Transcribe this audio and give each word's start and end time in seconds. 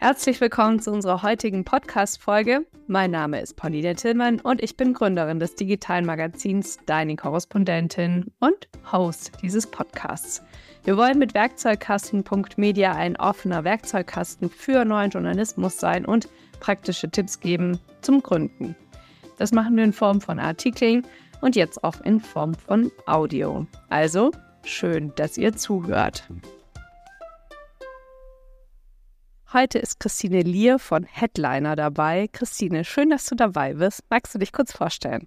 Herzlich 0.00 0.40
willkommen 0.40 0.78
zu 0.78 0.92
unserer 0.92 1.24
heutigen 1.24 1.64
Podcast-Folge. 1.64 2.64
Mein 2.86 3.10
Name 3.10 3.40
ist 3.40 3.56
Pauline 3.56 3.96
Tillmann 3.96 4.38
und 4.38 4.62
ich 4.62 4.76
bin 4.76 4.94
Gründerin 4.94 5.40
des 5.40 5.56
digitalen 5.56 6.06
Magazins 6.06 6.78
Deine 6.86 7.16
Korrespondentin 7.16 8.30
und 8.38 8.68
Host 8.92 9.32
dieses 9.42 9.66
Podcasts. 9.66 10.40
Wir 10.84 10.96
wollen 10.96 11.18
mit 11.18 11.34
Werkzeugkasten.media 11.34 12.92
ein 12.92 13.16
offener 13.16 13.64
Werkzeugkasten 13.64 14.48
für 14.50 14.84
neuen 14.84 15.10
Journalismus 15.10 15.78
sein 15.78 16.06
und 16.06 16.28
praktische 16.60 17.10
Tipps 17.10 17.40
geben 17.40 17.80
zum 18.00 18.22
Gründen. 18.22 18.76
Das 19.36 19.50
machen 19.50 19.76
wir 19.76 19.82
in 19.82 19.92
Form 19.92 20.20
von 20.20 20.38
Artikeln 20.38 21.04
und 21.40 21.56
jetzt 21.56 21.82
auch 21.82 22.00
in 22.02 22.20
Form 22.20 22.54
von 22.54 22.92
Audio. 23.06 23.66
Also 23.88 24.30
schön, 24.62 25.12
dass 25.16 25.36
ihr 25.36 25.56
zuhört. 25.56 26.28
Heute 29.50 29.78
ist 29.78 29.98
Christine 29.98 30.42
Lier 30.42 30.78
von 30.78 31.04
Headliner 31.04 31.74
dabei. 31.74 32.28
Christine, 32.30 32.84
schön, 32.84 33.08
dass 33.08 33.24
du 33.24 33.34
dabei 33.34 33.72
bist. 33.72 34.02
Magst 34.10 34.34
du 34.34 34.38
dich 34.38 34.52
kurz 34.52 34.72
vorstellen? 34.72 35.26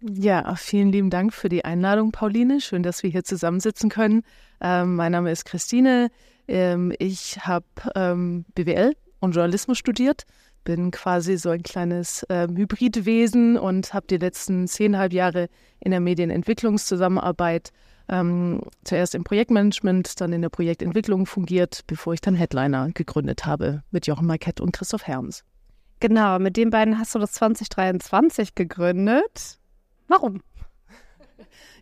Ja, 0.00 0.56
vielen 0.56 0.90
lieben 0.90 1.08
Dank 1.08 1.32
für 1.32 1.48
die 1.48 1.64
Einladung, 1.64 2.10
Pauline. 2.10 2.60
Schön, 2.60 2.82
dass 2.82 3.04
wir 3.04 3.10
hier 3.10 3.22
zusammensitzen 3.22 3.90
können. 3.90 4.22
Ähm, 4.60 4.96
mein 4.96 5.12
Name 5.12 5.30
ist 5.30 5.44
Christine. 5.44 6.08
Ähm, 6.48 6.92
ich 6.98 7.46
habe 7.46 7.64
ähm, 7.94 8.44
BWL 8.56 8.96
und 9.20 9.36
Journalismus 9.36 9.78
studiert, 9.78 10.24
bin 10.64 10.90
quasi 10.90 11.36
so 11.36 11.50
ein 11.50 11.62
kleines 11.62 12.26
ähm, 12.30 12.56
Hybridwesen 12.56 13.56
und 13.56 13.94
habe 13.94 14.08
die 14.10 14.16
letzten 14.16 14.66
zehnhalb 14.66 15.12
Jahre 15.12 15.48
in 15.78 15.92
der 15.92 16.00
Medienentwicklungszusammenarbeit 16.00 17.70
ähm, 18.08 18.60
zuerst 18.84 19.14
im 19.14 19.24
Projektmanagement, 19.24 20.20
dann 20.20 20.32
in 20.32 20.42
der 20.42 20.48
Projektentwicklung 20.48 21.26
fungiert, 21.26 21.82
bevor 21.86 22.14
ich 22.14 22.20
dann 22.20 22.34
Headliner 22.34 22.90
gegründet 22.92 23.46
habe 23.46 23.82
mit 23.90 24.06
Jochen 24.06 24.26
Marquette 24.26 24.62
und 24.62 24.72
Christoph 24.72 25.06
Herms. 25.06 25.44
Genau, 26.00 26.38
mit 26.38 26.56
den 26.56 26.70
beiden 26.70 26.98
hast 26.98 27.14
du 27.14 27.18
das 27.18 27.32
2023 27.32 28.54
gegründet. 28.54 29.58
Warum? 30.08 30.42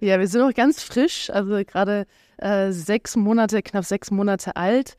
Ja, 0.01 0.19
wir 0.19 0.27
sind 0.27 0.41
noch 0.41 0.53
ganz 0.53 0.83
frisch, 0.83 1.31
also 1.31 1.63
gerade 1.65 2.07
äh, 2.39 2.73
sechs 2.73 3.15
Monate, 3.15 3.63
knapp 3.63 3.85
sechs 3.85 4.11
Monate 4.11 4.57
alt. 4.57 4.97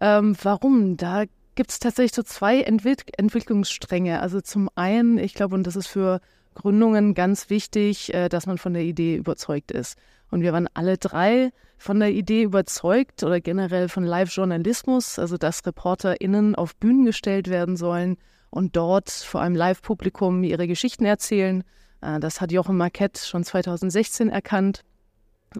Ähm, 0.00 0.34
warum? 0.42 0.96
Da 0.96 1.24
gibt 1.56 1.70
es 1.70 1.78
tatsächlich 1.78 2.14
so 2.14 2.22
zwei 2.22 2.62
Entwick 2.62 3.12
Entwicklungsstränge. 3.18 4.20
Also 4.20 4.40
zum 4.40 4.70
einen, 4.74 5.18
ich 5.18 5.34
glaube, 5.34 5.54
und 5.54 5.66
das 5.66 5.76
ist 5.76 5.88
für 5.88 6.20
Gründungen 6.56 7.14
ganz 7.14 7.50
wichtig, 7.50 8.12
äh, 8.12 8.28
dass 8.28 8.46
man 8.46 8.58
von 8.58 8.74
der 8.74 8.82
Idee 8.82 9.16
überzeugt 9.16 9.70
ist. 9.70 9.96
Und 10.30 10.40
wir 10.40 10.52
waren 10.52 10.68
alle 10.74 10.98
drei 10.98 11.50
von 11.78 12.00
der 12.00 12.10
Idee 12.10 12.42
überzeugt 12.42 13.22
oder 13.22 13.40
generell 13.40 13.88
von 13.88 14.04
Live-Journalismus, 14.04 15.18
also 15.18 15.36
dass 15.36 15.64
ReporterInnen 15.64 16.54
auf 16.54 16.74
Bühnen 16.76 17.04
gestellt 17.04 17.48
werden 17.48 17.76
sollen 17.76 18.16
und 18.50 18.74
dort 18.74 19.10
vor 19.10 19.42
einem 19.42 19.54
Live-Publikum 19.54 20.42
ihre 20.42 20.66
Geschichten 20.66 21.04
erzählen. 21.04 21.62
Äh, 22.00 22.18
das 22.20 22.40
hat 22.40 22.50
Jochen 22.50 22.76
Marquette 22.76 23.24
schon 23.24 23.44
2016 23.44 24.30
erkannt. 24.30 24.82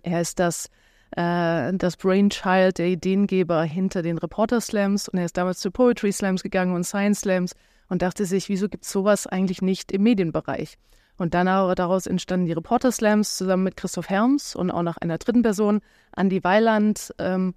Er 0.02 0.22
ist 0.22 0.38
das, 0.38 0.68
äh, 1.10 1.72
das 1.74 1.96
Brainchild, 1.98 2.78
der 2.78 2.86
Ideengeber 2.86 3.62
hinter 3.62 4.02
den 4.02 4.18
Reporter 4.18 4.60
Slams 4.60 5.08
und 5.08 5.18
er 5.18 5.26
ist 5.26 5.36
damals 5.36 5.60
zu 5.60 5.70
Poetry 5.70 6.10
Slams 6.10 6.42
gegangen 6.42 6.74
und 6.74 6.84
Science 6.84 7.20
Slams 7.20 7.52
und 7.88 8.02
dachte 8.02 8.24
sich, 8.24 8.48
wieso 8.48 8.68
gibt 8.68 8.84
es 8.84 8.90
sowas 8.90 9.26
eigentlich 9.26 9.62
nicht 9.62 9.92
im 9.92 10.02
Medienbereich? 10.02 10.78
Und 11.18 11.34
dann 11.34 11.46
daraus 11.46 12.06
entstanden 12.06 12.46
die 12.46 12.52
Reporter 12.52 12.92
Slams 12.92 13.36
zusammen 13.36 13.64
mit 13.64 13.76
Christoph 13.76 14.10
Herms 14.10 14.54
und 14.54 14.70
auch 14.70 14.82
noch 14.82 14.98
einer 14.98 15.18
dritten 15.18 15.42
Person, 15.42 15.80
Andy 16.14 16.44
Weiland. 16.44 17.14
Ähm, 17.18 17.54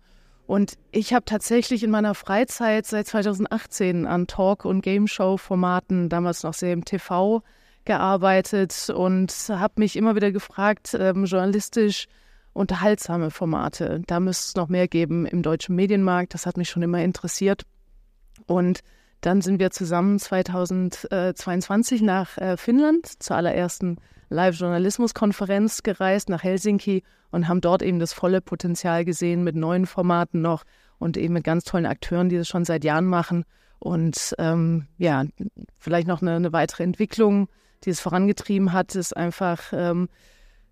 und 0.47 0.73
ich 0.91 1.13
habe 1.13 1.25
tatsächlich 1.25 1.83
in 1.83 1.91
meiner 1.91 2.16
Freizeit 2.16 2.85
seit 2.85 3.07
2018 3.07 4.07
an 4.07 4.27
Talk- 4.27 4.66
und 4.66 4.81
Game-Show-Formaten, 4.81 6.09
damals 6.09 6.44
noch 6.44 6.53
sehr 6.53 6.73
im 6.73 6.85
TV, 6.85 7.44
gearbeitet 7.85 8.89
und 8.89 9.31
habe 9.50 9.73
mich 9.77 9.95
immer 9.95 10.16
wieder 10.16 10.31
gefragt, 10.31 10.95
ähm, 11.00 11.25
journalistisch 11.25 12.07
unterhaltsame 12.53 13.31
Formate. 13.31 14.01
Da 14.07 14.19
müsste 14.19 14.50
es 14.50 14.56
noch 14.56 14.69
mehr 14.69 14.88
geben 14.88 15.25
im 15.25 15.44
deutschen 15.44 15.75
Medienmarkt. 15.75 16.34
Das 16.34 16.45
hat 16.45 16.57
mich 16.57 16.69
schon 16.69 16.81
immer 16.81 17.01
interessiert. 17.03 17.63
Und 18.47 18.81
dann 19.22 19.41
sind 19.41 19.59
wir 19.59 19.72
zusammen 19.72 20.19
2022 20.19 22.02
nach 22.02 22.38
äh, 22.38 22.57
Finnland 22.57 23.22
zur 23.22 23.35
allerersten 23.35 23.97
Live-Journalismus-Konferenz 24.30 25.84
gereist, 25.84 26.30
nach 26.30 26.44
Helsinki 26.44 27.03
und 27.31 27.47
haben 27.47 27.62
dort 27.62 27.81
eben 27.81 28.00
das 28.00 28.13
volle 28.13 28.41
Potenzial 28.41 29.06
gesehen 29.06 29.44
mit 29.44 29.56
neuen 29.56 29.85
Formaten 29.85 30.41
noch 30.41 30.63
und 31.00 31.18
eben 31.18 31.34
mit 31.34 31.44
ganz 31.44 31.63
tollen 31.63 31.85
Akteuren, 31.85 32.30
die 32.30 32.38
das 32.38 32.47
schon 32.47 32.66
seit 32.66 32.84
Jahren 32.84 33.06
machen. 33.06 33.46
Und 33.80 34.35
ähm, 34.38 34.88
ja, 34.97 35.25
vielleicht 35.78 36.07
noch 36.07 36.22
eine, 36.22 36.36
eine, 36.36 36.53
weitere 36.53 36.84
Entwicklung, 36.84 37.47
die 37.84 37.91
es 37.91 38.01
vorangetrieben 38.01 38.74
hat, 38.74 38.94
ist 38.96 39.16
einfach 39.16 39.72
ähm, 39.72 40.09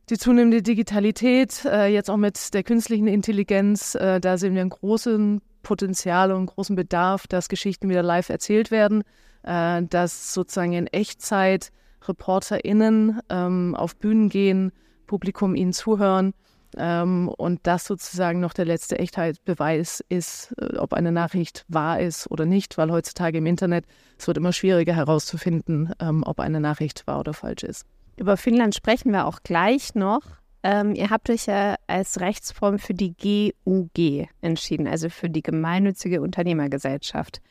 die 0.09 0.17
zunehmende 0.17 0.61
Digitalität, 0.61 1.65
äh, 1.65 1.87
jetzt 1.87 2.09
auch 2.09 2.17
mit 2.17 2.53
der 2.53 2.63
künstlichen 2.63 3.07
Intelligenz. 3.07 3.95
Äh, 3.95 4.19
da 4.19 4.37
sehen 4.37 4.55
wir 4.55 4.61
einen 4.61 4.69
großen 4.69 5.41
Potenzial 5.67 6.31
und 6.31 6.45
großen 6.45 6.77
Bedarf, 6.77 7.27
dass 7.27 7.49
Geschichten 7.49 7.89
wieder 7.89 8.01
live 8.01 8.29
erzählt 8.29 8.71
werden, 8.71 9.03
äh, 9.43 9.83
dass 9.83 10.33
sozusagen 10.33 10.71
in 10.71 10.87
Echtzeit 10.87 11.73
ReporterInnen 12.07 13.19
ähm, 13.29 13.75
auf 13.75 13.97
Bühnen 13.97 14.29
gehen, 14.29 14.71
Publikum 15.07 15.55
ihnen 15.55 15.73
zuhören 15.73 16.33
ähm, 16.77 17.27
und 17.27 17.59
das 17.63 17.83
sozusagen 17.83 18.39
noch 18.39 18.53
der 18.53 18.63
letzte 18.63 18.97
Echtheitsbeweis 18.97 20.01
ist, 20.07 20.55
äh, 20.57 20.77
ob 20.77 20.93
eine 20.93 21.11
Nachricht 21.11 21.65
wahr 21.67 21.99
ist 21.99 22.31
oder 22.31 22.45
nicht, 22.45 22.77
weil 22.77 22.89
heutzutage 22.89 23.39
im 23.39 23.45
Internet 23.45 23.83
es 24.17 24.25
wird 24.25 24.37
immer 24.37 24.53
schwieriger 24.53 24.95
herauszufinden, 24.95 25.91
ähm, 25.99 26.23
ob 26.25 26.39
eine 26.39 26.61
Nachricht 26.61 27.05
wahr 27.07 27.19
oder 27.19 27.33
falsch 27.33 27.63
ist. 27.63 27.85
Über 28.15 28.37
Finnland 28.37 28.73
sprechen 28.73 29.11
wir 29.11 29.25
auch 29.25 29.43
gleich 29.43 29.95
noch. 29.95 30.21
Ähm, 30.63 30.95
ihr 30.95 31.09
habt 31.09 31.29
euch 31.29 31.45
ja 31.45 31.75
als 31.87 32.19
Rechtsform 32.19 32.79
für 32.79 32.93
die 32.93 33.13
GUG 33.13 34.27
entschieden, 34.41 34.87
also 34.87 35.09
für 35.09 35.29
die 35.29 35.43
gemeinnützige 35.43 36.21
Unternehmergesellschaft. 36.21 37.41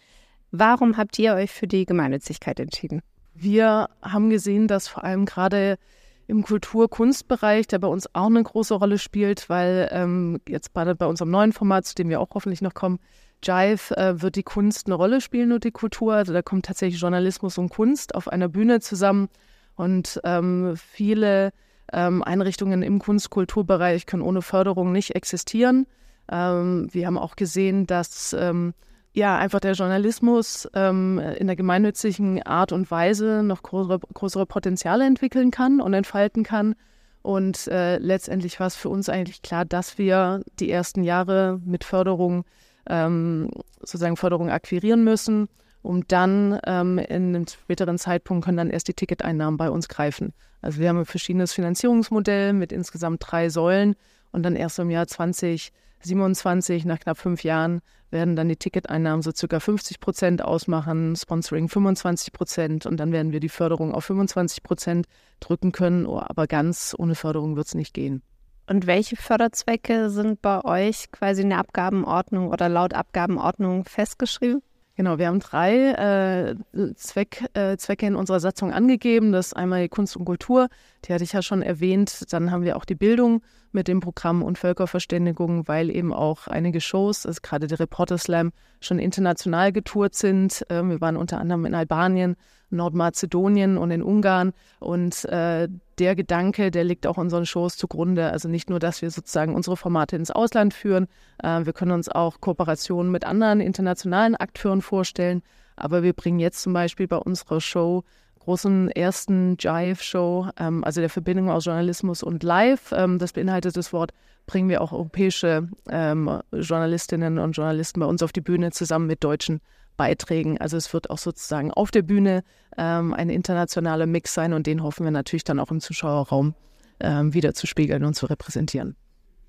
Warum 0.50 0.96
habt 0.96 1.18
ihr 1.18 1.34
euch 1.34 1.50
für 1.50 1.66
die 1.66 1.86
Gemeinnützigkeit 1.86 2.60
entschieden? 2.60 3.02
Wir 3.34 3.88
haben 4.02 4.30
gesehen, 4.30 4.68
dass 4.68 4.88
vor 4.88 5.04
allem 5.04 5.26
gerade 5.26 5.78
im 6.26 6.42
Kultur-Kunstbereich, 6.42 7.66
der 7.68 7.78
bei 7.78 7.88
uns 7.88 8.12
auch 8.14 8.26
eine 8.26 8.42
große 8.42 8.74
Rolle 8.74 8.98
spielt, 8.98 9.48
weil 9.48 9.88
ähm, 9.92 10.40
jetzt 10.48 10.72
bei, 10.72 10.92
bei 10.94 11.06
unserem 11.06 11.30
neuen 11.30 11.52
Format, 11.52 11.86
zu 11.86 11.94
dem 11.94 12.08
wir 12.08 12.20
auch 12.20 12.30
hoffentlich 12.34 12.62
noch 12.62 12.74
kommen, 12.74 12.98
Jive, 13.44 13.96
äh, 13.96 14.20
wird 14.20 14.36
die 14.36 14.42
Kunst 14.42 14.86
eine 14.86 14.94
Rolle 14.94 15.20
spielen 15.20 15.52
und 15.52 15.64
die 15.64 15.70
Kultur. 15.70 16.14
Also 16.14 16.32
da 16.32 16.42
kommt 16.42 16.66
tatsächlich 16.66 17.00
Journalismus 17.00 17.58
und 17.58 17.68
Kunst 17.68 18.14
auf 18.14 18.28
einer 18.28 18.48
Bühne 18.48 18.80
zusammen. 18.80 19.28
Und 19.76 20.20
ähm, 20.24 20.74
viele 20.76 21.52
ähm, 21.92 22.22
Einrichtungen 22.22 22.82
im 22.82 22.98
Kunst-Kulturbereich 22.98 24.06
können 24.06 24.22
ohne 24.22 24.42
Förderung 24.42 24.92
nicht 24.92 25.14
existieren. 25.14 25.86
Ähm, 26.30 26.88
wir 26.92 27.06
haben 27.06 27.18
auch 27.18 27.36
gesehen, 27.36 27.86
dass 27.86 28.34
ähm, 28.38 28.74
ja 29.12 29.36
einfach 29.38 29.60
der 29.60 29.72
Journalismus 29.72 30.68
ähm, 30.74 31.18
in 31.18 31.46
der 31.46 31.56
gemeinnützigen 31.56 32.42
Art 32.42 32.72
und 32.72 32.90
Weise 32.90 33.42
noch 33.42 33.62
größere, 33.62 34.00
größere 34.14 34.46
Potenziale 34.46 35.06
entwickeln 35.06 35.50
kann 35.50 35.80
und 35.80 35.94
entfalten 35.94 36.42
kann. 36.42 36.74
Und 37.22 37.66
äh, 37.68 37.98
letztendlich 37.98 38.60
war 38.60 38.68
es 38.68 38.76
für 38.76 38.88
uns 38.88 39.08
eigentlich 39.08 39.42
klar, 39.42 39.64
dass 39.64 39.98
wir 39.98 40.42
die 40.60 40.70
ersten 40.70 41.02
Jahre 41.02 41.60
mit 41.64 41.82
Förderung 41.82 42.44
ähm, 42.88 43.50
sozusagen 43.80 44.16
Förderung 44.16 44.50
akquirieren 44.50 45.02
müssen 45.02 45.48
um 45.86 46.06
dann 46.08 46.58
ähm, 46.64 46.98
in 46.98 47.34
einem 47.34 47.46
späteren 47.46 47.98
Zeitpunkt 47.98 48.44
können 48.44 48.56
dann 48.56 48.70
erst 48.70 48.88
die 48.88 48.94
Ticketeinnahmen 48.94 49.56
bei 49.56 49.70
uns 49.70 49.88
greifen. 49.88 50.34
Also 50.60 50.80
wir 50.80 50.88
haben 50.88 50.98
ein 50.98 51.04
verschiedenes 51.04 51.52
Finanzierungsmodell 51.52 52.52
mit 52.52 52.72
insgesamt 52.72 53.22
drei 53.24 53.48
Säulen 53.48 53.94
und 54.32 54.42
dann 54.42 54.56
erst 54.56 54.78
im 54.80 54.90
Jahr 54.90 55.06
2027, 55.06 56.84
nach 56.84 56.98
knapp 56.98 57.18
fünf 57.18 57.44
Jahren, 57.44 57.80
werden 58.10 58.36
dann 58.36 58.48
die 58.48 58.56
Ticketeinnahmen 58.56 59.22
so 59.22 59.30
circa 59.34 59.60
50 59.60 60.00
Prozent 60.00 60.42
ausmachen, 60.42 61.14
Sponsoring 61.16 61.68
25 61.68 62.32
Prozent 62.32 62.86
und 62.86 62.98
dann 62.98 63.12
werden 63.12 63.32
wir 63.32 63.40
die 63.40 63.48
Förderung 63.48 63.92
auf 63.92 64.04
25 64.04 64.62
Prozent 64.62 65.06
drücken 65.40 65.72
können, 65.72 66.06
oh, 66.06 66.20
aber 66.20 66.46
ganz 66.46 66.94
ohne 66.98 67.14
Förderung 67.14 67.56
wird 67.56 67.68
es 67.68 67.74
nicht 67.74 67.94
gehen. 67.94 68.22
Und 68.68 68.86
welche 68.88 69.16
Förderzwecke 69.16 70.10
sind 70.10 70.42
bei 70.42 70.64
euch 70.64 71.12
quasi 71.12 71.42
in 71.42 71.50
der 71.50 71.58
Abgabenordnung 71.58 72.48
oder 72.48 72.68
laut 72.68 72.94
Abgabenordnung 72.94 73.84
festgeschrieben? 73.84 74.62
Genau, 74.96 75.18
wir 75.18 75.26
haben 75.26 75.40
drei 75.40 76.56
äh, 76.72 76.94
Zweck, 76.94 77.44
äh, 77.52 77.76
Zwecke 77.76 78.06
in 78.06 78.16
unserer 78.16 78.40
Satzung 78.40 78.72
angegeben. 78.72 79.30
Das 79.30 79.48
ist 79.48 79.52
einmal 79.52 79.82
die 79.82 79.88
Kunst 79.90 80.16
und 80.16 80.24
Kultur, 80.24 80.68
die 81.04 81.12
hatte 81.12 81.22
ich 81.22 81.34
ja 81.34 81.42
schon 81.42 81.60
erwähnt. 81.60 82.32
Dann 82.32 82.50
haben 82.50 82.64
wir 82.64 82.76
auch 82.76 82.86
die 82.86 82.94
Bildung 82.94 83.42
mit 83.76 83.86
dem 83.86 84.00
Programm 84.00 84.42
und 84.42 84.58
Völkerverständigung, 84.58 85.68
weil 85.68 85.90
eben 85.94 86.12
auch 86.12 86.48
einige 86.48 86.80
Shows, 86.80 87.26
also 87.26 87.40
gerade 87.42 87.68
der 87.68 87.78
Reporter 87.78 88.18
Slam, 88.18 88.52
schon 88.80 88.98
international 88.98 89.70
getourt 89.70 90.14
sind. 90.14 90.64
Ähm, 90.70 90.90
wir 90.90 91.00
waren 91.00 91.16
unter 91.16 91.38
anderem 91.38 91.64
in 91.66 91.74
Albanien, 91.74 92.36
Nordmazedonien 92.70 93.76
und 93.78 93.90
in 93.92 94.02
Ungarn. 94.02 94.52
Und 94.80 95.24
äh, 95.26 95.68
der 95.98 96.16
Gedanke, 96.16 96.70
der 96.70 96.84
liegt 96.84 97.06
auch 97.06 97.18
unseren 97.18 97.46
Shows 97.46 97.76
zugrunde. 97.76 98.32
Also 98.32 98.48
nicht 98.48 98.70
nur, 98.70 98.80
dass 98.80 99.02
wir 99.02 99.10
sozusagen 99.10 99.54
unsere 99.54 99.76
Formate 99.76 100.16
ins 100.16 100.30
Ausland 100.30 100.74
führen, 100.74 101.06
äh, 101.42 101.64
wir 101.64 101.72
können 101.72 101.92
uns 101.92 102.08
auch 102.08 102.40
Kooperationen 102.40 103.12
mit 103.12 103.24
anderen 103.24 103.60
internationalen 103.60 104.34
Akteuren 104.34 104.82
vorstellen. 104.82 105.42
Aber 105.76 106.02
wir 106.02 106.14
bringen 106.14 106.40
jetzt 106.40 106.62
zum 106.62 106.72
Beispiel 106.72 107.06
bei 107.06 107.18
unserer 107.18 107.60
Show 107.60 108.04
großen 108.46 108.92
ersten 108.92 109.56
Jive-Show, 109.58 110.50
ähm, 110.56 110.84
also 110.84 111.00
der 111.00 111.10
Verbindung 111.10 111.50
aus 111.50 111.64
Journalismus 111.64 112.22
und 112.22 112.44
Live. 112.44 112.92
Ähm, 112.92 113.18
das 113.18 113.32
beinhaltet 113.32 113.76
das 113.76 113.92
Wort, 113.92 114.12
bringen 114.46 114.68
wir 114.68 114.82
auch 114.82 114.92
europäische 114.92 115.68
ähm, 115.90 116.40
Journalistinnen 116.52 117.40
und 117.40 117.52
Journalisten 117.52 117.98
bei 117.98 118.06
uns 118.06 118.22
auf 118.22 118.32
die 118.32 118.40
Bühne 118.40 118.70
zusammen 118.70 119.08
mit 119.08 119.24
deutschen 119.24 119.60
Beiträgen. 119.96 120.58
Also 120.58 120.76
es 120.76 120.92
wird 120.94 121.10
auch 121.10 121.18
sozusagen 121.18 121.72
auf 121.72 121.90
der 121.90 122.02
Bühne 122.02 122.44
ähm, 122.78 123.14
ein 123.14 123.30
internationaler 123.30 124.06
Mix 124.06 124.32
sein 124.32 124.52
und 124.52 124.68
den 124.68 124.84
hoffen 124.84 125.02
wir 125.02 125.10
natürlich 125.10 125.44
dann 125.44 125.58
auch 125.58 125.72
im 125.72 125.80
Zuschauerraum 125.80 126.54
ähm, 127.00 127.34
wieder 127.34 127.52
zu 127.52 127.66
spiegeln 127.66 128.04
und 128.04 128.14
zu 128.14 128.26
repräsentieren. 128.26 128.94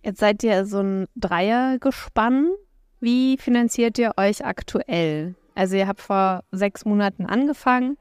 Jetzt 0.04 0.20
seid 0.20 0.44
ihr 0.44 0.66
so 0.66 0.80
ein 0.80 1.06
Dreiergespann. 1.16 2.50
Wie 3.00 3.38
finanziert 3.38 4.00
ihr 4.00 4.14
euch 4.18 4.44
aktuell? 4.44 5.36
Also 5.54 5.76
ihr 5.76 5.88
habt 5.88 6.02
vor 6.02 6.44
sechs 6.52 6.84
Monaten 6.84 7.28
angefangen. 7.28 7.98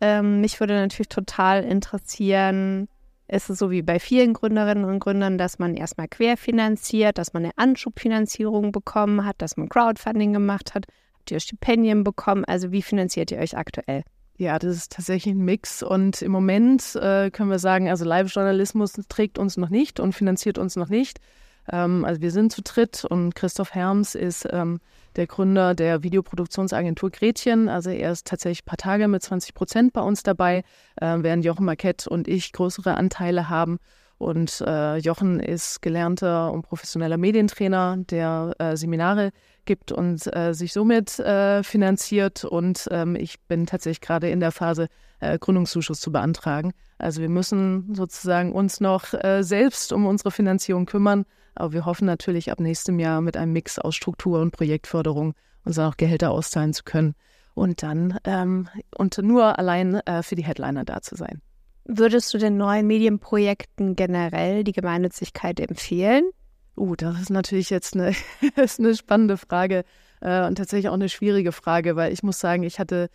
Ähm, 0.00 0.40
mich 0.40 0.60
würde 0.60 0.74
natürlich 0.74 1.08
total 1.08 1.64
interessieren, 1.64 2.88
ist 3.28 3.50
es 3.50 3.58
so 3.58 3.70
wie 3.70 3.82
bei 3.82 3.98
vielen 3.98 4.34
Gründerinnen 4.34 4.84
und 4.84 5.00
Gründern, 5.00 5.38
dass 5.38 5.58
man 5.58 5.74
erstmal 5.74 6.08
querfinanziert, 6.08 7.18
dass 7.18 7.32
man 7.32 7.44
eine 7.44 7.56
Anschubfinanzierung 7.56 8.72
bekommen 8.72 9.24
hat, 9.24 9.36
dass 9.38 9.56
man 9.56 9.68
Crowdfunding 9.68 10.32
gemacht 10.32 10.74
hat? 10.74 10.86
Habt 11.14 11.30
ihr 11.30 11.40
Stipendien 11.40 12.04
bekommen? 12.04 12.44
Also 12.44 12.70
wie 12.70 12.82
finanziert 12.82 13.32
ihr 13.32 13.38
euch 13.38 13.56
aktuell? 13.56 14.04
Ja, 14.38 14.58
das 14.58 14.76
ist 14.76 14.92
tatsächlich 14.92 15.34
ein 15.34 15.44
Mix. 15.44 15.82
Und 15.82 16.22
im 16.22 16.30
Moment 16.30 16.94
äh, 16.94 17.30
können 17.30 17.50
wir 17.50 17.58
sagen, 17.58 17.88
also 17.88 18.04
Live-Journalismus 18.04 18.92
trägt 19.08 19.38
uns 19.38 19.56
noch 19.56 19.70
nicht 19.70 19.98
und 19.98 20.14
finanziert 20.14 20.58
uns 20.58 20.76
noch 20.76 20.88
nicht. 20.88 21.18
Ähm, 21.70 22.04
also 22.04 22.20
wir 22.20 22.30
sind 22.30 22.52
zu 22.52 22.62
dritt 22.62 23.04
und 23.04 23.34
Christoph 23.34 23.74
Herms 23.74 24.14
ist 24.14 24.46
ähm, 24.50 24.80
der 25.16 25.26
Gründer 25.26 25.74
der 25.74 26.02
Videoproduktionsagentur 26.02 27.10
Gretchen. 27.10 27.68
Also 27.68 27.90
er 27.90 28.12
ist 28.12 28.26
tatsächlich 28.26 28.62
ein 28.62 28.66
paar 28.66 28.78
Tage 28.78 29.08
mit 29.08 29.22
20 29.22 29.54
Prozent 29.54 29.92
bei 29.92 30.00
uns 30.00 30.22
dabei, 30.22 30.64
äh, 30.96 31.16
während 31.20 31.44
Jochen 31.44 31.64
Marquette 31.64 32.08
und 32.08 32.28
ich 32.28 32.52
größere 32.52 32.94
Anteile 32.94 33.48
haben. 33.48 33.78
Und 34.18 34.62
äh, 34.66 34.96
Jochen 34.96 35.40
ist 35.40 35.82
gelernter 35.82 36.50
und 36.50 36.62
professioneller 36.62 37.18
Medientrainer, 37.18 37.98
der 37.98 38.54
äh, 38.58 38.76
Seminare 38.76 39.30
gibt 39.66 39.92
und 39.92 40.34
äh, 40.34 40.54
sich 40.54 40.72
somit 40.72 41.18
äh, 41.18 41.62
finanziert. 41.62 42.44
Und 42.44 42.88
ähm, 42.90 43.14
ich 43.14 43.40
bin 43.40 43.66
tatsächlich 43.66 44.00
gerade 44.00 44.30
in 44.30 44.40
der 44.40 44.52
Phase, 44.52 44.88
äh, 45.20 45.38
Gründungszuschuss 45.38 46.00
zu 46.00 46.12
beantragen. 46.12 46.72
Also 46.98 47.20
wir 47.20 47.28
müssen 47.28 47.94
sozusagen 47.94 48.52
uns 48.52 48.80
noch 48.80 49.12
äh, 49.12 49.42
selbst 49.42 49.92
um 49.92 50.06
unsere 50.06 50.30
Finanzierung 50.30 50.86
kümmern. 50.86 51.24
Aber 51.54 51.72
wir 51.72 51.84
hoffen 51.84 52.06
natürlich 52.06 52.50
ab 52.50 52.60
nächstem 52.60 52.98
Jahr 52.98 53.20
mit 53.20 53.36
einem 53.36 53.52
Mix 53.52 53.78
aus 53.78 53.96
Struktur 53.96 54.40
und 54.40 54.52
Projektförderung 54.52 55.34
uns 55.64 55.78
auch 55.78 55.96
Gehälter 55.96 56.30
auszahlen 56.30 56.72
zu 56.72 56.84
können 56.84 57.14
und 57.54 57.82
dann 57.82 58.18
ähm, 58.24 58.68
und 58.94 59.18
nur 59.18 59.58
allein 59.58 59.94
äh, 60.06 60.22
für 60.22 60.36
die 60.36 60.44
Headliner 60.44 60.84
da 60.84 61.00
zu 61.00 61.16
sein. 61.16 61.40
Würdest 61.88 62.34
du 62.34 62.38
den 62.38 62.56
neuen 62.56 62.86
Medienprojekten 62.86 63.94
generell 63.94 64.64
die 64.64 64.72
Gemeinnützigkeit 64.72 65.60
empfehlen? 65.60 66.24
Uh, 66.76 66.96
das 66.96 67.20
ist 67.20 67.30
natürlich 67.30 67.70
jetzt 67.70 67.94
eine, 67.94 68.12
ist 68.56 68.80
eine 68.80 68.94
spannende 68.94 69.36
Frage 69.36 69.84
äh, 70.20 70.46
und 70.46 70.56
tatsächlich 70.56 70.88
auch 70.88 70.94
eine 70.94 71.08
schwierige 71.08 71.52
Frage, 71.52 71.94
weil 71.96 72.12
ich 72.12 72.22
muss 72.22 72.40
sagen, 72.40 72.64
ich 72.64 72.78
hatte 72.78 73.08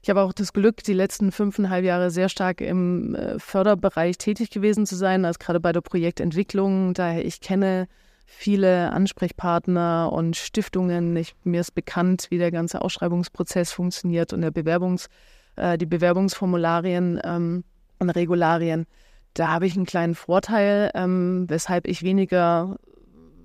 ich 0.00 0.10
habe 0.10 0.22
auch 0.22 0.32
das 0.32 0.52
Glück, 0.52 0.84
die 0.84 0.92
letzten 0.92 1.32
fünfeinhalb 1.32 1.84
Jahre 1.84 2.10
sehr 2.10 2.28
stark 2.28 2.60
im 2.60 3.14
äh, 3.14 3.38
Förderbereich 3.38 4.16
tätig 4.18 4.50
gewesen 4.50 4.86
zu 4.86 4.96
sein, 4.96 5.24
also 5.24 5.38
gerade 5.38 5.60
bei 5.60 5.72
der 5.72 5.80
Projektentwicklung. 5.80 6.94
Daher 6.94 7.24
ich 7.24 7.40
kenne 7.40 7.88
viele 8.24 8.92
Ansprechpartner 8.92 10.12
und 10.12 10.36
Stiftungen. 10.36 11.16
Ich, 11.16 11.34
mir 11.44 11.60
ist 11.60 11.74
bekannt, 11.74 12.28
wie 12.30 12.38
der 12.38 12.52
ganze 12.52 12.82
Ausschreibungsprozess 12.82 13.72
funktioniert 13.72 14.32
und 14.32 14.42
der 14.42 14.50
Bewerbungs, 14.50 15.08
äh, 15.56 15.76
die 15.78 15.86
Bewerbungsformularien 15.86 17.20
ähm, 17.24 17.64
und 17.98 18.10
Regularien. 18.10 18.86
Da 19.34 19.48
habe 19.48 19.66
ich 19.66 19.76
einen 19.76 19.86
kleinen 19.86 20.14
Vorteil, 20.14 20.90
ähm, 20.94 21.44
weshalb 21.48 21.86
ich 21.86 22.02
weniger 22.02 22.76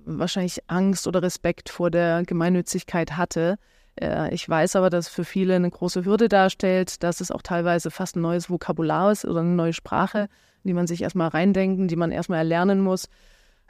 wahrscheinlich 0.04 0.58
Angst 0.68 1.06
oder 1.06 1.22
Respekt 1.22 1.68
vor 1.68 1.90
der 1.90 2.24
Gemeinnützigkeit 2.24 3.16
hatte 3.16 3.58
äh, 4.00 4.32
ich 4.34 4.48
weiß 4.48 4.76
aber, 4.76 4.90
dass 4.90 5.08
für 5.08 5.24
viele 5.24 5.54
eine 5.54 5.70
große 5.70 6.04
Hürde 6.04 6.28
darstellt, 6.28 7.02
dass 7.02 7.20
es 7.20 7.30
auch 7.30 7.42
teilweise 7.42 7.90
fast 7.90 8.16
ein 8.16 8.22
neues 8.22 8.50
Vokabular 8.50 9.12
ist 9.12 9.24
oder 9.24 9.40
eine 9.40 9.50
neue 9.50 9.72
Sprache, 9.72 10.28
die 10.64 10.72
man 10.74 10.86
sich 10.86 11.02
erstmal 11.02 11.28
reindenken, 11.28 11.88
die 11.88 11.96
man 11.96 12.10
erstmal 12.10 12.38
erlernen 12.38 12.80
muss. 12.80 13.08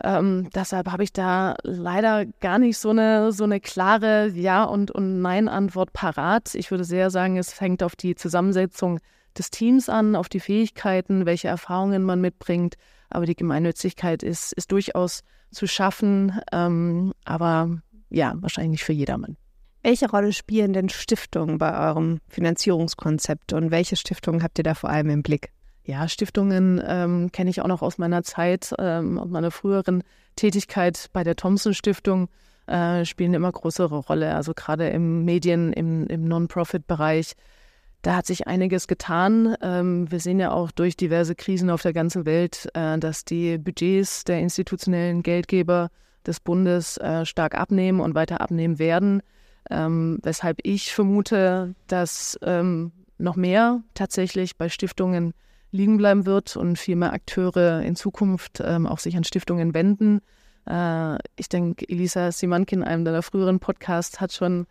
Ähm, 0.03 0.49
deshalb 0.55 0.91
habe 0.91 1.05
ich 1.05 1.13
da 1.13 1.55
leider 1.63 2.27
gar 2.41 2.59
nicht 2.59 2.79
so 2.79 2.91
eine, 2.91 3.31
so 3.33 3.45
eine 3.45 3.61
klare 3.61 4.29
Ja- 4.29 4.65
und, 4.65 4.91
und 4.91 5.23
Nein-Antwort 5.23 5.93
parat. 5.93 6.55
Ich 6.57 6.71
würde 6.71 6.85
sehr 6.85 7.11
sagen, 7.11 7.37
es 7.37 7.61
hängt 7.61 7.83
auf 7.83 7.95
die 7.95 8.17
Zusammensetzung 8.17 8.99
des 9.39 9.51
Teams 9.51 9.89
an, 9.89 10.17
auf 10.17 10.29
die 10.29 10.41
Fähigkeiten, 10.41 11.27
welche 11.27 11.49
Erfahrungen 11.49 12.03
man 12.03 12.21
mitbringt. 12.21 12.77
Aber 13.11 13.27
die 13.27 13.37
Gemeinnützigkeit 13.37 14.23
ist, 14.23 14.53
ist 14.53 14.73
durchaus 14.73 15.23
zu 15.51 15.67
schaffen, 15.67 16.41
ähm, 16.53 17.13
aber 17.25 17.79
ja, 18.11 18.35
wahrscheinlich 18.37 18.73
nicht 18.73 18.85
für 18.85 18.93
jedermann. 18.93 19.37
Welche 19.83 20.09
Rolle 20.09 20.33
spielen 20.33 20.73
denn 20.73 20.89
Stiftungen 20.89 21.59
bei 21.59 21.79
eurem 21.79 22.21
Finanzierungskonzept 22.29 23.53
und 23.53 23.71
welche 23.71 23.97
Stiftungen 23.97 24.43
habt 24.43 24.59
ihr 24.59 24.65
da 24.65 24.75
vor 24.75 24.91
allem 24.91 25.11
im 25.11 25.23
Blick? 25.23 25.53
Ja, 25.85 26.09
Stiftungen 26.09 26.83
ähm, 26.87 27.31
kenne 27.33 27.51
ich 27.51 27.61
auch 27.61 27.69
noch 27.69 27.83
aus 27.83 27.99
meiner 27.99 28.23
Zeit, 28.23 28.75
ähm, 28.79 29.19
aus 29.19 29.29
meiner 29.29 29.51
früheren 29.51 30.03
Tätigkeit 30.37 31.11
bei 31.13 31.23
der 31.23 31.37
Thomson 31.37 31.75
Stiftung 31.75 32.29
äh, 32.67 33.05
spielen 33.05 33.35
immer 33.35 33.53
größere 33.53 33.99
Rolle. 33.99 34.35
Also 34.35 34.55
gerade 34.55 34.89
im 34.89 35.27
Medien, 35.27 35.75
im, 35.75 36.07
im 36.07 36.27
Non-Profit-Bereich, 36.27 37.35
da 38.05 38.17
hat 38.17 38.27
sich 38.27 38.47
einiges 38.47 38.87
getan. 38.87 39.57
Ähm, 39.63 40.11
wir 40.11 40.21
sehen 40.21 40.39
ja 40.39 40.53
auch 40.53 40.71
durch 40.71 40.95
diverse 40.95 41.35
Krisen 41.35 41.71
auf 41.71 41.81
der 41.81 41.95
ganzen 41.95 42.27
Welt, 42.27 42.69
äh, 42.75 42.99
dass 42.99 43.25
die 43.25 43.57
Budgets 43.57 44.25
der 44.25 44.41
institutionellen 44.41 45.23
Geldgeber 45.23 45.91
des 46.27 46.39
Bundes 46.39 46.99
äh, 46.99 47.25
stark 47.25 47.55
abnehmen 47.55 48.01
und 48.01 48.15
weiter 48.15 48.43
abnehmen 48.43 48.79
werden. 48.79 49.23
Ähm, 49.71 50.19
weshalb 50.23 50.59
ich 50.65 50.93
vermute, 50.93 51.75
dass 51.87 52.39
ähm, 52.43 52.93
noch 53.17 53.37
mehr 53.37 53.83
tatsächlich 53.95 54.59
bei 54.59 54.69
Stiftungen 54.69 55.33
liegen 55.71 55.97
bleiben 55.97 56.27
wird 56.27 56.59
und 56.59 56.79
viel 56.79 56.97
mehr 56.97 57.15
Akteure 57.15 57.81
in 57.81 57.97
Zukunft 57.97 58.63
auch 58.63 58.99
sich 58.99 59.17
an 59.17 59.25
Stiftungen 59.25 59.75
wenden. 59.75 60.21
Äh, 60.69 61.17
ich 61.37 61.49
denke, 61.49 61.89
Elisa 61.89 62.31
Simankin 62.31 62.83
in 62.83 62.87
einem 62.87 63.05
deiner 63.07 63.23
früheren 63.23 63.61
Podcasts 63.61 64.21
hat 64.21 64.33
schon 64.33 64.67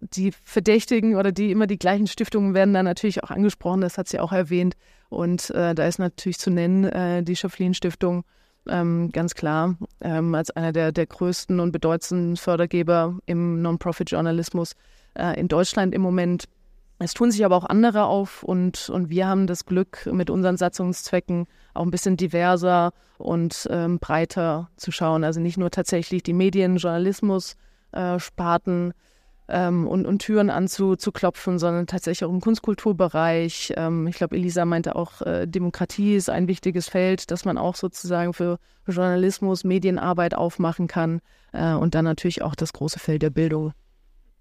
die 0.00 0.32
Verdächtigen 0.44 1.16
oder 1.16 1.32
die 1.32 1.50
immer 1.50 1.66
die 1.66 1.78
gleichen 1.78 2.06
Stiftungen 2.06 2.54
werden 2.54 2.74
dann 2.74 2.84
natürlich 2.84 3.22
auch 3.22 3.30
angesprochen, 3.30 3.80
das 3.80 3.98
hat 3.98 4.08
sie 4.08 4.18
auch 4.18 4.32
erwähnt. 4.32 4.74
Und 5.08 5.50
äh, 5.50 5.74
da 5.74 5.86
ist 5.86 5.98
natürlich 5.98 6.38
zu 6.38 6.50
nennen 6.50 6.84
äh, 6.84 7.22
die 7.22 7.36
Schöpflin-Stiftung, 7.36 8.24
ähm, 8.68 9.10
ganz 9.12 9.34
klar, 9.34 9.76
ähm, 10.00 10.34
als 10.34 10.50
einer 10.50 10.72
der, 10.72 10.92
der 10.92 11.06
größten 11.06 11.60
und 11.60 11.72
bedeutendsten 11.72 12.36
Fördergeber 12.36 13.18
im 13.26 13.62
Non-Profit-Journalismus 13.62 14.74
äh, 15.14 15.38
in 15.38 15.48
Deutschland 15.48 15.94
im 15.94 16.02
Moment. 16.02 16.44
Es 16.98 17.14
tun 17.14 17.30
sich 17.30 17.44
aber 17.44 17.56
auch 17.56 17.64
andere 17.64 18.04
auf 18.04 18.42
und, 18.42 18.90
und 18.90 19.08
wir 19.08 19.26
haben 19.26 19.46
das 19.46 19.64
Glück, 19.64 20.06
mit 20.12 20.28
unseren 20.28 20.58
Satzungszwecken 20.58 21.46
auch 21.72 21.82
ein 21.82 21.90
bisschen 21.90 22.18
diverser 22.18 22.92
und 23.16 23.66
ähm, 23.70 23.98
breiter 23.98 24.70
zu 24.76 24.92
schauen. 24.92 25.24
Also 25.24 25.40
nicht 25.40 25.56
nur 25.56 25.70
tatsächlich 25.70 26.22
die 26.22 26.34
Medien, 26.34 26.76
Journalismus, 26.76 27.56
äh, 27.92 28.18
Sparten, 28.18 28.92
ähm, 29.50 29.86
und, 29.86 30.06
und 30.06 30.20
Türen 30.20 30.50
anzuklopfen, 30.50 31.58
sondern 31.58 31.86
tatsächlich 31.86 32.24
auch 32.24 32.32
im 32.32 32.40
Kunstkulturbereich. 32.40 33.74
Ähm, 33.76 34.06
ich 34.06 34.16
glaube, 34.16 34.36
Elisa 34.36 34.64
meinte 34.64 34.96
auch, 34.96 35.20
äh, 35.22 35.46
Demokratie 35.46 36.16
ist 36.16 36.30
ein 36.30 36.48
wichtiges 36.48 36.88
Feld, 36.88 37.30
das 37.30 37.44
man 37.44 37.58
auch 37.58 37.74
sozusagen 37.74 38.32
für 38.32 38.58
Journalismus, 38.86 39.64
Medienarbeit 39.64 40.34
aufmachen 40.34 40.86
kann 40.86 41.20
äh, 41.52 41.74
und 41.74 41.94
dann 41.94 42.04
natürlich 42.04 42.42
auch 42.42 42.54
das 42.54 42.72
große 42.72 42.98
Feld 42.98 43.22
der 43.22 43.30
Bildung. 43.30 43.72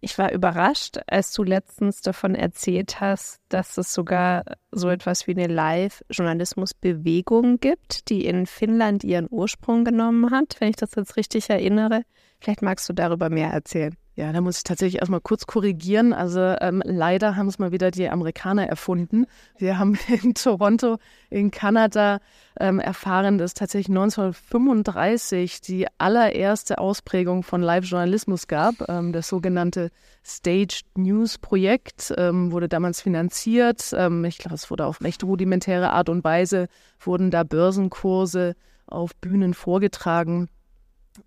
Ich 0.02 0.18
war 0.18 0.32
überrascht, 0.32 0.98
als 1.08 1.34
du 1.34 1.44
letztens 1.44 2.00
davon 2.02 2.34
erzählt 2.34 3.02
hast, 3.02 3.42
dass 3.50 3.78
es 3.78 3.94
sogar 3.94 4.46
so 4.72 4.90
etwas 4.90 5.28
wie 5.28 5.32
eine 5.32 5.48
Live-Journalismus-Bewegung 5.48 7.60
gibt, 7.60 8.10
die 8.10 8.26
in 8.26 8.46
Finnland 8.46 9.04
ihren 9.04 9.28
Ursprung 9.30 9.84
genommen 9.84 10.32
hat, 10.32 10.56
wenn 10.60 10.70
ich 10.70 10.78
das 10.78 10.96
jetzt 10.96 11.18
richtig 11.18 11.50
erinnere. 11.50 12.04
Vielleicht 12.40 12.62
magst 12.62 12.88
du 12.88 12.94
darüber 12.94 13.30
mehr 13.30 13.50
erzählen. 13.50 13.94
Ja, 14.20 14.34
da 14.34 14.42
muss 14.42 14.58
ich 14.58 14.64
tatsächlich 14.66 15.00
erstmal 15.00 15.22
kurz 15.22 15.48
korrigieren. 15.48 16.12
Also 16.12 16.42
ähm, 16.42 16.82
leider 16.84 17.38
haben 17.38 17.48
es 17.48 17.58
mal 17.58 17.72
wieder 17.72 17.90
die 17.90 18.10
Amerikaner 18.10 18.68
erfunden. 18.68 19.28
Wir 19.58 19.80
haben 19.80 19.98
in 20.24 20.34
Toronto 20.34 20.98
in 21.30 21.52
Kanada 21.52 22.20
ähm, 22.60 22.82
erfahren, 22.82 23.38
dass 23.38 23.54
tatsächlich 23.54 23.88
1935 23.88 25.62
die 25.62 25.88
allererste 26.00 26.80
Ausprägung 26.80 27.44
von 27.44 27.62
Live-Journalismus 27.62 28.48
gab. 28.48 28.90
Ähm, 28.90 29.14
das 29.14 29.30
sogenannte 29.30 29.90
Staged 30.22 30.84
News 30.98 31.38
Projekt 31.38 32.14
ähm, 32.18 32.52
wurde 32.52 32.68
damals 32.68 33.00
finanziert. 33.00 33.94
Ähm, 33.96 34.26
ich 34.26 34.38
glaube, 34.38 34.56
es 34.56 34.70
wurde 34.70 34.86
auf 34.86 35.02
recht 35.02 35.24
rudimentäre 35.24 35.94
Art 35.94 36.10
und 36.10 36.26
Weise, 36.26 36.68
wurden 37.00 37.32
da 37.32 37.44
Börsenkurse 37.44 38.58
auf 38.86 39.16
Bühnen 39.16 39.54
vorgetragen. 39.54 40.50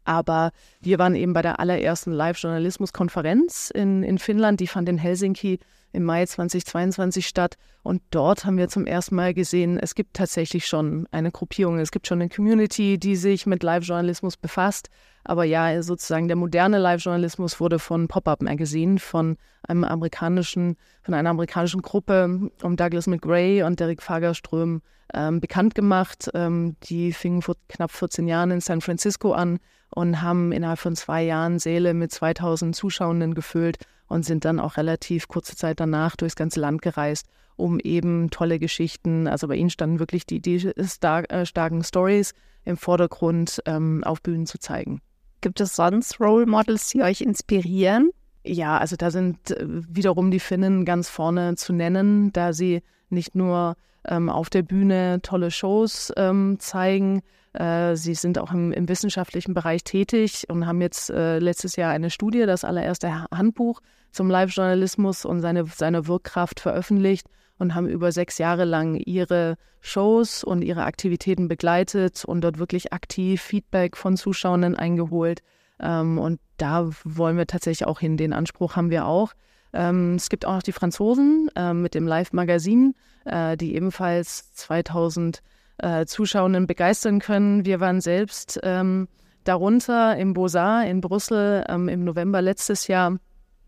Aber 0.04 0.52
wir 0.80 0.98
waren 0.98 1.14
eben 1.14 1.32
bei 1.32 1.42
der 1.42 1.60
allerersten 1.60 2.12
Live-Journalismus-Konferenz 2.12 3.70
in, 3.70 4.02
in 4.02 4.18
Finnland. 4.18 4.60
Die 4.60 4.66
fand 4.66 4.88
in 4.88 4.98
Helsinki 4.98 5.58
im 5.92 6.04
Mai 6.04 6.24
2022 6.26 7.26
statt. 7.26 7.56
Und 7.82 8.02
dort 8.10 8.44
haben 8.44 8.56
wir 8.56 8.68
zum 8.68 8.86
ersten 8.86 9.14
Mal 9.14 9.34
gesehen, 9.34 9.78
es 9.78 9.94
gibt 9.94 10.14
tatsächlich 10.14 10.66
schon 10.66 11.06
eine 11.10 11.30
Gruppierung, 11.30 11.78
es 11.78 11.90
gibt 11.90 12.06
schon 12.06 12.20
eine 12.20 12.30
Community, 12.30 12.98
die 12.98 13.16
sich 13.16 13.46
mit 13.46 13.62
Live-Journalismus 13.62 14.36
befasst. 14.36 14.88
Aber 15.24 15.44
ja, 15.44 15.82
sozusagen 15.82 16.28
der 16.28 16.36
moderne 16.36 16.78
Live-Journalismus 16.78 17.60
wurde 17.60 17.78
von 17.78 18.08
Pop-Up 18.08 18.42
Magazine, 18.42 18.98
von 18.98 19.36
einem 19.62 19.84
amerikanischen, 19.84 20.76
von 21.02 21.14
einer 21.14 21.30
amerikanischen 21.30 21.82
Gruppe 21.82 22.50
um 22.62 22.76
Douglas 22.76 23.06
McGray 23.06 23.62
und 23.62 23.78
Derek 23.78 24.02
Fagerström 24.02 24.82
ähm, 25.14 25.40
bekannt 25.40 25.74
gemacht. 25.74 26.30
Ähm, 26.34 26.76
die 26.84 27.12
fingen 27.12 27.42
vor 27.42 27.56
knapp 27.68 27.92
14 27.92 28.26
Jahren 28.26 28.50
in 28.50 28.60
San 28.60 28.80
Francisco 28.80 29.32
an 29.32 29.58
und 29.94 30.22
haben 30.22 30.52
innerhalb 30.52 30.78
von 30.78 30.96
zwei 30.96 31.22
Jahren 31.22 31.58
Säle 31.58 31.94
mit 31.94 32.12
2000 32.12 32.74
Zuschauenden 32.74 33.34
gefüllt 33.34 33.78
und 34.08 34.24
sind 34.24 34.44
dann 34.44 34.60
auch 34.60 34.76
relativ 34.76 35.28
kurze 35.28 35.56
Zeit 35.56 35.80
danach 35.80 36.16
durchs 36.16 36.36
ganze 36.36 36.60
Land 36.60 36.82
gereist, 36.82 37.26
um 37.56 37.78
eben 37.80 38.30
tolle 38.30 38.58
Geschichten, 38.58 39.26
also 39.26 39.48
bei 39.48 39.56
ihnen 39.56 39.70
standen 39.70 39.98
wirklich 39.98 40.26
die, 40.26 40.40
die 40.40 40.72
star 40.82 41.30
äh, 41.30 41.46
starken 41.46 41.84
Stories 41.84 42.34
im 42.64 42.76
Vordergrund 42.76 43.62
ähm, 43.66 44.02
auf 44.04 44.22
Bühnen 44.22 44.46
zu 44.46 44.58
zeigen. 44.58 45.00
Gibt 45.40 45.60
es 45.60 45.74
sonst 45.74 46.20
Role 46.20 46.46
Models, 46.46 46.88
die 46.90 47.02
euch 47.02 47.20
inspirieren? 47.20 48.10
Ja, 48.44 48.78
also 48.78 48.96
da 48.96 49.10
sind 49.10 49.50
äh, 49.50 49.66
wiederum 49.68 50.30
die 50.30 50.40
Finnen 50.40 50.84
ganz 50.84 51.08
vorne 51.08 51.56
zu 51.56 51.72
nennen, 51.72 52.32
da 52.32 52.52
sie 52.52 52.82
nicht 53.10 53.34
nur 53.34 53.76
ähm, 54.06 54.28
auf 54.28 54.50
der 54.50 54.62
Bühne 54.62 55.20
tolle 55.22 55.50
Shows 55.50 56.12
ähm, 56.16 56.56
zeigen, 56.58 57.22
äh, 57.52 57.96
sie 57.96 58.14
sind 58.14 58.38
auch 58.38 58.52
im, 58.52 58.72
im, 58.72 58.88
wissenschaftlichen 58.88 59.54
Bereich 59.54 59.84
tätig 59.84 60.46
und 60.48 60.66
haben 60.66 60.80
jetzt 60.80 61.10
äh, 61.10 61.38
letztes 61.38 61.76
Jahr 61.76 61.90
eine 61.92 62.10
Studie, 62.10 62.46
das 62.46 62.64
allererste 62.64 63.26
Handbuch 63.30 63.80
zum 64.10 64.30
Live-Journalismus 64.30 65.24
und 65.24 65.40
seine, 65.40 65.66
seine 65.66 66.06
Wirkkraft 66.06 66.60
veröffentlicht 66.60 67.26
und 67.58 67.74
haben 67.74 67.88
über 67.88 68.10
sechs 68.12 68.38
Jahre 68.38 68.64
lang 68.64 68.96
ihre 68.96 69.56
Shows 69.80 70.44
und 70.44 70.62
ihre 70.62 70.84
Aktivitäten 70.84 71.48
begleitet 71.48 72.24
und 72.24 72.42
dort 72.42 72.58
wirklich 72.58 72.92
aktiv 72.92 73.42
Feedback 73.42 73.96
von 73.96 74.16
Zuschauern 74.16 74.74
eingeholt. 74.74 75.42
Ähm, 75.78 76.18
und 76.18 76.40
da 76.56 76.88
wollen 77.04 77.36
wir 77.36 77.46
tatsächlich 77.46 77.86
auch 77.86 78.00
hin. 78.00 78.16
Den 78.16 78.32
Anspruch 78.32 78.76
haben 78.76 78.90
wir 78.90 79.06
auch. 79.06 79.32
Ähm, 79.72 80.14
es 80.14 80.28
gibt 80.28 80.44
auch 80.46 80.54
noch 80.54 80.62
die 80.62 80.72
Franzosen 80.72 81.50
äh, 81.56 81.74
mit 81.74 81.94
dem 81.94 82.06
Live-Magazin, 82.06 82.94
äh, 83.24 83.56
die 83.56 83.74
ebenfalls 83.74 84.52
2000 84.54 85.42
äh, 85.78 86.06
Zuschauenden 86.06 86.66
begeistern 86.66 87.18
können. 87.18 87.64
Wir 87.64 87.80
waren 87.80 88.00
selbst 88.00 88.60
ähm, 88.62 89.08
darunter 89.44 90.16
im 90.16 90.32
Beaux-Arts 90.32 90.88
in 90.88 91.00
Brüssel 91.00 91.64
ähm, 91.68 91.88
im 91.88 92.04
November 92.04 92.42
letztes 92.42 92.86
Jahr. 92.86 93.18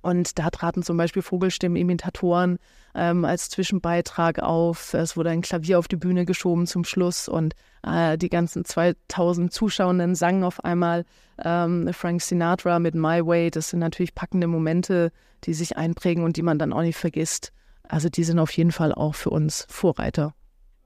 Und 0.03 0.39
da 0.39 0.51
traten 0.51 0.83
zum 0.83 0.99
Beispiel 0.99 1.23
Vogelstimmen-Imitatoren 1.23 2.59
ähm, 2.95 3.25
als 3.25 3.49
Zwischenbeitrag 3.49 4.39
auf. 4.39 4.93
Es 4.93 5.17
wurde 5.17 5.31
ein 5.31 5.41
Klavier 5.41 5.79
auf 5.79 5.89
die 5.89 5.97
Bühne 5.97 6.27
geschoben 6.27 6.67
zum 6.67 6.85
Schluss 6.85 7.27
und 7.27 7.55
äh, 7.83 8.19
die 8.19 8.29
ganzen 8.29 8.67
2000 8.67 9.51
Zuschauenden 9.51 10.15
sangen 10.15 10.45
auf 10.45 10.63
einmal 10.63 11.07
ähm, 11.43 11.89
Frank 11.95 12.21
Sinatra 12.21 12.81
mit 12.81 12.95
My 12.95 13.27
Way. 13.27 13.51
Das 13.51 13.71
sind 13.71 13.81
natürlich 13.81 14.15
packende 14.15 14.47
Momente, 14.47 15.11
die 15.45 15.55
sich 15.55 15.79
einprägen 15.79 16.23
und 16.23 16.37
die 16.37 16.43
man 16.43 16.59
dann 16.59 16.75
auch 16.75 16.83
nicht 16.83 16.99
vergisst. 16.99 17.53
Also 17.89 18.09
die 18.09 18.25
sind 18.25 18.39
auf 18.39 18.53
jeden 18.53 18.73
Fall 18.73 18.93
auch 18.93 19.15
für 19.15 19.31
uns 19.31 19.67
Vorreiter. 19.69 20.35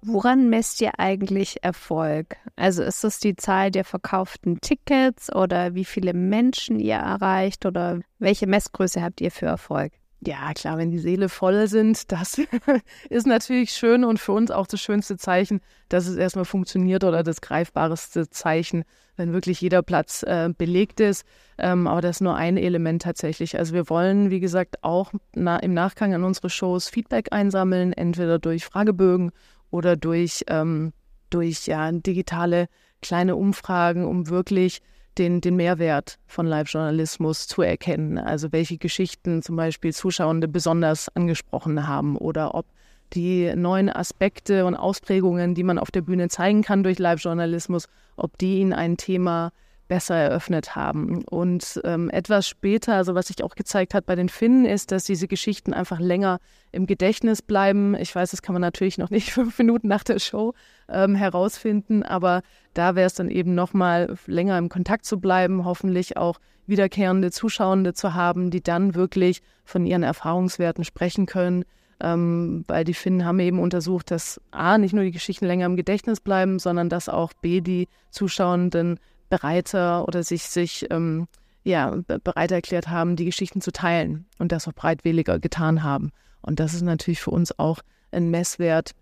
Woran 0.01 0.49
messt 0.49 0.81
ihr 0.81 0.99
eigentlich 0.99 1.65
Erfolg? 1.65 2.37
Also 2.55 2.85
ist 2.85 3.03
es 3.03 3.19
die 3.19 3.35
Zahl 3.35 3.73
der 3.73 3.85
verkauften 3.85 4.61
Tickets 4.61 5.35
oder 5.35 5.75
wie 5.75 5.85
viele 5.85 6.15
Menschen 6.15 6.79
ihr 6.79 6.97
erreicht 6.97 7.67
oder 7.67 8.01
welche 8.19 8.47
Messgröße 8.47 9.03
habt 9.03 9.21
ihr 9.21 9.33
für 9.33 9.47
Erfolg? 9.47 9.93
Ja, 10.27 10.53
klar, 10.53 10.79
wenn 10.79 10.91
die 10.91 10.99
Seele 10.99 11.29
voll 11.29 11.69
sind, 11.69 12.11
das 12.11 12.41
ist 13.09 13.27
natürlich 13.27 13.71
schön 13.71 14.05
und 14.05 14.19
für 14.19 14.33
uns 14.33 14.51
auch 14.51 14.67
das 14.67 14.81
schönste 14.81 15.17
Zeichen, 15.17 15.61
dass 15.89 16.09
es 16.09 16.17
erstmal 16.17 16.45
funktioniert 16.45 17.05
oder 17.05 17.23
das 17.23 17.41
greifbarste 17.41 18.29
Zeichen, 18.29 18.83
wenn 19.17 19.33
wirklich 19.33 19.61
jeder 19.61 19.83
Platz 19.83 20.25
äh, 20.25 20.51
belegt 20.57 20.99
ist. 20.99 21.25
Ähm, 21.57 21.87
aber 21.87 22.01
das 22.01 22.17
ist 22.17 22.21
nur 22.21 22.35
ein 22.35 22.57
Element 22.57 23.03
tatsächlich. 23.03 23.57
Also 23.59 23.75
wir 23.75 23.89
wollen, 23.89 24.31
wie 24.31 24.41
gesagt, 24.41 24.83
auch 24.83 25.13
na, 25.35 25.57
im 25.59 25.73
Nachgang 25.73 26.15
an 26.15 26.25
unsere 26.25 26.51
Shows 26.51 26.89
Feedback 26.89 27.29
einsammeln, 27.31 27.93
entweder 27.93 28.41
durch 28.41 28.65
Fragebögen 28.65 29.31
oder 29.71 29.97
durch, 29.97 30.45
ähm, 30.49 30.93
durch 31.31 31.67
ja, 31.67 31.93
digitale 31.93 32.69
kleine 33.03 33.37
Umfragen, 33.37 34.05
um 34.05 34.29
wirklich 34.29 34.83
den, 35.19 35.41
den 35.41 35.57
Mehrwert 35.57 36.19
von 36.27 36.47
Live-Journalismus 36.47 37.47
zu 37.47 37.63
erkennen. 37.63 38.19
Also 38.19 38.53
welche 38.53 38.79
Geschichten 38.79 39.43
zum 39.43 39.57
Beispiel 39.57 39.93
Zuschauende 39.93 40.49
besonders 40.49 41.09
angesprochen 41.15 41.87
haben 41.87 42.17
oder 42.17 42.55
ob 42.55 42.67
die 43.15 43.55
neuen 43.57 43.89
Aspekte 43.89 44.67
und 44.67 44.75
Ausprägungen, 44.77 45.55
die 45.55 45.63
man 45.63 45.79
auf 45.79 45.91
der 45.91 46.03
Bühne 46.03 46.29
zeigen 46.29 46.63
kann 46.63 46.83
durch 46.83 46.99
Live-Journalismus, 46.99 47.89
ob 48.17 48.37
die 48.39 48.61
ihnen 48.61 48.73
ein 48.73 48.97
Thema 48.97 49.53
besser 49.89 50.15
eröffnet 50.15 50.77
haben. 50.77 51.25
Und 51.25 51.81
ähm, 51.85 52.11
etwas 52.11 52.47
später, 52.47 52.95
also 52.95 53.15
was 53.15 53.29
sich 53.29 53.43
auch 53.43 53.55
gezeigt 53.55 53.95
hat 53.95 54.07
bei 54.07 54.15
den 54.15 54.29
Finnen, 54.29 54.65
ist, 54.65 54.93
dass 54.93 55.05
diese 55.05 55.27
Geschichten 55.27 55.73
einfach 55.73 55.99
länger 55.99 56.39
im 56.71 56.87
Gedächtnis 56.87 57.43
bleiben. 57.43 57.95
Ich 57.97 58.15
weiß, 58.15 58.31
das 58.31 58.43
kann 58.43 58.53
man 58.53 58.63
natürlich 58.63 58.99
noch 58.99 59.11
nicht 59.11 59.33
fünf 59.33 59.59
Minuten 59.59 59.89
nach 59.89 60.05
der 60.05 60.19
Show 60.19 60.55
ähm, 60.89 61.15
herausfinden, 61.15 62.03
aber 62.03 62.43
da 62.75 62.95
wäre 62.95 63.07
es 63.07 63.15
dann 63.15 63.31
eben 63.31 63.55
nochmal 63.55 64.15
länger 64.27 64.59
im 64.59 64.69
Kontakt 64.69 65.07
zu 65.07 65.19
bleiben, 65.19 65.65
hoffentlich 65.65 66.17
auch 66.17 66.39
wiederkehrende 66.67 67.31
Zuschauende 67.31 67.95
zu 67.95 68.15
haben, 68.15 68.51
die 68.51 68.63
dann 68.63 68.95
wirklich 68.95 69.41
von 69.65 69.87
ihren 69.87 70.03
Erfahrungswerten 70.03 70.85
sprechen 70.85 71.27
können. 71.27 71.65
Ähm, 72.01 72.65
weil 72.69 72.85
die 72.85 72.95
Finnen 72.95 73.25
haben 73.25 73.41
eben 73.41 73.59
untersucht, 73.59 74.13
dass 74.13 74.41
A, 74.53 74.79
nicht 74.79 74.95
nur 74.95 75.03
die 75.03 75.11
Geschichten 75.11 75.47
länger 75.47 75.67
im 75.67 75.75
Gedächtnis 75.75 76.21
bleiben, 76.21 76.61
sondern 76.61 76.89
dass 76.89 77.09
auch 77.09 77.33
B, 77.33 77.61
die 77.61 77.89
Zuschauenden 78.13 79.01
bereiter 79.29 80.07
oder 80.07 80.23
sich, 80.23 80.45
sich 80.45 80.87
ähm, 80.91 81.27
ja, 81.65 81.99
bereit 82.25 82.51
erklärt 82.51 82.89
haben, 82.89 83.17
die 83.17 83.25
Geschichten 83.25 83.61
zu 83.61 83.73
teilen 83.73 84.27
und 84.39 84.53
das 84.53 84.67
auch 84.69 84.73
breitwilliger 84.73 85.39
getan 85.39 85.83
haben. 85.83 86.13
Und 86.41 86.61
das 86.61 86.75
ist 86.75 86.83
natürlich 86.83 87.21
für 87.21 87.31
uns 87.31 87.59
auch 87.59 87.81
ein 88.11 88.31
Messwert. 88.31 88.93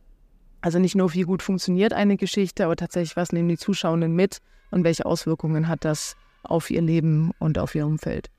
Also 0.61 0.79
nicht 0.79 0.97
nur, 0.97 1.15
wie 1.15 1.23
gut 1.23 1.43
funktioniert 1.43 1.93
eine 1.93 2.17
Geschichte, 2.17 2.65
aber 2.65 2.77
tatsächlich, 2.77 3.17
was 3.17 3.33
nehmen 3.33 3.49
die 3.49 3.59
Zuschauenden 3.59 4.15
mit 4.15 4.39
und 4.71 4.85
welche 4.85 5.07
Auswirkungen 5.07 5.69
hat 5.69 5.85
das 5.85 6.17
auf 6.43 6.71
ihr 6.71 6.83
Leben 6.83 7.33
und 7.39 7.59
auf 7.59 7.75
ihr 7.75 7.87
Umfeld. 7.87 8.31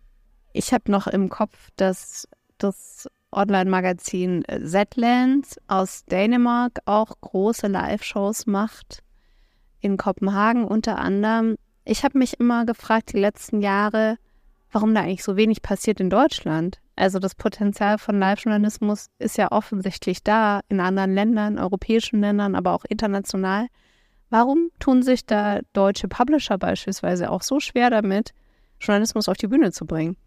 Ich 0.53 0.73
habe 0.73 0.91
noch 0.91 1.07
im 1.07 1.29
Kopf, 1.29 1.69
dass 1.75 2.27
das 2.57 3.07
Online-Magazin 3.31 4.43
Zetland 4.65 5.45
aus 5.67 6.05
Dänemark 6.05 6.79
auch 6.85 7.13
große 7.21 7.67
Live-Shows 7.67 8.47
macht. 8.47 9.03
In 9.79 9.97
Kopenhagen 9.97 10.65
unter 10.65 10.97
anderem. 10.97 11.57
Ich 11.89 12.03
habe 12.03 12.17
mich 12.17 12.37
immer 12.37 12.65
gefragt, 12.65 13.13
die 13.13 13.19
letzten 13.19 13.61
Jahre, 13.61 14.17
warum 14.73 14.93
da 14.93 15.01
eigentlich 15.01 15.23
so 15.23 15.37
wenig 15.37 15.61
passiert 15.61 16.01
in 16.01 16.09
Deutschland. 16.09 16.81
Also 16.97 17.17
das 17.17 17.33
Potenzial 17.33 17.97
von 17.97 18.19
Live-Journalismus 18.19 19.07
ist 19.19 19.37
ja 19.37 19.53
offensichtlich 19.53 20.21
da 20.21 20.59
in 20.67 20.81
anderen 20.81 21.13
Ländern, 21.13 21.57
europäischen 21.57 22.19
Ländern, 22.19 22.55
aber 22.55 22.73
auch 22.73 22.83
international. 22.83 23.67
Warum 24.29 24.69
tun 24.79 25.01
sich 25.01 25.25
da 25.25 25.61
deutsche 25.71 26.09
Publisher 26.09 26.57
beispielsweise 26.57 27.31
auch 27.31 27.41
so 27.41 27.61
schwer 27.61 27.89
damit, 27.89 28.33
Journalismus 28.81 29.29
auf 29.29 29.37
die 29.37 29.47
Bühne 29.47 29.71
zu 29.71 29.85
bringen? 29.85 30.17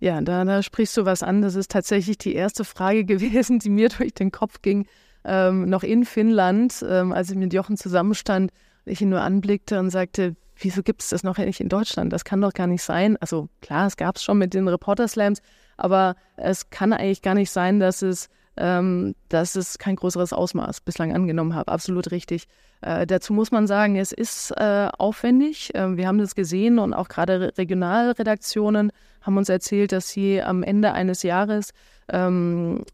Ja, 0.00 0.22
da, 0.22 0.46
da 0.46 0.62
sprichst 0.62 0.96
du 0.96 1.04
was 1.04 1.22
an. 1.22 1.42
Das 1.42 1.56
ist 1.56 1.70
tatsächlich 1.70 2.16
die 2.16 2.34
erste 2.34 2.64
Frage 2.64 3.04
gewesen, 3.04 3.58
die 3.58 3.68
mir 3.68 3.90
durch 3.90 4.14
den 4.14 4.32
Kopf 4.32 4.62
ging, 4.62 4.86
ähm, 5.24 5.68
noch 5.68 5.82
in 5.82 6.06
Finnland, 6.06 6.82
ähm, 6.88 7.12
als 7.12 7.28
ich 7.28 7.36
mit 7.36 7.52
Jochen 7.52 7.76
zusammenstand, 7.76 8.50
ich 8.86 9.02
ihn 9.02 9.10
nur 9.10 9.20
anblickte 9.20 9.78
und 9.78 9.90
sagte, 9.90 10.36
wieso 10.62 10.82
gibt 10.82 11.02
es 11.02 11.10
das 11.10 11.22
noch 11.22 11.38
nicht 11.38 11.60
in 11.60 11.68
Deutschland? 11.68 12.12
Das 12.12 12.24
kann 12.24 12.40
doch 12.40 12.52
gar 12.52 12.66
nicht 12.66 12.82
sein. 12.82 13.16
Also 13.20 13.48
klar, 13.60 13.86
es 13.86 13.96
gab 13.96 14.16
es 14.16 14.22
schon 14.22 14.38
mit 14.38 14.54
den 14.54 14.68
Reporter 14.68 15.08
Slams, 15.08 15.40
aber 15.76 16.16
es 16.36 16.70
kann 16.70 16.92
eigentlich 16.92 17.22
gar 17.22 17.34
nicht 17.34 17.50
sein, 17.50 17.80
dass 17.80 18.02
es, 18.02 18.28
ähm, 18.56 19.14
dass 19.28 19.56
es 19.56 19.78
kein 19.78 19.96
größeres 19.96 20.32
Ausmaß 20.32 20.80
bislang 20.80 21.14
angenommen 21.14 21.54
hat. 21.54 21.68
Absolut 21.68 22.10
richtig. 22.10 22.46
Äh, 22.80 23.06
dazu 23.06 23.32
muss 23.32 23.50
man 23.50 23.66
sagen, 23.66 23.96
es 23.96 24.12
ist 24.12 24.52
äh, 24.56 24.88
aufwendig. 24.98 25.74
Äh, 25.74 25.96
wir 25.96 26.06
haben 26.06 26.18
das 26.18 26.34
gesehen 26.34 26.78
und 26.78 26.94
auch 26.94 27.08
gerade 27.08 27.52
Regionalredaktionen 27.56 28.92
haben 29.20 29.36
uns 29.36 29.48
erzählt, 29.48 29.92
dass 29.92 30.10
sie 30.10 30.42
am 30.42 30.62
Ende 30.62 30.92
eines 30.92 31.22
Jahres 31.22 31.70
ähm, 32.08 32.84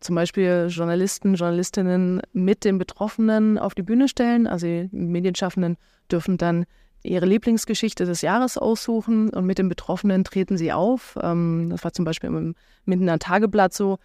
zum 0.00 0.16
Beispiel 0.16 0.66
Journalisten, 0.68 1.34
Journalistinnen 1.34 2.22
mit 2.32 2.64
den 2.64 2.78
Betroffenen 2.78 3.58
auf 3.58 3.74
die 3.74 3.82
Bühne 3.82 4.08
stellen. 4.08 4.46
Also 4.46 4.66
die 4.66 4.88
Medienschaffenden 4.92 5.76
dürfen 6.10 6.38
dann 6.38 6.64
ihre 7.02 7.26
Lieblingsgeschichte 7.26 8.04
des 8.04 8.22
Jahres 8.22 8.58
aussuchen 8.58 9.30
und 9.30 9.44
mit 9.44 9.58
den 9.58 9.68
Betroffenen 9.68 10.24
treten 10.24 10.56
sie 10.56 10.72
auf. 10.72 11.18
Ähm, 11.20 11.68
das 11.70 11.84
war 11.84 11.92
zum 11.92 12.04
Beispiel 12.04 12.28
im 12.28 12.54
Mindener 12.84 13.18
Tageblatt 13.18 13.74
so. 13.74 13.98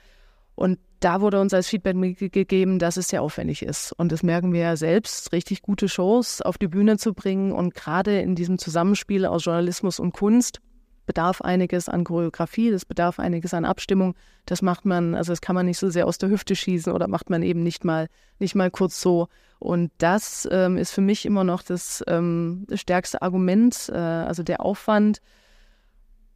Und 0.55 0.79
da 0.99 1.21
wurde 1.21 1.39
uns 1.39 1.53
als 1.53 1.67
Feedback 1.67 1.95
gegeben, 2.17 2.79
dass 2.79 2.97
es 2.97 3.09
sehr 3.09 3.21
aufwendig 3.21 3.61
ist. 3.61 3.93
Und 3.93 4.11
das 4.11 4.23
merken 4.23 4.53
wir 4.53 4.61
ja 4.61 4.75
selbst, 4.75 5.31
richtig 5.31 5.61
gute 5.61 5.87
Shows 5.87 6.41
auf 6.41 6.57
die 6.57 6.67
Bühne 6.67 6.97
zu 6.97 7.13
bringen. 7.13 7.51
Und 7.51 7.75
gerade 7.75 8.19
in 8.19 8.33
diesem 8.33 8.57
Zusammenspiel 8.57 9.25
aus 9.25 9.45
Journalismus 9.45 9.99
und 9.99 10.13
Kunst 10.13 10.59
bedarf 11.07 11.41
einiges 11.41 11.89
an 11.89 12.03
Choreografie, 12.03 12.69
das 12.69 12.85
bedarf 12.85 13.19
einiges 13.19 13.55
an 13.55 13.65
Abstimmung. 13.65 14.13
Das 14.45 14.61
macht 14.61 14.85
man, 14.85 15.15
also 15.15 15.31
das 15.31 15.41
kann 15.41 15.55
man 15.55 15.65
nicht 15.65 15.79
so 15.79 15.89
sehr 15.89 16.05
aus 16.05 16.19
der 16.19 16.29
Hüfte 16.29 16.55
schießen 16.55 16.93
oder 16.93 17.07
macht 17.07 17.31
man 17.31 17.41
eben 17.41 17.63
nicht 17.63 17.83
mal, 17.83 18.07
nicht 18.37 18.53
mal 18.53 18.69
kurz 18.69 19.01
so. 19.01 19.29
Und 19.57 19.91
das 19.97 20.47
ähm, 20.51 20.77
ist 20.77 20.91
für 20.91 21.01
mich 21.01 21.25
immer 21.25 21.43
noch 21.43 21.63
das, 21.63 22.03
ähm, 22.07 22.67
stärkste 22.73 23.23
Argument, 23.23 23.89
äh, 23.91 23.97
also 23.97 24.43
der 24.43 24.61
Aufwand. 24.61 25.21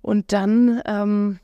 Und 0.02 0.32
dann, 0.34 0.82
ähm, 0.86 1.40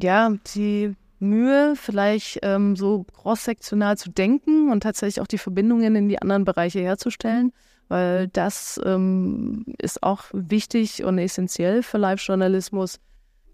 ja, 0.00 0.30
die 0.54 0.94
Mühe, 1.18 1.74
vielleicht 1.76 2.40
ähm, 2.42 2.76
so 2.76 3.04
cross-sektional 3.04 3.96
zu 3.96 4.10
denken 4.10 4.70
und 4.70 4.82
tatsächlich 4.82 5.20
auch 5.20 5.26
die 5.26 5.38
Verbindungen 5.38 5.96
in 5.96 6.08
die 6.08 6.20
anderen 6.20 6.44
Bereiche 6.44 6.80
herzustellen, 6.80 7.52
weil 7.92 8.28
das 8.28 8.80
ähm, 8.86 9.66
ist 9.76 10.02
auch 10.02 10.24
wichtig 10.32 11.04
und 11.04 11.18
essentiell 11.18 11.82
für 11.82 11.98
Live-Journalismus. 11.98 12.98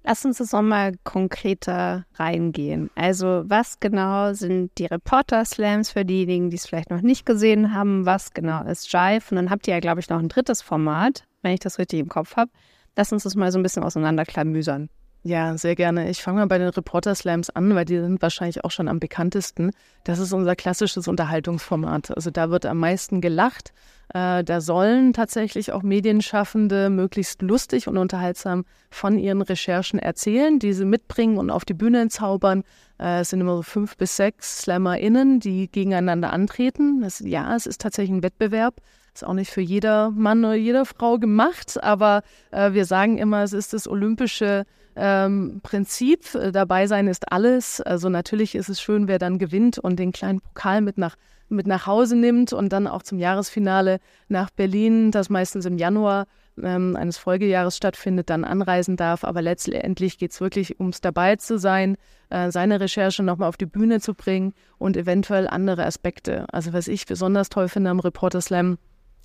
Lass 0.05 0.25
uns 0.25 0.39
das 0.39 0.53
nochmal 0.53 0.93
konkreter 1.03 2.07
reingehen. 2.15 2.89
Also 2.95 3.43
was 3.47 3.81
genau 3.81 4.33
sind 4.35 4.71
die 4.79 4.87
Reporter-Slams 4.87 5.91
für 5.91 6.05
diejenigen, 6.05 6.51
die 6.51 6.57
es 6.57 6.67
vielleicht 6.67 6.91
noch 6.91 7.03
nicht 7.03 7.27
gesehen 7.27 7.75
haben? 7.75 8.07
Was 8.07 8.33
genau 8.33 8.63
ist 8.65 8.93
Jive? 8.93 9.25
Und 9.31 9.37
dann 9.37 9.51
habt 9.51 9.67
ihr 9.67 9.75
ja, 9.75 9.81
glaube 9.81 9.99
ich, 9.99 10.09
noch 10.09 10.21
ein 10.21 10.29
drittes 10.29 10.63
Format, 10.63 11.25
wenn 11.43 11.53
ich 11.53 11.61
das 11.61 11.81
richtig 11.81 11.99
im 11.99 12.09
Kopf 12.09 12.37
habe. 12.37 12.53
Lass 12.97 13.13
uns 13.13 13.25
das 13.25 13.35
mal 13.35 13.51
so 13.51 13.59
ein 13.59 13.65
bisschen 13.65 13.83
auseinanderklamüsern. 13.83 14.89
Ja, 15.25 15.59
sehr 15.59 15.75
gerne. 15.75 16.09
Ich 16.11 16.23
fange 16.23 16.39
mal 16.39 16.47
bei 16.47 16.59
den 16.59 16.69
Reporter 16.69 17.15
Slams 17.15 17.51
an, 17.51 17.75
weil 17.75 17.85
die 17.85 17.99
sind 17.99 18.23
wahrscheinlich 18.23 18.65
auch 18.65 18.71
schon 18.71 18.89
am 18.89 19.01
bekanntesten. 19.01 19.73
Das 20.05 20.21
ist 20.21 20.33
unser 20.33 20.55
klassisches 20.55 21.09
Unterhaltungsformat. 21.09 22.17
Also 22.17 22.31
da 22.31 22.51
wird 22.51 22.65
am 22.67 22.79
meisten 22.79 23.21
gelacht. 23.21 23.73
Äh, 24.15 24.43
da 24.45 24.61
sollen 24.61 25.13
tatsächlich 25.13 25.73
auch 25.73 25.83
Medienschaffende 25.83 26.89
möglichst 26.89 27.43
lustig 27.43 27.89
und 27.89 27.99
unterhaltsam 27.99 28.65
von 28.91 29.19
ihren 29.19 29.43
Recherchen 29.43 29.99
erzählen, 29.99 30.59
diese 30.59 30.85
mitbringen 30.85 31.37
und 31.37 31.51
auf 31.51 31.65
die 31.65 31.75
Bühne 31.75 32.09
zaubern. 32.09 32.63
Äh, 32.99 33.21
es 33.21 33.31
sind 33.31 33.41
immer 33.41 33.57
so 33.57 33.63
fünf 33.63 33.97
bis 33.97 34.17
sechs 34.17 34.63
SlammerInnen, 34.63 35.41
die 35.41 35.71
gegeneinander 35.71 36.33
antreten. 36.33 37.03
Das, 37.03 37.21
ja, 37.21 37.55
es 37.55 37.67
ist 37.67 37.81
tatsächlich 37.81 38.17
ein 38.17 38.23
Wettbewerb. 38.23 38.77
Ist 39.13 39.27
auch 39.27 39.35
nicht 39.35 39.51
für 39.51 39.61
jeder 39.61 40.11
Mann 40.11 40.45
oder 40.45 40.55
jede 40.55 40.87
Frau 40.87 41.19
gemacht, 41.19 41.83
aber 41.83 42.23
äh, 42.53 42.73
wir 42.73 42.85
sagen 42.85 43.19
immer, 43.19 43.43
es 43.43 43.53
ist 43.53 43.73
das 43.73 43.89
olympische 43.89 44.65
ähm, 44.99 45.61
Prinzip. 45.63 46.35
Äh, 46.35 46.53
dabei 46.53 46.87
sein 46.87 47.07
ist 47.07 47.31
alles. 47.33 47.81
Also 47.81 48.09
natürlich 48.09 48.55
ist 48.55 48.69
es 48.69 48.81
schön, 48.81 49.09
wer 49.09 49.19
dann 49.19 49.39
gewinnt 49.39 49.79
und 49.79 49.99
den 49.99 50.13
kleinen 50.13 50.41
Pokal 50.41 50.81
mit 50.81 50.99
nach, 50.99 51.17
mit 51.49 51.67
nach 51.67 51.87
Hause 51.87 52.17
nimmt 52.17 52.53
und 52.53 52.73
dann 52.73 52.87
auch 52.87 53.03
zum 53.03 53.19
Jahresfinale 53.19 54.01
nach 54.29 54.51
Berlin, 54.51 55.11
das 55.11 55.31
meistens 55.31 55.65
im 55.65 55.79
Januar 55.79 56.27
ähm, 56.63 56.97
eines 56.97 57.17
Folgejahres 57.17 57.77
stattfindet, 57.77 58.31
dann 58.31 58.45
anreisen 58.45 58.97
darf. 58.97 59.25
Aber 59.25 59.41
letztendlich 59.43 60.19
geht 60.19 60.33
es 60.33 60.41
wirklich 60.41 60.79
ums 60.81 61.01
dabei 61.01 61.37
zu 61.37 61.59
sein, 61.59 61.97
äh, 62.31 62.51
seine 62.51 62.81
Recherche 62.81 63.23
nochmal 63.23 63.49
auf 63.49 63.57
die 63.57 63.67
Bühne 63.67 64.01
zu 64.01 64.15
bringen 64.15 64.53
und 64.79 64.97
eventuell 64.97 65.47
andere 65.49 65.87
Aspekte. 65.87 66.47
Also 66.53 66.73
was 66.73 66.89
ich 66.89 67.07
besonders 67.07 67.49
toll 67.49 67.69
finde 67.69 67.91
am 67.91 68.01
Reporter 68.01 68.41
Slam, 68.41 68.79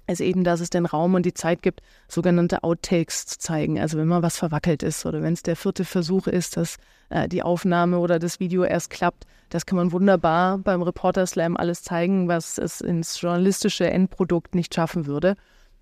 ist 0.08 0.22
eben, 0.22 0.44
dass 0.44 0.60
es 0.60 0.70
den 0.70 0.86
Raum 0.86 1.14
und 1.14 1.26
die 1.26 1.34
Zeit 1.34 1.62
gibt, 1.62 1.82
sogenannte 2.08 2.64
Outtakes 2.64 3.26
zu 3.26 3.40
zeigen. 3.40 3.80
Also 3.80 3.98
wenn 3.98 4.08
mal 4.08 4.22
was 4.22 4.38
verwackelt 4.38 4.84
ist 4.84 5.06
oder 5.06 5.22
wenn 5.22 5.34
es 5.34 5.44
der 5.44 5.56
vierte 5.56 5.86
Versuch 5.86 6.28
ist, 6.28 6.58
dass 6.58 6.78
äh, 7.10 7.28
die 7.28 7.44
Aufnahme 7.44 8.00
oder 8.00 8.20
das 8.20 8.40
Video 8.40 8.64
erst 8.64 8.90
klappt, 8.90 9.26
das 9.50 9.66
kann 9.66 9.78
man 9.78 9.92
wunderbar 9.92 10.58
beim 10.58 10.82
Reporter 10.82 11.26
Slam 11.26 11.56
alles 11.56 11.84
zeigen, 11.84 12.28
was 12.28 12.58
es 12.58 12.82
ins 12.82 13.22
journalistische 13.22 13.90
Endprodukt 13.90 14.56
nicht 14.56 14.74
schaffen 14.74 15.06
würde. 15.06 15.36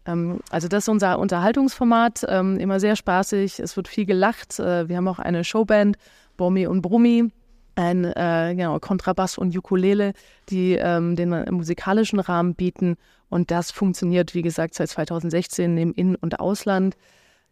Ähm, 0.06 0.40
also 0.50 0.68
das 0.68 0.84
ist 0.84 0.90
unser 0.90 1.18
Unterhaltungsformat, 1.20 2.26
ähm, 2.28 2.58
immer 2.58 2.80
sehr 2.80 2.96
spaßig, 2.96 3.60
es 3.60 3.76
wird 3.76 3.88
viel 3.88 4.06
gelacht. 4.06 4.60
Äh, 4.60 4.88
wir 4.88 4.98
haben 4.98 5.08
auch 5.08 5.20
eine 5.20 5.44
Showband, 5.44 5.98
Bomi 6.38 6.68
und 6.68 6.82
Brummi, 6.82 7.32
ein 7.76 8.06
äh, 8.06 8.54
genau, 8.56 8.80
Kontrabass 8.80 9.38
und 9.38 9.56
Ukulele, 9.56 10.14
die 10.50 10.74
ähm, 10.74 11.16
den 11.16 11.30
musikalischen 11.52 12.20
Rahmen 12.20 12.56
bieten. 12.56 12.98
Und 13.30 13.50
das 13.50 13.72
funktioniert, 13.72 14.34
wie 14.34 14.42
gesagt, 14.42 14.76
seit 14.76 14.90
2016 14.90 15.78
im 15.78 15.94
In- 15.94 16.16
und 16.16 16.40
Ausland. 16.40 16.98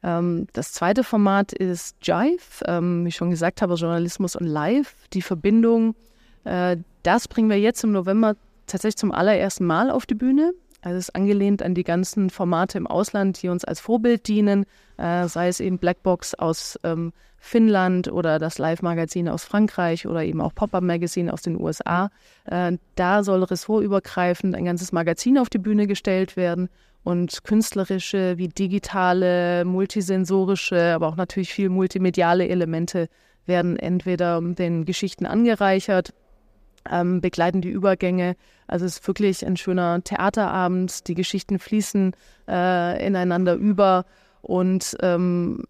Ähm, 0.03 0.47
das 0.53 0.73
zweite 0.73 1.03
Format 1.03 1.53
ist 1.53 1.95
Jive, 2.01 2.63
ähm, 2.65 3.05
wie 3.05 3.09
ich 3.09 3.15
schon 3.15 3.29
gesagt 3.29 3.61
habe, 3.61 3.75
Journalismus 3.75 4.35
und 4.35 4.47
Live. 4.47 4.95
Die 5.13 5.21
Verbindung, 5.21 5.95
äh, 6.43 6.77
das 7.03 7.27
bringen 7.27 7.49
wir 7.49 7.59
jetzt 7.59 7.83
im 7.83 7.91
November 7.91 8.35
tatsächlich 8.67 8.97
zum 8.97 9.11
allerersten 9.11 9.65
Mal 9.65 9.89
auf 9.89 10.05
die 10.05 10.15
Bühne. 10.15 10.53
Also 10.81 10.97
es 10.97 11.09
ist 11.09 11.15
angelehnt 11.15 11.61
an 11.61 11.75
die 11.75 11.83
ganzen 11.83 12.29
Formate 12.29 12.77
im 12.77 12.87
Ausland, 12.87 13.41
die 13.41 13.49
uns 13.49 13.65
als 13.65 13.79
Vorbild 13.79 14.27
dienen, 14.27 14.65
äh, 14.97 15.27
sei 15.27 15.49
es 15.49 15.59
eben 15.59 15.77
Blackbox 15.77 16.35
aus 16.35 16.79
ähm, 16.83 17.11
Finnland 17.37 18.11
oder 18.11 18.39
das 18.39 18.57
Live-Magazin 18.57 19.29
aus 19.29 19.43
Frankreich 19.43 20.07
oder 20.07 20.23
eben 20.23 20.41
auch 20.41 20.53
Pop-Up-Magazin 20.53 21.29
aus 21.29 21.41
den 21.41 21.59
USA. 21.59 22.11
Äh, 22.45 22.77
da 22.95 23.23
soll 23.23 23.43
ressortübergreifend 23.43 24.55
ein 24.55 24.65
ganzes 24.65 24.91
Magazin 24.91 25.37
auf 25.37 25.49
die 25.49 25.57
Bühne 25.57 25.87
gestellt 25.87 26.37
werden 26.37 26.69
und 27.03 27.43
künstlerische 27.43 28.37
wie 28.37 28.47
digitale, 28.47 29.65
multisensorische, 29.65 30.93
aber 30.93 31.07
auch 31.07 31.15
natürlich 31.15 31.53
viel 31.53 31.69
multimediale 31.69 32.47
Elemente 32.47 33.09
werden 33.45 33.77
entweder 33.77 34.41
den 34.41 34.85
Geschichten 34.85 35.25
angereichert 35.25 36.13
ähm, 36.89 37.21
begleiten 37.21 37.61
die 37.61 37.69
Übergänge. 37.69 38.35
Also 38.69 38.85
es 38.85 38.97
ist 38.97 39.07
wirklich 39.07 39.45
ein 39.45 39.57
schöner 39.57 40.03
Theaterabend. 40.03 41.07
Die 41.07 41.15
Geschichten 41.15 41.59
fließen 41.59 42.15
äh, 42.47 43.05
ineinander 43.05 43.55
über 43.55 44.05
und 44.41 44.95
ähm, 45.01 45.63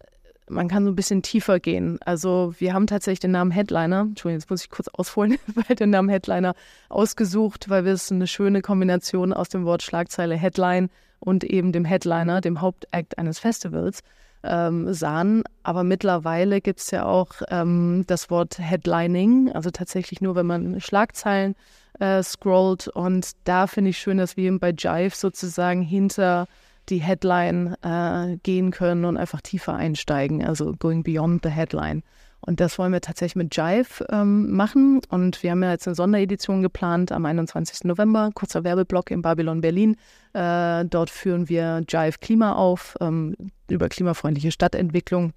man 0.48 0.68
kann 0.68 0.84
so 0.84 0.90
ein 0.90 0.96
bisschen 0.96 1.22
tiefer 1.22 1.60
gehen. 1.60 1.98
Also 2.04 2.54
wir 2.58 2.74
haben 2.74 2.86
tatsächlich 2.86 3.20
den 3.20 3.30
Namen 3.30 3.50
Headliner, 3.50 4.00
Entschuldigung, 4.00 4.40
jetzt 4.40 4.50
muss 4.50 4.64
ich 4.64 4.70
kurz 4.70 4.88
ausholen, 4.88 5.38
weil 5.54 5.76
den 5.76 5.90
Namen 5.90 6.08
Headliner 6.08 6.54
ausgesucht, 6.88 7.68
weil 7.68 7.84
wir 7.84 7.92
es 7.92 8.10
eine 8.10 8.26
schöne 8.26 8.60
Kombination 8.60 9.32
aus 9.32 9.48
dem 9.48 9.64
Wort 9.64 9.82
Schlagzeile 9.82 10.36
Headline 10.36 10.90
und 11.20 11.44
eben 11.44 11.72
dem 11.72 11.84
Headliner, 11.84 12.40
dem 12.40 12.60
Hauptakt 12.60 13.18
eines 13.18 13.38
Festivals 13.38 14.02
ähm, 14.42 14.92
sahen. 14.92 15.42
Aber 15.62 15.84
mittlerweile 15.84 16.60
gibt 16.60 16.80
es 16.80 16.90
ja 16.90 17.04
auch 17.04 17.28
ähm, 17.48 18.04
das 18.06 18.30
Wort 18.30 18.58
Headlining, 18.58 19.52
also 19.52 19.70
tatsächlich 19.70 20.20
nur, 20.20 20.34
wenn 20.34 20.46
man 20.46 20.80
Schlagzeilen 20.80 21.54
äh, 21.98 22.22
scrollt. 22.22 22.88
Und 22.88 23.32
da 23.44 23.66
finde 23.66 23.90
ich 23.90 23.98
schön, 23.98 24.18
dass 24.18 24.36
wir 24.36 24.44
eben 24.44 24.60
bei 24.60 24.70
Jive 24.76 25.14
sozusagen 25.14 25.82
hinter 25.82 26.46
die 26.88 26.98
Headline 26.98 27.76
äh, 27.82 28.36
gehen 28.42 28.70
können 28.70 29.04
und 29.04 29.16
einfach 29.16 29.40
tiefer 29.40 29.74
einsteigen, 29.74 30.44
also 30.44 30.74
going 30.78 31.02
beyond 31.02 31.42
the 31.44 31.50
headline. 31.50 32.02
Und 32.40 32.60
das 32.60 32.78
wollen 32.78 32.92
wir 32.92 33.00
tatsächlich 33.00 33.36
mit 33.36 33.56
Jive 33.56 34.06
ähm, 34.10 34.50
machen. 34.52 35.00
Und 35.08 35.42
wir 35.42 35.50
haben 35.50 35.62
ja 35.62 35.72
jetzt 35.72 35.86
eine 35.86 35.94
Sonderedition 35.94 36.62
geplant 36.62 37.12
am 37.12 37.26
21. 37.26 37.84
November, 37.84 38.30
kurzer 38.34 38.64
Werbeblock 38.64 39.10
in 39.10 39.22
Babylon 39.22 39.60
Berlin. 39.60 39.96
Äh, 40.32 40.84
dort 40.86 41.10
führen 41.10 41.48
wir 41.48 41.82
Jive 41.86 42.18
Klima 42.20 42.54
auf 42.54 42.96
ähm, 43.00 43.36
über 43.68 43.88
klimafreundliche 43.88 44.52
Stadtentwicklung. 44.52 45.32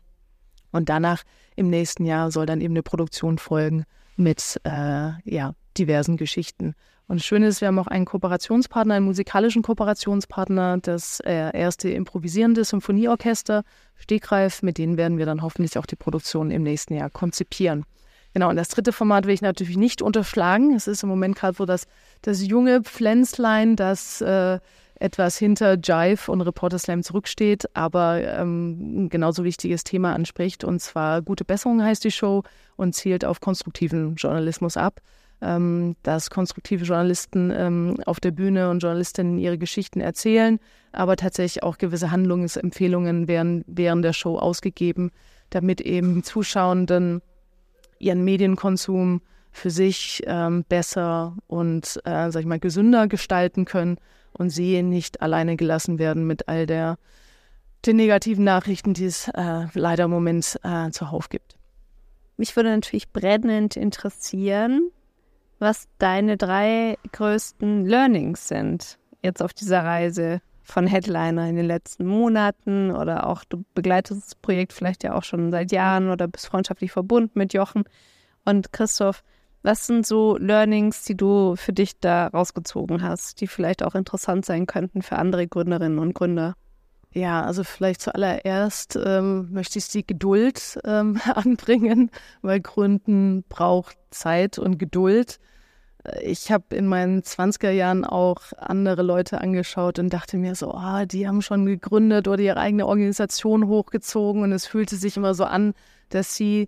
Und 0.72 0.90
danach 0.90 1.24
im 1.56 1.70
nächsten 1.70 2.06
Jahr 2.06 2.32
soll 2.32 2.46
dann 2.46 2.62
eben 2.62 2.74
eine 2.74 2.84
Produktion 2.84 3.38
folgen 3.38 3.84
mit 4.16 4.60
äh, 4.64 5.12
ja, 5.24 5.54
diversen 5.78 6.18
Geschichten. 6.18 6.74
Und 7.08 7.20
das 7.20 7.26
Schöne 7.26 7.48
ist, 7.48 7.62
wir 7.62 7.68
haben 7.68 7.80
auch 7.80 7.88
einen 7.88 8.06
Kooperationspartner, 8.06 8.96
einen 8.96 9.06
musikalischen 9.06 9.62
Kooperationspartner, 9.62 10.78
das 10.82 11.20
äh, 11.20 11.58
erste 11.58 11.90
improvisierende 11.90 12.64
Symphonieorchester 12.64 13.64
Stegreif. 13.96 14.64
Mit 14.64 14.78
denen 14.78 14.98
werden 14.98 15.18
wir 15.18 15.26
dann 15.26 15.42
hoffentlich 15.42 15.78
auch 15.78 15.86
die 15.86 15.98
Produktion 15.98 16.50
im 16.50 16.64
nächsten 16.64 16.96
Jahr 16.96 17.10
konzipieren. 17.10 17.86
Genau, 18.34 18.50
und 18.50 18.56
das 18.56 18.70
dritte 18.70 18.94
Format 18.94 19.28
will 19.28 19.34
ich 19.34 19.42
natürlich 19.42 19.78
nicht 19.78 20.02
unterschlagen. 20.02 20.74
Es 20.74 20.88
ist 20.88 21.04
im 21.04 21.10
Moment 21.10 21.36
gerade 21.36 21.56
so 21.56 21.66
das, 21.66 21.86
das 22.22 22.46
junge 22.46 22.82
Pflänzlein, 22.82 23.76
das 23.76 24.22
äh, 24.22 24.60
etwas 24.96 25.38
hinter 25.38 25.78
Jive 25.78 26.32
und 26.32 26.42
Reporter 26.42 26.80
Slam 26.80 27.04
zurücksteht, 27.04 27.66
aber 27.76 28.24
ähm, 28.24 29.04
ein 29.04 29.10
genauso 29.10 29.44
wichtiges 29.44 29.84
Thema 29.84 30.14
anspricht. 30.14 30.64
Und 30.64 30.80
zwar 30.80 31.22
Gute 31.22 31.44
Besserung 31.44 31.84
heißt 31.84 32.04
die 32.06 32.12
Show 32.12 32.44
und 32.78 32.96
zielt 32.96 33.26
auf 33.26 33.42
konstruktiven 33.42 34.16
Journalismus 34.16 34.78
ab 34.78 35.02
ähm, 35.44 35.96
dass 36.04 36.30
konstruktive 36.30 36.86
Journalisten 36.86 37.52
ähm, 37.56 37.98
auf 38.06 38.20
der 38.20 38.32
Bühne 38.32 38.70
und 38.70 38.80
Journalistinnen 38.80 39.38
ihre 39.38 39.58
Geschichten 39.58 40.02
erzählen, 40.02 40.60
aber 40.92 41.16
tatsächlich 41.16 41.64
auch 41.64 41.78
gewisse 41.78 42.12
Handlungsempfehlungen 42.12 43.28
werden 43.28 43.64
während 43.68 44.06
der 44.06 44.14
Show 44.14 44.38
ausgegeben. 44.38 45.12
damit 45.50 45.82
eben 45.82 46.24
Zuschauenden 46.24 47.22
ihren 48.00 48.24
Medienkonsum 48.24 49.22
für 49.52 49.70
sich 49.70 50.24
ähm, 50.26 50.66
besser 50.68 51.38
und, 51.48 52.00
äh, 52.06 52.32
sag 52.32 52.42
ich 52.42 52.48
mal, 52.48 52.60
gesünder 52.60 53.08
gestalten 53.08 53.66
können 53.66 53.98
und 54.32 54.50
sie 54.50 54.82
nicht 54.82 55.22
alleine 55.22 55.56
gelassen 55.56 56.00
werden 56.00 56.26
mit 56.26 56.48
all 56.48 56.66
der 56.66 56.98
den 57.86 57.98
negativen 57.98 58.46
Nachrichten, 58.46 58.94
die 58.94 59.06
es 59.06 59.28
äh, 59.28 59.66
leider 59.74 60.06
im 60.06 60.12
Moment 60.12 60.58
äh, 60.64 60.90
zuhauf 60.92 61.30
gibt. 61.30 61.58
Mich 62.38 62.56
würde 62.56 62.70
natürlich 62.70 63.12
brennend 63.12 63.76
interessieren, 63.76 64.90
was 65.64 65.88
deine 65.98 66.38
drei 66.38 66.98
größten 67.12 67.86
Learnings 67.86 68.48
sind 68.48 69.00
jetzt 69.24 69.42
auf 69.42 69.54
dieser 69.54 69.84
Reise 69.84 70.42
von 70.64 70.88
Headliner 70.88 71.48
in 71.48 71.56
den 71.56 71.66
letzten 71.66 72.06
Monaten 72.06 72.92
oder 72.92 73.28
auch 73.28 73.44
du 73.44 73.64
begleitest 73.74 74.24
das 74.26 74.36
Projekt 74.36 74.74
vielleicht 74.74 75.04
ja 75.04 75.16
auch 75.16 75.24
schon 75.24 75.52
seit 75.52 75.72
Jahren 75.72 76.10
oder 76.10 76.28
bist 76.28 76.48
freundschaftlich 76.48 76.92
verbunden 76.92 77.38
mit 77.38 77.54
Jochen 77.54 77.84
und 78.46 78.72
Christoph. 78.72 79.24
Was 79.62 79.88
sind 79.88 80.06
so 80.06 80.38
Learnings, 80.38 81.04
die 81.04 81.16
du 81.16 81.56
für 81.56 81.74
dich 81.74 82.00
da 82.00 82.28
rausgezogen 82.28 83.02
hast, 83.02 83.40
die 83.40 83.48
vielleicht 83.48 83.84
auch 83.84 83.96
interessant 83.96 84.46
sein 84.46 84.66
könnten 84.66 85.02
für 85.02 85.18
andere 85.18 85.48
Gründerinnen 85.48 86.00
und 86.00 86.14
Gründer? 86.14 86.56
Ja, 87.14 87.44
also 87.44 87.64
vielleicht 87.64 88.02
zuallererst 88.02 88.98
ähm, 89.02 89.52
möchte 89.52 89.80
ich 89.80 89.88
die 89.88 90.06
Geduld 90.06 90.80
ähm, 90.84 91.20
anbringen, 91.34 92.10
weil 92.42 92.60
Gründen 92.60 93.44
braucht 93.48 93.98
Zeit 94.10 94.58
und 94.58 94.80
Geduld. 94.80 95.40
Ich 96.22 96.52
habe 96.52 96.76
in 96.76 96.88
meinen 96.88 97.22
20er 97.22 97.72
Jahren 97.72 98.04
auch 98.04 98.42
andere 98.58 99.04
Leute 99.04 99.40
angeschaut 99.40 100.00
und 100.00 100.12
dachte 100.12 100.38
mir 100.38 100.54
so, 100.56 100.74
ah, 100.74 101.06
die 101.06 101.28
haben 101.28 101.42
schon 101.42 101.66
gegründet 101.66 102.28
oder 102.28 102.42
ihre 102.42 102.58
eigene 102.58 102.88
Organisation 102.88 103.68
hochgezogen 103.68 104.44
und 104.44 104.52
es 104.52 104.68
fühlte 104.68 104.98
sich 104.98 105.16
immer 105.16 105.34
so 105.34 105.46
an, 105.46 105.74
dass 106.10 106.36
sie 106.36 106.68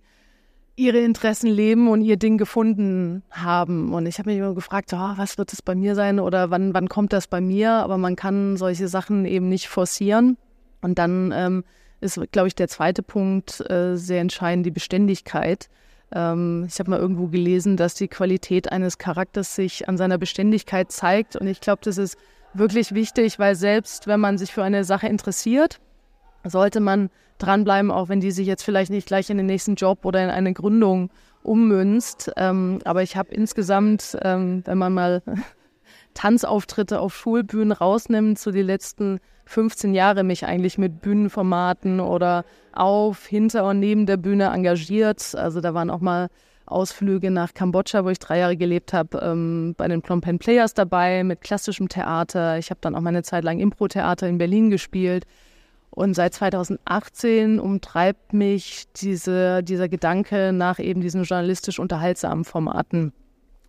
ihre 0.74 0.98
Interessen 0.98 1.50
leben 1.50 1.88
und 1.88 2.02
ihr 2.02 2.16
Ding 2.16 2.38
gefunden 2.38 3.22
haben. 3.30 3.92
Und 3.92 4.06
ich 4.06 4.18
habe 4.18 4.30
mich 4.30 4.38
immer 4.38 4.54
gefragt, 4.54 4.92
oh, 4.92 5.12
was 5.16 5.38
wird 5.38 5.52
es 5.52 5.62
bei 5.62 5.74
mir 5.74 5.94
sein 5.94 6.20
oder 6.20 6.50
wann, 6.50 6.74
wann 6.74 6.88
kommt 6.88 7.12
das 7.12 7.26
bei 7.26 7.40
mir? 7.40 7.72
Aber 7.72 7.98
man 7.98 8.14
kann 8.14 8.56
solche 8.56 8.88
Sachen 8.88 9.24
eben 9.24 9.48
nicht 9.48 9.68
forcieren. 9.68 10.36
Und 10.82 10.98
dann 10.98 11.32
ähm, 11.34 11.64
ist, 12.00 12.20
glaube 12.30 12.48
ich, 12.48 12.54
der 12.54 12.68
zweite 12.68 13.02
Punkt 13.02 13.68
äh, 13.70 13.96
sehr 13.96 14.20
entscheidend, 14.20 14.66
die 14.66 14.70
Beständigkeit. 14.70 15.68
Ähm, 16.12 16.66
ich 16.68 16.78
habe 16.78 16.90
mal 16.90 16.98
irgendwo 16.98 17.26
gelesen, 17.28 17.76
dass 17.76 17.94
die 17.94 18.08
Qualität 18.08 18.70
eines 18.70 18.98
Charakters 18.98 19.54
sich 19.54 19.88
an 19.88 19.96
seiner 19.96 20.18
Beständigkeit 20.18 20.92
zeigt. 20.92 21.36
Und 21.36 21.46
ich 21.46 21.60
glaube, 21.60 21.80
das 21.84 21.98
ist 21.98 22.16
wirklich 22.54 22.94
wichtig, 22.94 23.38
weil 23.38 23.54
selbst 23.54 24.06
wenn 24.06 24.20
man 24.20 24.38
sich 24.38 24.52
für 24.52 24.62
eine 24.62 24.84
Sache 24.84 25.08
interessiert, 25.08 25.80
sollte 26.44 26.80
man 26.80 27.10
dranbleiben, 27.38 27.90
auch 27.90 28.08
wenn 28.08 28.20
die 28.20 28.30
sich 28.30 28.46
jetzt 28.46 28.62
vielleicht 28.62 28.90
nicht 28.90 29.06
gleich 29.08 29.30
in 29.30 29.36
den 29.36 29.46
nächsten 29.46 29.74
Job 29.74 30.04
oder 30.04 30.22
in 30.22 30.30
eine 30.30 30.52
Gründung 30.52 31.10
ummünzt. 31.42 32.32
Ähm, 32.36 32.80
aber 32.84 33.02
ich 33.02 33.16
habe 33.16 33.34
insgesamt, 33.34 34.16
ähm, 34.22 34.62
wenn 34.64 34.78
man 34.78 34.94
mal 34.94 35.22
Tanzauftritte 36.16 36.98
auf 36.98 37.14
Schulbühnen 37.14 37.72
rausnimmt, 37.72 38.38
so 38.38 38.50
die 38.50 38.62
letzten 38.62 39.20
15 39.44 39.94
Jahre 39.94 40.24
mich 40.24 40.44
eigentlich 40.44 40.78
mit 40.78 41.00
Bühnenformaten 41.00 42.00
oder 42.00 42.44
auf, 42.72 43.26
hinter 43.26 43.68
und 43.68 43.78
neben 43.78 44.06
der 44.06 44.16
Bühne 44.16 44.46
engagiert. 44.46 45.34
Also 45.36 45.60
da 45.60 45.74
waren 45.74 45.90
auch 45.90 46.00
mal 46.00 46.28
Ausflüge 46.64 47.30
nach 47.30 47.54
Kambodscha, 47.54 48.04
wo 48.04 48.08
ich 48.08 48.18
drei 48.18 48.38
Jahre 48.38 48.56
gelebt 48.56 48.92
habe, 48.92 49.18
ähm, 49.18 49.74
bei 49.76 49.86
den 49.86 50.02
Phnom 50.02 50.20
Penh 50.20 50.38
Players 50.38 50.74
dabei 50.74 51.22
mit 51.22 51.42
klassischem 51.42 51.88
Theater. 51.88 52.58
Ich 52.58 52.70
habe 52.70 52.80
dann 52.80 52.96
auch 52.96 53.00
meine 53.02 53.22
Zeit 53.22 53.44
lang 53.44 53.60
Impro-Theater 53.60 54.26
in 54.26 54.38
Berlin 54.38 54.70
gespielt. 54.70 55.26
Und 55.90 56.14
seit 56.14 56.34
2018 56.34 57.60
umtreibt 57.60 58.32
mich 58.32 58.84
diese, 58.96 59.62
dieser 59.62 59.88
Gedanke 59.88 60.52
nach 60.52 60.78
eben 60.78 61.00
diesen 61.00 61.22
journalistisch 61.22 61.78
unterhaltsamen 61.78 62.44
Formaten. 62.44 63.12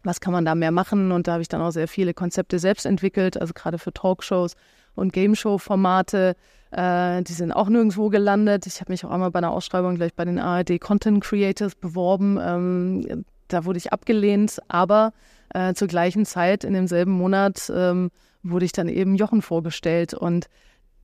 Was 0.03 0.19
kann 0.19 0.33
man 0.33 0.45
da 0.45 0.55
mehr 0.55 0.71
machen? 0.71 1.11
Und 1.11 1.27
da 1.27 1.33
habe 1.33 1.41
ich 1.41 1.47
dann 1.47 1.61
auch 1.61 1.71
sehr 1.71 1.87
viele 1.87 2.13
Konzepte 2.13 2.59
selbst 2.59 2.85
entwickelt, 2.85 3.39
also 3.39 3.53
gerade 3.53 3.77
für 3.77 3.93
Talkshows 3.93 4.53
und 4.95 5.13
Game-Show-Formate. 5.13 6.35
Äh, 6.71 7.23
die 7.23 7.33
sind 7.33 7.51
auch 7.51 7.69
nirgendwo 7.69 8.09
gelandet. 8.09 8.67
Ich 8.67 8.81
habe 8.81 8.91
mich 8.91 9.05
auch 9.05 9.11
einmal 9.11 9.31
bei 9.31 9.39
einer 9.39 9.51
Ausschreibung 9.51 9.95
gleich 9.95 10.13
bei 10.13 10.25
den 10.25 10.39
ARD 10.39 10.79
Content 10.79 11.23
Creators 11.23 11.75
beworben. 11.75 12.37
Ähm, 12.41 13.25
da 13.47 13.65
wurde 13.65 13.77
ich 13.77 13.93
abgelehnt, 13.93 14.59
aber 14.67 15.13
äh, 15.53 15.73
zur 15.73 15.87
gleichen 15.87 16.25
Zeit 16.25 16.63
in 16.63 16.73
demselben 16.73 17.11
Monat 17.11 17.71
ähm, 17.73 18.11
wurde 18.43 18.65
ich 18.65 18.73
dann 18.73 18.89
eben 18.89 19.15
Jochen 19.15 19.41
vorgestellt. 19.41 20.13
Und 20.13 20.47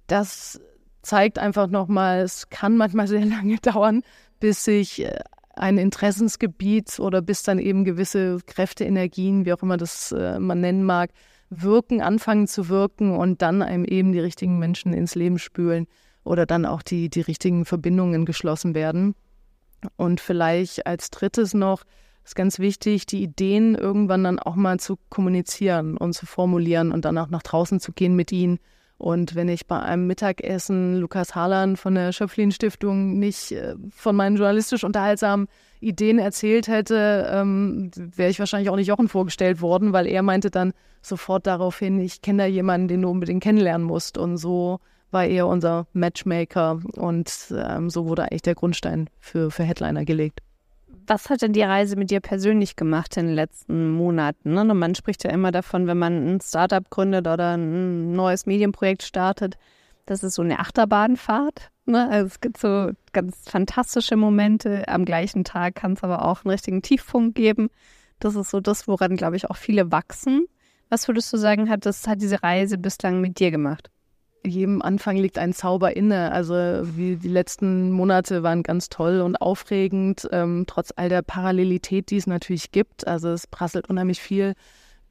das 0.08 0.60
zeigt 1.02 1.40
einfach 1.40 1.68
nochmal, 1.68 2.22
es 2.22 2.50
kann 2.50 2.76
manchmal 2.76 3.08
sehr 3.08 3.26
lange 3.26 3.58
dauern, 3.58 4.04
bis 4.40 4.66
sich 4.66 5.06
äh, 5.06 5.20
ein 5.54 5.78
Interessensgebiet 5.78 7.00
oder 7.00 7.22
bis 7.22 7.44
dann 7.44 7.60
eben 7.60 7.86
gewisse 7.86 8.40
Kräfte, 8.46 8.84
Energien, 8.86 9.46
wie 9.46 9.54
auch 9.54 9.62
immer 9.62 9.78
das 9.78 10.12
äh, 10.12 10.40
man 10.40 10.62
nennen 10.62 10.84
mag, 10.84 11.12
wirken, 11.50 12.02
anfangen 12.02 12.48
zu 12.48 12.70
wirken 12.70 13.16
und 13.16 13.42
dann 13.42 13.62
einem 13.62 13.86
eben 13.86 14.12
die 14.12 14.20
richtigen 14.20 14.58
Menschen 14.58 14.94
ins 14.94 15.16
Leben 15.16 15.38
spülen 15.38 15.88
oder 16.24 16.46
dann 16.46 16.66
auch 16.66 16.82
die, 16.82 17.10
die 17.10 17.22
richtigen 17.22 17.66
Verbindungen 17.66 18.26
geschlossen 18.26 18.74
werden. 18.74 19.16
Und 19.98 20.22
vielleicht 20.22 20.88
als 20.88 21.12
drittes 21.12 21.54
noch, 21.54 21.84
ist 22.24 22.36
ganz 22.36 22.60
wichtig, 22.60 23.06
die 23.06 23.22
Ideen 23.22 23.76
irgendwann 23.76 24.24
dann 24.24 24.40
auch 24.40 24.56
mal 24.56 24.80
zu 24.80 24.98
kommunizieren 25.10 25.98
und 25.98 26.14
zu 26.14 26.26
formulieren 26.26 26.92
und 26.92 27.06
dann 27.06 27.18
auch 27.18 27.30
nach 27.30 27.44
draußen 27.44 27.80
zu 27.80 27.92
gehen 27.92 28.16
mit 28.16 28.32
ihnen. 28.32 28.60
Und 29.04 29.36
wenn 29.36 29.50
ich 29.50 29.68
bei 29.68 29.78
einem 29.82 30.08
Mittagessen 30.08 30.96
Lukas 30.96 31.36
Harlan 31.36 31.76
von 31.76 31.94
der 31.94 32.14
Schöpflin 32.14 32.54
Stiftung 32.54 33.20
nicht 33.20 33.52
äh, 33.52 33.76
von 33.94 34.16
meinen 34.16 34.38
journalistisch 34.38 34.86
unterhaltsamen 34.86 35.50
Ideen 35.82 36.20
erzählt 36.20 36.70
hätte, 36.70 37.30
ähm, 37.30 37.92
wäre 37.98 38.30
ich 38.30 38.40
wahrscheinlich 38.40 38.70
auch 38.70 38.78
nicht 38.78 38.88
Jochen 38.88 39.10
vorgestellt 39.10 39.60
worden, 39.60 39.92
weil 39.92 40.08
er 40.08 40.22
meinte 40.22 40.50
dann 40.52 40.72
sofort 41.02 41.48
daraufhin, 41.48 42.00
ich 42.00 42.22
kenne 42.22 42.44
da 42.44 42.48
jemanden, 42.48 42.88
den 42.88 43.02
du 43.02 43.10
unbedingt 43.10 43.44
kennenlernen 43.44 43.86
musst. 43.86 44.18
Und 44.18 44.38
so 44.38 44.80
war 45.12 45.26
er 45.26 45.48
unser 45.48 45.86
Matchmaker 45.92 46.80
und 46.96 47.30
ähm, 47.54 47.90
so 47.90 48.06
wurde 48.06 48.22
eigentlich 48.22 48.44
der 48.44 48.56
Grundstein 48.56 49.10
für, 49.20 49.52
für 49.52 49.64
Headliner 49.64 50.06
gelegt. 50.06 50.40
Was 51.06 51.30
hat 51.30 51.42
denn 51.42 51.54
die 51.54 51.62
Reise 51.62 51.96
mit 51.96 52.12
dir 52.12 52.20
persönlich 52.20 52.76
gemacht 52.76 53.18
in 53.18 53.28
den 53.28 53.36
letzten 53.36 53.92
Monaten? 53.92 54.54
Ne? 54.54 54.64
Man 54.74 54.96
spricht 54.96 55.24
ja 55.24 55.32
immer 55.32 55.52
davon, 55.52 55.88
wenn 55.88 55.98
man 55.98 56.36
ein 56.36 56.42
Startup 56.42 56.90
gründet 56.90 57.28
oder 57.28 57.58
ein 57.58 58.14
neues 58.14 58.46
Medienprojekt 58.46 59.04
startet, 59.04 59.58
das 60.06 60.24
ist 60.24 60.36
so 60.36 60.42
eine 60.42 60.60
Achterbahnfahrt. 60.60 61.72
Ne? 61.86 62.10
Also 62.10 62.28
es 62.28 62.42
gibt 62.42 62.58
so 62.58 62.92
ganz 63.12 63.50
fantastische 63.50 64.16
Momente. 64.16 64.88
Am 64.88 65.06
gleichen 65.06 65.44
Tag 65.44 65.76
kann 65.76 65.94
es 65.94 66.04
aber 66.04 66.26
auch 66.26 66.44
einen 66.44 66.52
richtigen 66.52 66.82
Tiefpunkt 66.82 67.36
geben. 67.36 67.70
Das 68.20 68.36
ist 68.36 68.50
so 68.50 68.60
das, 68.60 68.88
woran, 68.88 69.16
glaube 69.16 69.36
ich, 69.36 69.50
auch 69.50 69.58
viele 69.58 69.92
wachsen. 69.92 70.46
Was 70.90 71.08
würdest 71.08 71.32
du 71.34 71.38
sagen, 71.38 71.70
hat, 71.70 71.86
das, 71.86 72.08
hat 72.08 72.22
diese 72.22 72.44
Reise 72.44 72.78
bislang 72.78 73.20
mit 73.20 73.40
dir 73.40 73.52
gemacht? 73.52 73.90
Jedem 74.46 74.82
Anfang 74.82 75.18
liegt 75.18 75.38
ein 75.38 75.54
Zauber 75.54 75.96
inne. 75.96 76.32
Also 76.32 76.54
wie 76.56 77.16
die 77.16 77.30
letzten 77.30 77.92
Monate 77.92 78.44
waren 78.44 78.64
ganz 78.64 78.90
toll 78.90 79.22
und 79.22 79.42
aufregend, 79.42 80.28
ähm, 80.32 80.66
trotz 80.68 80.92
all 80.96 81.10
der 81.10 81.22
Parallelität, 81.22 82.10
die 82.10 82.18
es 82.18 82.28
natürlich 82.28 82.72
gibt. 82.72 83.08
Also 83.08 83.30
es 83.30 83.48
prasselt 83.48 83.90
unheimlich 83.90 84.22
viel 84.22 84.54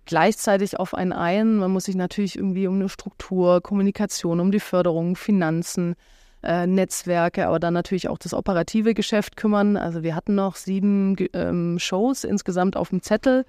gleichzeitig 0.04 0.78
auf 0.78 0.94
einen 0.94 1.12
ein. 1.12 1.56
Man 1.56 1.70
muss 1.70 1.84
sich 1.84 1.94
natürlich 1.94 2.36
irgendwie 2.36 2.66
um 2.66 2.74
eine 2.76 2.88
Struktur, 2.88 3.60
Kommunikation, 3.60 4.40
um 4.40 4.50
die 4.50 4.60
Förderung, 4.60 5.16
Finanzen, 5.16 5.94
äh, 6.42 6.66
Netzwerke, 6.66 7.46
aber 7.46 7.60
dann 7.60 7.74
natürlich 7.74 8.08
auch 8.08 8.18
das 8.18 8.34
operative 8.34 8.94
Geschäft 8.94 9.36
kümmern. 9.36 9.76
Also 9.76 10.02
wir 10.02 10.14
hatten 10.14 10.34
noch 10.34 10.56
sieben 10.56 11.16
ähm, 11.32 11.78
Shows 11.78 12.24
insgesamt 12.24 12.76
auf 12.76 12.90
dem 12.90 13.02
Zettel. 13.02 13.44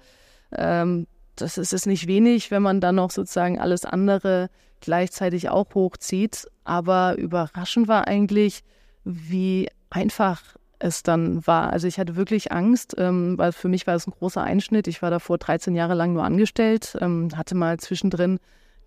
Ähm, 0.56 1.06
das 1.36 1.58
ist 1.58 1.72
es 1.72 1.86
nicht 1.86 2.06
wenig, 2.06 2.50
wenn 2.50 2.62
man 2.62 2.80
dann 2.80 2.94
noch 2.94 3.10
sozusagen 3.10 3.58
alles 3.58 3.84
andere 3.84 4.48
gleichzeitig 4.84 5.48
auch 5.48 5.74
hochzieht. 5.74 6.46
Aber 6.64 7.16
überraschend 7.16 7.88
war 7.88 8.06
eigentlich, 8.06 8.62
wie 9.04 9.68
einfach 9.90 10.40
es 10.78 11.02
dann 11.02 11.46
war. 11.46 11.72
Also 11.72 11.86
ich 11.86 11.98
hatte 11.98 12.16
wirklich 12.16 12.52
Angst, 12.52 12.94
ähm, 12.98 13.38
weil 13.38 13.52
für 13.52 13.68
mich 13.68 13.86
war 13.86 13.94
es 13.94 14.06
ein 14.06 14.12
großer 14.12 14.42
Einschnitt. 14.42 14.86
Ich 14.86 15.02
war 15.02 15.10
davor 15.10 15.38
13 15.38 15.74
Jahre 15.74 15.94
lang 15.94 16.12
nur 16.12 16.24
angestellt, 16.24 16.96
ähm, 17.00 17.30
hatte 17.36 17.54
mal 17.54 17.78
zwischendrin 17.78 18.32
einen 18.32 18.40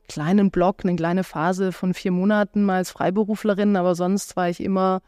kleinen 0.07 0.51
Block, 0.51 0.83
eine 0.83 0.95
kleine 0.95 1.23
Phase 1.23 1.71
von 1.71 1.93
vier 1.93 2.11
Monaten 2.11 2.63
mal 2.63 2.77
als 2.77 2.91
Freiberuflerin, 2.91 3.75
aber 3.75 3.95
sonst 3.95 4.35
war 4.35 4.49
ich 4.49 4.61
immer 4.61 5.01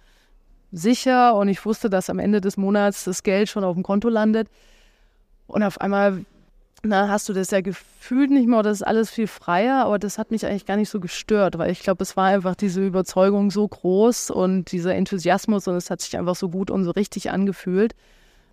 sicher 0.71 1.35
und 1.35 1.47
ich 1.47 1.65
wusste, 1.65 1.89
dass 1.89 2.09
am 2.09 2.19
Ende 2.19 2.41
des 2.41 2.57
Monats 2.57 3.03
das 3.03 3.23
Geld 3.23 3.49
schon 3.49 3.63
auf 3.63 3.75
dem 3.75 3.83
Konto 3.83 4.09
landet. 4.09 4.49
Und 5.47 5.63
auf 5.63 5.81
einmal 5.81 6.25
na, 6.83 7.09
hast 7.09 7.27
du 7.27 7.33
das 7.33 7.51
ja 7.51 7.61
gefühlt 7.61 8.31
nicht 8.31 8.47
mehr 8.47 8.63
das 8.63 8.77
ist 8.77 8.87
alles 8.87 9.09
viel 9.09 9.27
freier, 9.27 9.85
aber 9.85 9.99
das 9.99 10.17
hat 10.17 10.31
mich 10.31 10.45
eigentlich 10.45 10.65
gar 10.65 10.77
nicht 10.77 10.89
so 10.89 10.99
gestört, 10.99 11.57
weil 11.57 11.71
ich 11.71 11.81
glaube, 11.81 12.03
es 12.03 12.15
war 12.15 12.25
einfach 12.27 12.55
diese 12.55 12.85
Überzeugung 12.85 13.51
so 13.51 13.67
groß 13.67 14.31
und 14.31 14.71
dieser 14.71 14.95
Enthusiasmus 14.95 15.67
und 15.67 15.75
es 15.75 15.89
hat 15.89 16.01
sich 16.01 16.17
einfach 16.17 16.35
so 16.35 16.49
gut 16.49 16.71
und 16.71 16.83
so 16.83 16.91
richtig 16.91 17.31
angefühlt. 17.31 17.95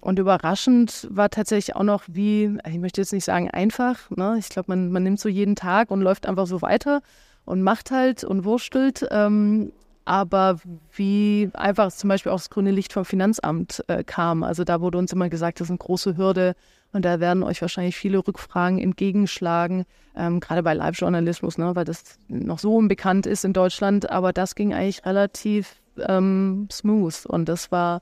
Und 0.00 0.18
überraschend 0.18 1.08
war 1.10 1.30
tatsächlich 1.30 1.74
auch 1.74 1.82
noch, 1.82 2.04
wie, 2.06 2.58
ich 2.68 2.78
möchte 2.78 3.00
jetzt 3.00 3.12
nicht 3.12 3.24
sagen 3.24 3.50
einfach, 3.50 4.10
ne? 4.10 4.36
ich 4.38 4.48
glaube, 4.48 4.70
man, 4.70 4.92
man 4.92 5.02
nimmt 5.02 5.18
so 5.18 5.28
jeden 5.28 5.56
Tag 5.56 5.90
und 5.90 6.00
läuft 6.00 6.26
einfach 6.26 6.46
so 6.46 6.62
weiter 6.62 7.02
und 7.44 7.62
macht 7.62 7.90
halt 7.90 8.22
und 8.22 8.44
wurstelt. 8.44 9.06
Ähm, 9.10 9.72
aber 10.04 10.60
wie 10.94 11.50
einfach 11.54 11.90
zum 11.90 12.08
Beispiel 12.08 12.30
auch 12.30 12.36
das 12.36 12.50
grüne 12.50 12.70
Licht 12.70 12.92
vom 12.92 13.04
Finanzamt 13.04 13.82
äh, 13.88 14.04
kam. 14.04 14.44
Also 14.44 14.62
da 14.62 14.80
wurde 14.80 14.98
uns 14.98 15.12
immer 15.12 15.28
gesagt, 15.28 15.58
das 15.58 15.66
ist 15.66 15.70
eine 15.70 15.78
große 15.78 16.16
Hürde 16.16 16.54
und 16.96 17.04
da 17.04 17.20
werden 17.20 17.42
euch 17.42 17.60
wahrscheinlich 17.60 17.94
viele 17.94 18.26
Rückfragen 18.26 18.78
entgegenschlagen, 18.78 19.84
ähm, 20.16 20.40
gerade 20.40 20.62
bei 20.62 20.72
Live-Journalismus, 20.72 21.58
ne, 21.58 21.76
weil 21.76 21.84
das 21.84 22.18
noch 22.28 22.58
so 22.58 22.74
unbekannt 22.74 23.26
ist 23.26 23.44
in 23.44 23.52
Deutschland. 23.52 24.10
Aber 24.10 24.32
das 24.32 24.54
ging 24.54 24.72
eigentlich 24.72 25.04
relativ 25.04 25.76
ähm, 25.98 26.68
smooth 26.72 27.26
und 27.26 27.50
das 27.50 27.70
war 27.70 28.00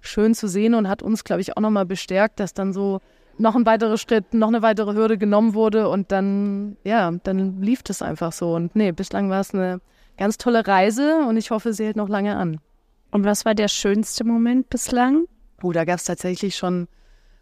schön 0.00 0.32
zu 0.32 0.46
sehen 0.46 0.74
und 0.74 0.88
hat 0.88 1.02
uns, 1.02 1.24
glaube 1.24 1.40
ich, 1.40 1.56
auch 1.56 1.60
nochmal 1.60 1.86
bestärkt, 1.86 2.38
dass 2.38 2.54
dann 2.54 2.72
so 2.72 3.00
noch 3.36 3.56
ein 3.56 3.66
weiterer 3.66 3.98
Schritt, 3.98 4.32
noch 4.32 4.46
eine 4.46 4.62
weitere 4.62 4.94
Hürde 4.94 5.18
genommen 5.18 5.54
wurde 5.54 5.88
und 5.88 6.12
dann, 6.12 6.76
ja, 6.84 7.10
dann 7.24 7.60
lief 7.60 7.82
das 7.82 8.00
einfach 8.00 8.30
so. 8.30 8.54
Und 8.54 8.76
nee, 8.76 8.92
bislang 8.92 9.28
war 9.28 9.40
es 9.40 9.52
eine 9.52 9.80
ganz 10.16 10.38
tolle 10.38 10.64
Reise 10.64 11.26
und 11.28 11.36
ich 11.36 11.50
hoffe, 11.50 11.72
sie 11.72 11.84
hält 11.84 11.96
noch 11.96 12.08
lange 12.08 12.36
an. 12.36 12.60
Und 13.10 13.24
was 13.24 13.44
war 13.44 13.56
der 13.56 13.68
schönste 13.68 14.22
Moment 14.22 14.70
bislang? 14.70 15.24
Oh, 15.62 15.72
da 15.72 15.84
gab 15.84 15.96
es 15.96 16.04
tatsächlich 16.04 16.54
schon, 16.54 16.86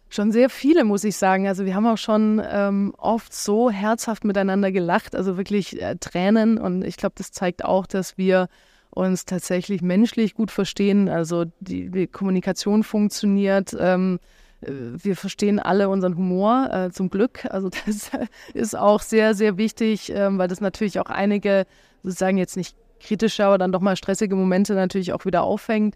schon 0.09 0.31
sehr 0.31 0.49
viele, 0.49 0.83
muss 0.83 1.03
ich 1.03 1.17
sagen. 1.17 1.47
Also 1.47 1.65
wir 1.65 1.75
haben 1.75 1.87
auch 1.87 1.97
schon 1.97 2.41
ähm, 2.47 2.93
oft 2.97 3.33
so 3.33 3.69
herzhaft 3.69 4.23
miteinander 4.23 4.71
gelacht, 4.71 5.15
also 5.15 5.37
wirklich 5.37 5.81
äh, 5.81 5.95
Tränen. 5.95 6.57
Und 6.57 6.83
ich 6.83 6.97
glaube, 6.97 7.15
das 7.17 7.31
zeigt 7.31 7.65
auch, 7.65 7.85
dass 7.87 8.17
wir 8.17 8.47
uns 8.91 9.25
tatsächlich 9.25 9.81
menschlich 9.81 10.35
gut 10.35 10.51
verstehen. 10.51 11.09
Also 11.09 11.45
die, 11.59 11.89
die 11.89 12.07
Kommunikation 12.07 12.83
funktioniert. 12.83 13.75
Ähm, 13.77 14.19
äh, 14.61 14.71
wir 14.71 15.15
verstehen 15.15 15.59
alle 15.59 15.89
unseren 15.89 16.15
Humor, 16.15 16.69
äh, 16.71 16.91
zum 16.91 17.09
Glück. 17.09 17.45
Also 17.49 17.69
das 17.85 18.11
ist 18.53 18.77
auch 18.77 19.01
sehr, 19.01 19.35
sehr 19.35 19.57
wichtig, 19.57 20.11
ähm, 20.13 20.37
weil 20.37 20.47
das 20.47 20.61
natürlich 20.61 20.99
auch 20.99 21.09
einige 21.09 21.65
sozusagen 22.03 22.37
jetzt 22.37 22.57
nicht 22.57 22.75
kritische, 22.99 23.45
aber 23.45 23.57
dann 23.57 23.71
doch 23.71 23.81
mal 23.81 23.95
stressige 23.95 24.35
Momente 24.35 24.73
natürlich 24.73 25.13
auch 25.13 25.25
wieder 25.25 25.43
auffängt. 25.43 25.95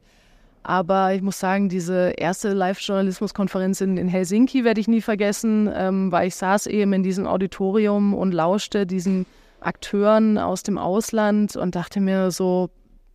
Aber 0.64 1.14
ich 1.14 1.22
muss 1.22 1.40
sagen, 1.40 1.70
diese 1.70 2.14
erste 2.18 2.54
Live-Journalismus-Konferenz 2.54 3.82
in, 3.82 3.98
in, 3.98 4.08
Helsinki 4.08 4.64
werde 4.64 4.82
ich 4.82 4.88
nie 4.88 5.02
vergessen, 5.02 5.70
ähm, 5.74 6.12
weil 6.12 6.28
ich 6.28 6.36
saß 6.36 6.68
eben 6.68 6.94
in 6.94 7.04
diesem 7.04 7.26
Auditorium 7.28 8.14
und 8.14 8.34
lauschte 8.34 8.86
diesen 8.86 9.26
Akteuren 9.62 10.38
aus 10.38 10.64
dem 10.64 10.78
Ausland 10.78 11.56
und 11.56 11.76
dachte 11.76 12.02
mir 12.02 12.32
so, 12.32 12.70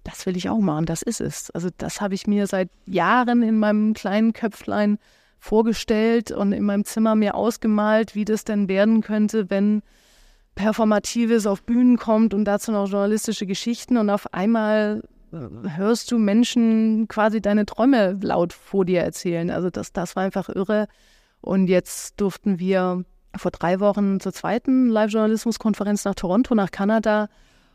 das 0.04 0.26
will 0.26 0.36
ich 0.36 0.48
auch 0.48 0.60
machen, 0.60 0.86
das 0.86 1.02
ist 1.02 1.20
es. 1.20 1.50
Also 1.50 1.68
das 1.78 2.00
habe 2.00 2.14
ich 2.14 2.26
mir 2.26 2.46
seit 2.46 2.68
Jahren 2.86 3.42
in 3.42 3.58
meinem 3.58 3.94
kleinen 3.94 4.32
Köpflein 4.32 4.98
vorgestellt 5.38 6.30
und 6.30 6.52
in 6.52 6.64
meinem 6.64 6.84
Zimmer 6.84 7.14
mir 7.14 7.34
ausgemalt, 7.34 8.14
wie 8.14 8.24
das 8.24 8.44
denn 8.44 8.68
werden 8.68 9.02
könnte, 9.02 9.50
wenn 9.50 9.82
Performatives 10.54 11.46
auf 11.46 11.62
Bühnen 11.62 11.96
kommt 11.98 12.32
und 12.32 12.44
dazu 12.44 12.72
noch 12.72 12.88
journalistische 12.88 13.46
Geschichten 13.46 13.96
und 13.96 14.08
auf 14.08 14.32
einmal 14.32 15.02
hörst 15.76 16.10
du 16.10 16.18
Menschen 16.18 17.08
quasi 17.08 17.40
deine 17.40 17.66
Träume 17.66 18.18
laut 18.22 18.52
vor 18.52 18.84
dir 18.84 19.02
erzählen. 19.02 19.50
Also 19.50 19.70
das, 19.70 19.92
das 19.92 20.16
war 20.16 20.22
einfach 20.22 20.48
irre. 20.48 20.86
Und 21.40 21.66
jetzt 21.66 22.20
durften 22.20 22.58
wir 22.58 23.04
vor 23.36 23.50
drei 23.50 23.80
Wochen 23.80 24.20
zur 24.20 24.32
zweiten 24.32 24.88
Live-Journalismus-Konferenz 24.88 26.04
nach 26.04 26.14
Toronto, 26.14 26.54
nach 26.54 26.70
Kanada. 26.70 27.28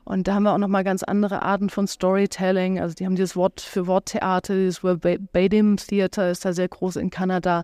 Und 0.06 0.28
da 0.28 0.34
haben 0.34 0.44
wir 0.44 0.54
auch 0.54 0.58
nochmal 0.60 0.84
ganz 0.84 1.04
andere 1.04 1.42
Arten 1.44 1.70
von 1.70 1.88
Storytelling. 1.88 2.80
Also 2.80 2.96
die 2.96 3.06
haben 3.06 3.16
dieses 3.16 3.36
Wort 3.36 3.62
für 3.62 3.86
Worttheater, 3.86 4.56
dieses 4.56 4.84
Verbatim 4.84 5.78
Theater 5.78 6.32
ist 6.32 6.46
da 6.46 6.54
sehr 6.54 6.68
groß 6.68 6.96
in 6.96 7.10
Kanada. 7.10 7.64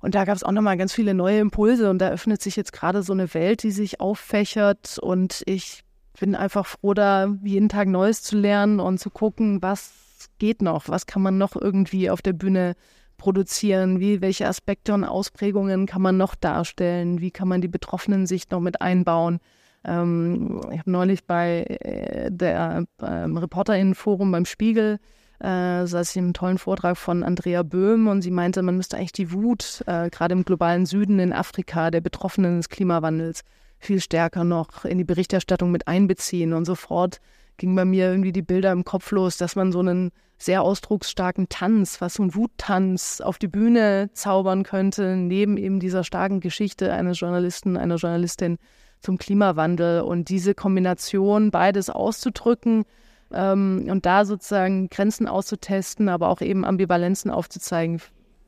Und 0.00 0.14
da 0.14 0.24
gab 0.24 0.36
es 0.36 0.42
auch 0.42 0.52
nochmal 0.52 0.78
ganz 0.78 0.94
viele 0.94 1.12
neue 1.12 1.40
Impulse 1.40 1.90
und 1.90 1.98
da 1.98 2.08
öffnet 2.08 2.40
sich 2.40 2.56
jetzt 2.56 2.72
gerade 2.72 3.02
so 3.02 3.12
eine 3.12 3.34
Welt, 3.34 3.62
die 3.62 3.70
sich 3.70 4.00
auffächert 4.00 4.98
und 4.98 5.42
ich 5.44 5.84
bin 6.18 6.34
einfach 6.34 6.66
froh, 6.66 6.94
da 6.94 7.34
jeden 7.42 7.68
Tag 7.68 7.88
Neues 7.88 8.22
zu 8.22 8.36
lernen 8.36 8.80
und 8.80 8.98
zu 8.98 9.10
gucken, 9.10 9.62
was 9.62 9.92
geht 10.38 10.62
noch, 10.62 10.88
was 10.88 11.06
kann 11.06 11.22
man 11.22 11.38
noch 11.38 11.56
irgendwie 11.56 12.10
auf 12.10 12.22
der 12.22 12.32
Bühne 12.32 12.74
produzieren, 13.16 14.00
wie, 14.00 14.20
welche 14.20 14.48
Aspekte 14.48 14.94
und 14.94 15.04
Ausprägungen 15.04 15.86
kann 15.86 16.02
man 16.02 16.16
noch 16.16 16.34
darstellen, 16.34 17.20
wie 17.20 17.30
kann 17.30 17.48
man 17.48 17.60
die 17.60 17.68
betroffenen 17.68 18.26
Sicht 18.26 18.50
noch 18.50 18.60
mit 18.60 18.80
einbauen. 18.80 19.40
Ähm, 19.84 20.60
ich 20.72 20.78
habe 20.78 20.90
neulich 20.90 21.26
bei 21.26 21.64
äh, 21.64 22.30
der 22.30 22.84
äh, 22.98 23.04
Reporterinnenforum 23.04 24.32
beim 24.32 24.46
Spiegel 24.46 24.98
äh, 25.40 25.86
saß 25.86 26.10
ich 26.10 26.16
im 26.16 26.34
tollen 26.34 26.58
Vortrag 26.58 26.96
von 26.96 27.22
Andrea 27.22 27.62
Böhm 27.62 28.08
und 28.08 28.22
sie 28.22 28.30
meinte, 28.30 28.62
man 28.62 28.76
müsste 28.76 28.96
eigentlich 28.96 29.12
die 29.12 29.32
Wut, 29.32 29.82
äh, 29.86 30.10
gerade 30.10 30.34
im 30.34 30.44
globalen 30.44 30.86
Süden 30.86 31.18
in 31.18 31.32
Afrika, 31.32 31.90
der 31.90 32.02
Betroffenen 32.02 32.58
des 32.58 32.68
Klimawandels, 32.68 33.42
viel 33.80 34.00
stärker 34.00 34.44
noch 34.44 34.84
in 34.84 34.98
die 34.98 35.04
Berichterstattung 35.04 35.70
mit 35.70 35.88
einbeziehen. 35.88 36.52
Und 36.52 36.66
sofort 36.66 37.20
ging 37.56 37.74
bei 37.74 37.84
mir 37.84 38.10
irgendwie 38.10 38.32
die 38.32 38.42
Bilder 38.42 38.72
im 38.72 38.84
Kopf 38.84 39.10
los, 39.10 39.36
dass 39.36 39.56
man 39.56 39.72
so 39.72 39.80
einen 39.80 40.12
sehr 40.38 40.62
ausdrucksstarken 40.62 41.48
Tanz, 41.48 42.00
was 42.00 42.14
so 42.14 42.22
ein 42.22 42.34
Wuttanz 42.34 43.20
auf 43.20 43.38
die 43.38 43.48
Bühne 43.48 44.10
zaubern 44.12 44.62
könnte, 44.62 45.16
neben 45.16 45.56
eben 45.56 45.80
dieser 45.80 46.04
starken 46.04 46.40
Geschichte 46.40 46.92
eines 46.92 47.20
Journalisten, 47.20 47.76
einer 47.76 47.96
Journalistin 47.96 48.58
zum 49.00 49.18
Klimawandel. 49.18 50.02
Und 50.02 50.28
diese 50.28 50.54
Kombination, 50.54 51.50
beides 51.50 51.90
auszudrücken, 51.90 52.84
ähm, 53.32 53.86
und 53.88 54.06
da 54.06 54.24
sozusagen 54.24 54.88
Grenzen 54.88 55.28
auszutesten, 55.28 56.08
aber 56.08 56.28
auch 56.28 56.40
eben 56.40 56.64
Ambivalenzen 56.64 57.30
aufzuzeigen, 57.30 58.00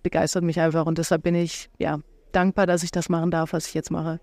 begeistert 0.02 0.44
mich 0.44 0.60
einfach. 0.60 0.86
Und 0.86 0.98
deshalb 0.98 1.22
bin 1.22 1.34
ich 1.34 1.70
ja 1.78 2.00
dankbar, 2.32 2.66
dass 2.66 2.82
ich 2.82 2.90
das 2.90 3.08
machen 3.08 3.30
darf, 3.30 3.52
was 3.52 3.66
ich 3.66 3.74
jetzt 3.74 3.90
mache. 3.90 4.20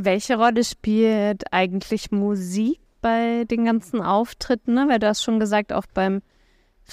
Welche 0.00 0.36
Rolle 0.36 0.64
spielt 0.64 1.52
eigentlich 1.52 2.10
Musik 2.10 2.80
bei 3.00 3.44
den 3.44 3.64
ganzen 3.64 4.00
Auftritten? 4.00 4.74
Ne? 4.74 4.86
Weil 4.88 4.98
du 4.98 5.08
hast 5.08 5.22
schon 5.22 5.40
gesagt, 5.40 5.72
auch 5.72 5.86
beim 5.92 6.22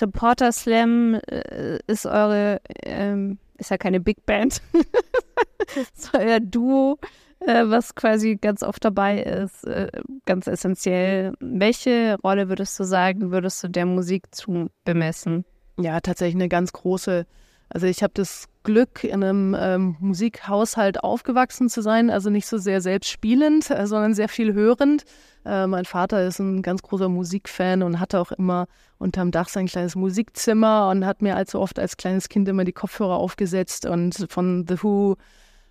Reporter 0.02 0.52
Slam 0.52 1.14
äh, 1.28 1.80
ist 1.88 2.06
eure, 2.06 2.60
ähm, 2.84 3.38
ist 3.58 3.72
ja 3.72 3.78
keine 3.78 4.00
Big 4.00 4.26
Band, 4.26 4.62
ist 5.76 6.12
euer 6.14 6.40
Duo 6.40 7.00
äh, 7.40 7.64
was 7.66 7.96
quasi 7.96 8.36
ganz 8.36 8.64
oft 8.64 8.84
dabei 8.84 9.22
ist, 9.22 9.66
äh, 9.66 9.90
ganz 10.26 10.48
essentiell. 10.48 11.34
Welche 11.40 12.18
Rolle 12.24 12.50
würdest 12.50 12.80
du 12.80 12.84
sagen, 12.84 13.32
würdest 13.32 13.64
du 13.64 13.68
der 13.68 13.86
Musik 13.86 14.34
zu 14.34 14.70
bemessen? 14.84 15.46
Ja, 15.80 16.00
tatsächlich 16.00 16.36
eine 16.36 16.50
ganz 16.50 16.74
große. 16.74 17.26
Also 17.70 17.88
ich 17.88 18.04
habe 18.04 18.14
das 18.14 18.48
Glück, 18.64 19.04
in 19.04 19.24
einem 19.24 19.56
ähm, 19.60 19.96
Musikhaushalt 20.00 21.04
aufgewachsen 21.04 21.70
zu 21.70 21.82
sein, 21.82 22.10
also 22.10 22.30
nicht 22.30 22.48
so 22.48 22.58
sehr 22.58 22.82
selbst 22.82 23.10
spielend, 23.10 23.70
äh, 23.70 23.88
sondern 23.88 24.14
sehr 24.14 24.30
viel 24.30 24.54
hörend. 24.54 25.04
Äh, 25.46 25.68
mein 25.68 25.86
Vater 25.86 26.26
ist 26.26 26.40
ein 26.40 26.62
ganz 26.62 26.82
großer 26.82 27.10
Musikfan 27.10 27.84
und 27.84 28.00
hatte 28.00 28.20
auch 28.20 28.32
immer 28.32 28.68
unterm 28.98 29.32
Dach 29.32 29.50
sein 29.50 29.68
kleines 29.68 29.96
Musikzimmer 29.96 30.90
und 30.90 31.06
hat 31.06 31.22
mir 31.22 31.36
allzu 31.36 31.60
oft 31.60 31.80
als 31.80 31.98
kleines 31.98 32.30
Kind 32.30 32.48
immer 32.48 32.64
die 32.64 32.74
Kopfhörer 32.74 33.18
aufgesetzt 33.18 33.86
und 33.86 34.26
von 34.30 34.66
The 34.68 34.82
Who 34.82 35.16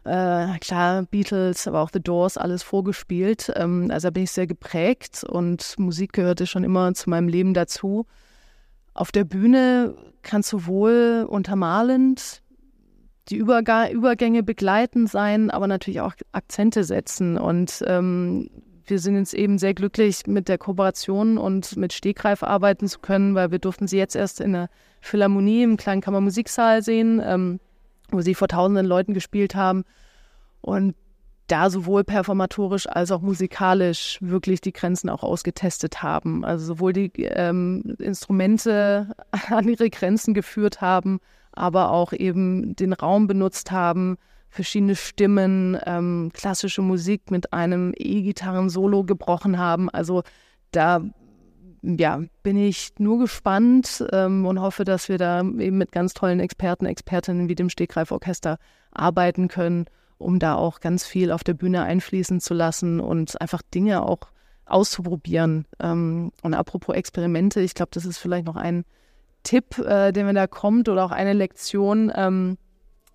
äh, 0.05 0.59
klar, 0.59 1.05
Beatles, 1.11 1.67
aber 1.67 1.81
auch 1.81 1.91
The 1.93 2.01
Doors, 2.01 2.37
alles 2.37 2.63
vorgespielt. 2.63 3.53
Ähm, 3.57 3.91
also 3.91 4.09
da 4.09 4.11
bin 4.11 4.25
ich 4.25 4.31
sehr 4.31 4.47
geprägt 4.47 5.25
und 5.25 5.79
Musik 5.79 6.13
gehörte 6.13 6.47
schon 6.47 6.65
immer 6.65 6.93
zu 6.95 7.11
meinem 7.11 7.29
Leben 7.29 7.55
dazu. 7.55 8.07
Auf 8.95 9.13
der 9.13 9.25
Bühne 9.25 9.95
kannst 10.23 10.53
du 10.53 10.67
wohl 10.67 11.27
untermalend 11.29 12.43
die 13.29 13.37
Überg 13.37 13.91
Übergänge 13.91 14.43
begleitend 14.43 15.11
sein, 15.11 15.51
aber 15.51 15.67
natürlich 15.67 16.01
auch 16.01 16.15
Akzente 16.33 16.85
setzen. 16.85 17.39
Und 17.39 17.83
ähm, 17.87 18.51
wir 18.87 18.99
sind 18.99 19.17
jetzt 19.17 19.35
eben 19.35 19.59
sehr 19.59 19.75
glücklich, 19.75 20.27
mit 20.27 20.49
der 20.49 20.59
Kooperation 20.59 21.39
und 21.39 21.77
mit 21.77 21.93
Stegreif 21.93 22.43
arbeiten 22.43 22.87
zu 22.87 22.99
können, 22.99 23.35
weil 23.35 23.51
wir 23.51 23.59
durften 23.59 23.87
sie 23.87 23.97
jetzt 23.97 24.15
erst 24.15 24.41
in 24.41 24.53
der 24.53 24.69
Philharmonie 25.01 25.63
im 25.63 25.77
kleinen 25.77 26.03
Kammermusiksaal 26.03 26.83
sehen. 26.83 27.21
Ähm, 27.25 27.61
wo 28.11 28.21
sie 28.21 28.35
vor 28.35 28.49
tausenden 28.49 28.87
Leuten 28.87 29.15
gespielt 29.15 29.55
haben 29.55 29.85
und 30.61 30.95
da 31.47 31.69
sowohl 31.69 32.05
performatorisch 32.05 32.87
als 32.89 33.11
auch 33.11 33.21
musikalisch 33.21 34.19
wirklich 34.21 34.61
die 34.61 34.73
Grenzen 34.73 35.11
auch 35.11 35.23
ausgetestet 35.23 36.03
haben. 36.03 36.45
Also 36.45 36.67
sowohl 36.67 36.93
die 36.93 37.11
ähm, 37.23 37.97
Instrumente 37.99 39.15
an 39.51 39.69
ihre 39.69 39.91
Grenzen 39.91 40.33
geführt 40.35 40.81
haben, 40.81 41.21
aber 41.53 41.91
auch 41.91 42.13
eben 42.13 42.75
den 42.77 42.93
Raum 42.93 43.27
benutzt 43.27 43.71
haben, 43.71 44.17
verschiedene 44.49 44.97
Stimmen, 44.97 45.77
ähm, 45.85 46.31
klassische 46.33 46.81
Musik 46.81 47.31
mit 47.31 47.53
einem 47.53 47.93
E-Gitarren-Solo 47.97 49.05
gebrochen 49.05 49.59
haben. 49.59 49.91
Also 49.91 50.23
da 50.71 51.03
ja, 51.83 52.23
bin 52.43 52.57
ich 52.57 52.93
nur 52.99 53.19
gespannt 53.19 54.05
ähm, 54.13 54.47
und 54.47 54.61
hoffe, 54.61 54.85
dass 54.85 55.09
wir 55.09 55.19
da 55.19 55.41
eben 55.41 55.77
mit 55.77 55.93
ganz 55.93 56.15
tollen 56.15 56.41
Experten, 56.41 56.87
Expertinnen 56.87 57.49
wie 57.49 57.55
dem 57.55 57.69
Stegreif-Orchester 57.69 58.59
arbeiten 58.93 59.49
können, 59.49 59.87
um 60.19 60.39
da 60.39 60.55
auch 60.55 60.81
ganz 60.81 61.07
viel 61.07 61.31
auf 61.31 61.45
der 61.45 61.55
Bühne 61.55 61.83
einfließen 61.83 62.41
zu 62.41 62.55
lassen 62.55 63.01
und 63.01 63.41
einfach 63.41 63.63
Dinge 63.63 64.03
auch 64.03 64.31
auszuprobieren. 64.67 65.67
Ähm, 65.81 66.33
und 66.43 66.55
apropos 66.55 66.95
Experimente, 66.95 67.61
ich 67.61 67.75
glaube, 67.75 67.91
das 67.93 68.05
ist 68.05 68.19
vielleicht 68.19 68.47
noch 68.47 68.57
ein 68.57 68.85
Tipp, 69.43 69.79
äh, 69.79 70.13
der 70.13 70.25
mir 70.25 70.33
da 70.33 70.47
kommt 70.47 70.89
oder 70.89 71.05
auch 71.05 71.11
eine 71.11 71.35
Lektion, 71.35 72.11
ähm, 72.15 72.57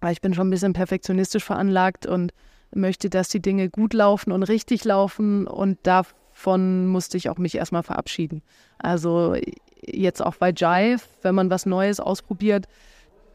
weil 0.02 0.14
ich 0.14 0.22
bin 0.22 0.34
schon 0.34 0.48
ein 0.48 0.52
bisschen 0.52 0.74
perfektionistisch 0.74 1.44
veranlagt 1.44 2.06
und 2.06 2.34
möchte, 2.74 3.10
dass 3.10 3.30
die 3.30 3.42
Dinge 3.42 3.70
gut 3.70 3.94
laufen 3.94 4.32
und 4.32 4.44
richtig 4.44 4.86
laufen 4.86 5.48
und 5.48 5.80
da 5.84 6.04
davon 6.40 6.88
musste 6.88 7.18
ich 7.18 7.30
auch 7.30 7.38
mich 7.38 7.56
erstmal 7.56 7.84
verabschieden. 7.84 8.42
Also 8.78 9.36
jetzt 9.82 10.26
auch 10.26 10.36
bei 10.36 10.52
Jive, 10.52 11.02
wenn 11.22 11.36
man 11.36 11.50
was 11.50 11.66
Neues 11.66 12.00
ausprobiert, 12.00 12.68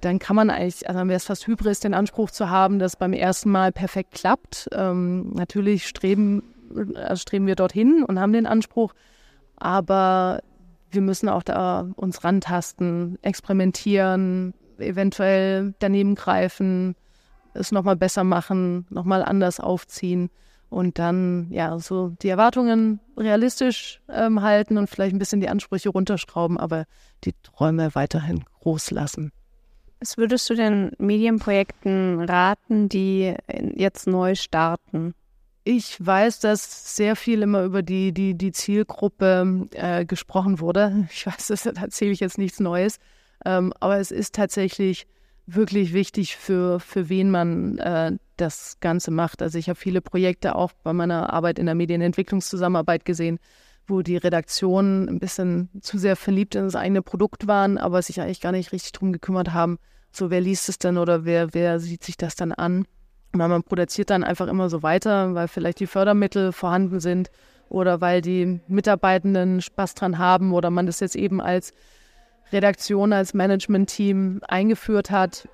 dann 0.05 0.19
kann 0.19 0.37
man 0.37 0.51
eigentlich, 0.51 0.87
also 0.87 0.99
dann 0.99 1.09
wäre 1.09 1.17
es 1.17 1.25
fast 1.25 1.47
Hybris, 1.47 1.81
den 1.81 1.95
Anspruch 1.95 2.31
zu 2.31 2.51
haben, 2.51 2.79
dass 2.79 2.97
beim 2.97 3.12
ersten 3.12 3.51
Mal 3.51 3.73
perfekt 3.73 4.12
klappt. 4.12 4.69
Ähm, 4.73 5.31
natürlich 5.33 5.87
streben, 5.87 6.43
also 6.95 7.21
streben 7.21 7.47
wir 7.47 7.57
dorthin 7.57 8.05
und 8.05 8.21
haben 8.21 8.33
den 8.33 8.47
Anspruch, 8.47 8.95
aber 9.57 10.43
wir 10.90 11.01
müssen 11.01 11.29
auch 11.29 11.43
da 11.43 11.88
uns 11.97 12.23
rantasten, 12.23 13.19
experimentieren, 13.23 14.55
eventuell 14.79 15.75
daneben 15.79 16.14
greifen, 16.14 16.97
es 17.55 17.73
nochmal 17.73 17.97
besser 17.97 18.25
machen, 18.25 18.87
nochmal 18.90 19.23
anders 19.23 19.61
aufziehen 19.61 20.31
und 20.71 20.99
dann 20.99 21.47
ja 21.51 21.79
so 21.79 22.11
die 22.21 22.29
Erwartungen 22.29 23.01
realistisch 23.17 24.01
ähm, 24.09 24.43
halten 24.43 24.77
und 24.77 24.90
vielleicht 24.90 25.14
ein 25.14 25.19
bisschen 25.19 25.40
die 25.40 25.49
Ansprüche 25.49 25.90
runterschrauben, 25.90 26.59
aber 26.59 26.85
die 27.25 27.33
Träume 27.43 27.95
weiterhin 27.95 28.45
groß 28.61 28.90
lassen. 28.90 29.33
Was 30.05 30.19
würdest 30.19 30.51
du 30.51 30.55
den 30.55 30.93
Medienprojekten 30.99 32.21
raten, 32.21 32.90
die 32.90 33.35
jetzt 33.75 34.07
neu 34.07 34.35
starten? 34.35 35.14
Ich 35.64 35.97
weiß, 35.99 36.40
dass 36.40 36.95
sehr 36.95 37.17
viel 37.17 37.40
immer 37.40 37.62
über 37.62 37.83
die, 37.83 38.12
die, 38.12 38.35
die 38.35 38.53
Zielgruppe 38.53 39.67
äh, 39.73 40.05
gesprochen 40.05 40.61
wurde. 40.61 41.09
Ich 41.11 41.27
weiß, 41.27 41.47
das 41.47 41.64
erzähle 41.64 42.11
ich 42.11 42.21
jetzt 42.21 42.37
nichts 42.37 42.61
Neues. 42.61 42.99
Ähm, 43.47 43.73
aber 43.81 43.97
es 43.97 44.11
ist 44.11 44.35
tatsächlich 44.35 45.07
wirklich 45.47 45.95
wichtig, 45.95 46.37
für, 46.37 46.81
für 46.81 47.09
wen 47.09 47.31
man 47.31 47.79
äh, 47.79 48.12
das 48.37 48.77
Ganze 48.81 49.11
macht. 49.11 49.40
Also 49.40 49.57
ich 49.57 49.71
habe 49.71 49.81
viele 49.81 50.03
Projekte 50.03 50.55
auch 50.55 50.73
bei 50.83 50.93
meiner 50.93 51.33
Arbeit 51.33 51.59
in 51.59 51.64
der 51.64 51.75
Medienentwicklungszusammenarbeit 51.75 53.07
gesehen, 53.07 53.38
wo 53.87 54.03
die 54.03 54.19
Redaktionen 54.19 55.09
ein 55.09 55.19
bisschen 55.19 55.71
zu 55.81 55.97
sehr 55.97 56.17
verliebt 56.17 56.57
in 56.57 56.64
das 56.64 56.77
eigene 56.77 57.01
Produkt 57.01 57.47
waren, 57.47 57.79
aber 57.79 58.03
sich 58.03 58.21
eigentlich 58.21 58.43
gar 58.43 58.53
nicht 58.53 58.73
richtig 58.73 58.93
drum 58.93 59.11
gekümmert 59.11 59.55
haben, 59.55 59.79
so 60.16 60.31
wer 60.31 60.40
liest 60.40 60.68
es 60.68 60.79
denn 60.79 60.98
oder 60.98 61.24
wer, 61.24 61.55
wer 61.55 61.81
sieht 61.81 62.05
sich 62.05 62.16
das 62.16 62.37
dann 62.37 62.53
an. 62.53 62.87
Weil 63.33 63.48
man 63.48 63.62
produziert 63.62 64.11
dann 64.11 64.22
einfach 64.24 64.46
immer 64.46 64.70
so 64.70 64.83
weiter, 64.83 65.35
weil 65.35 65.48
vielleicht 65.48 65.81
die 65.81 65.87
Fördermittel 65.87 66.53
vorhanden 66.53 67.00
sind 67.00 67.31
oder 67.68 68.00
weil 68.00 68.20
die 68.20 68.61
Mitarbeitenden 68.68 69.61
Spaß 69.61 69.94
dran 69.94 70.18
haben 70.18 70.53
oder 70.53 70.70
man 70.70 70.87
das 70.87 71.00
jetzt 71.00 71.16
eben 71.16 71.40
als 71.40 71.72
Redaktion, 72.53 73.12
als 73.12 73.35
Management-Team 73.35 74.40
eingeführt 74.46 75.11
hat. 75.11 75.48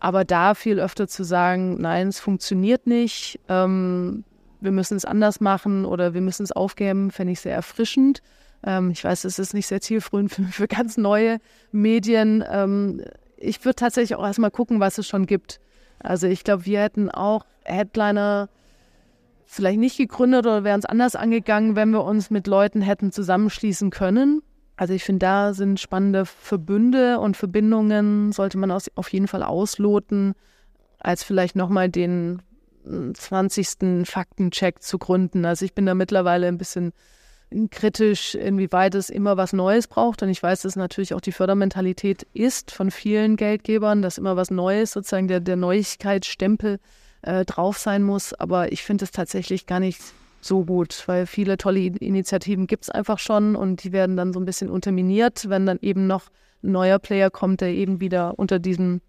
Aber 0.00 0.24
da 0.24 0.54
viel 0.54 0.80
öfter 0.80 1.08
zu 1.08 1.24
sagen, 1.24 1.80
nein, 1.80 2.08
es 2.08 2.20
funktioniert 2.20 2.86
nicht, 2.86 3.38
ähm, 3.48 4.24
wir 4.60 4.72
müssen 4.72 4.96
es 4.96 5.04
anders 5.04 5.40
machen 5.40 5.84
oder 5.84 6.14
wir 6.14 6.20
müssen 6.20 6.42
es 6.44 6.52
aufgeben, 6.52 7.10
fände 7.10 7.32
ich 7.32 7.40
sehr 7.40 7.54
erfrischend. 7.54 8.22
Ähm, 8.64 8.90
ich 8.90 9.02
weiß, 9.02 9.24
es 9.24 9.38
ist 9.38 9.54
nicht 9.54 9.66
sehr 9.66 9.80
zielführend 9.80 10.32
für, 10.32 10.42
für 10.44 10.68
ganz 10.68 10.96
neue 10.96 11.38
Medien. 11.72 12.44
Ähm, 12.48 13.02
ich 13.42 13.64
würde 13.64 13.76
tatsächlich 13.76 14.16
auch 14.16 14.24
erstmal 14.24 14.50
gucken, 14.50 14.80
was 14.80 14.98
es 14.98 15.06
schon 15.06 15.26
gibt. 15.26 15.60
Also 15.98 16.26
ich 16.26 16.44
glaube, 16.44 16.66
wir 16.66 16.80
hätten 16.80 17.10
auch 17.10 17.44
Headliner 17.64 18.48
vielleicht 19.44 19.78
nicht 19.78 19.98
gegründet 19.98 20.46
oder 20.46 20.64
wären 20.64 20.80
es 20.80 20.86
anders 20.86 21.14
angegangen, 21.16 21.76
wenn 21.76 21.90
wir 21.90 22.04
uns 22.04 22.30
mit 22.30 22.46
Leuten 22.46 22.80
hätten 22.80 23.12
zusammenschließen 23.12 23.90
können. 23.90 24.42
Also 24.76 24.94
ich 24.94 25.04
finde, 25.04 25.20
da 25.20 25.54
sind 25.54 25.78
spannende 25.78 26.24
Verbünde 26.24 27.20
und 27.20 27.36
Verbindungen, 27.36 28.32
sollte 28.32 28.58
man 28.58 28.70
auf 28.70 29.12
jeden 29.12 29.28
Fall 29.28 29.42
ausloten, 29.42 30.34
als 30.98 31.22
vielleicht 31.22 31.56
nochmal 31.56 31.88
den 31.88 32.42
20. 32.84 33.68
Hm, 33.80 34.04
Faktencheck 34.06 34.82
zu 34.82 34.98
gründen. 34.98 35.44
Also 35.44 35.64
ich 35.64 35.74
bin 35.74 35.86
da 35.86 35.94
mittlerweile 35.94 36.48
ein 36.48 36.58
bisschen 36.58 36.92
kritisch, 37.70 38.34
inwieweit 38.34 38.94
es 38.94 39.10
immer 39.10 39.36
was 39.36 39.52
Neues 39.52 39.86
braucht. 39.86 40.22
Und 40.22 40.28
ich 40.28 40.42
weiß, 40.42 40.62
dass 40.62 40.76
natürlich 40.76 41.14
auch 41.14 41.20
die 41.20 41.32
Fördermentalität 41.32 42.26
ist 42.32 42.70
von 42.70 42.90
vielen 42.90 43.36
Geldgebern, 43.36 44.02
dass 44.02 44.18
immer 44.18 44.36
was 44.36 44.50
Neues, 44.50 44.92
sozusagen 44.92 45.28
der, 45.28 45.40
der 45.40 45.56
Neuigkeitsstempel 45.56 46.78
äh, 47.22 47.44
drauf 47.44 47.78
sein 47.78 48.02
muss. 48.02 48.34
Aber 48.34 48.72
ich 48.72 48.82
finde 48.82 49.04
es 49.04 49.10
tatsächlich 49.10 49.66
gar 49.66 49.80
nicht 49.80 50.00
so 50.40 50.64
gut, 50.64 51.04
weil 51.06 51.26
viele 51.26 51.56
tolle 51.56 51.80
Initiativen 51.80 52.66
gibt 52.66 52.84
es 52.84 52.90
einfach 52.90 53.18
schon 53.18 53.54
und 53.54 53.84
die 53.84 53.92
werden 53.92 54.16
dann 54.16 54.32
so 54.32 54.40
ein 54.40 54.44
bisschen 54.44 54.70
unterminiert, 54.70 55.48
wenn 55.48 55.66
dann 55.66 55.78
eben 55.82 56.06
noch 56.06 56.30
ein 56.62 56.72
neuer 56.72 56.98
Player 56.98 57.30
kommt, 57.30 57.60
der 57.60 57.68
eben 57.68 58.00
wieder 58.00 58.38
unter 58.38 58.58
diesem 58.58 59.00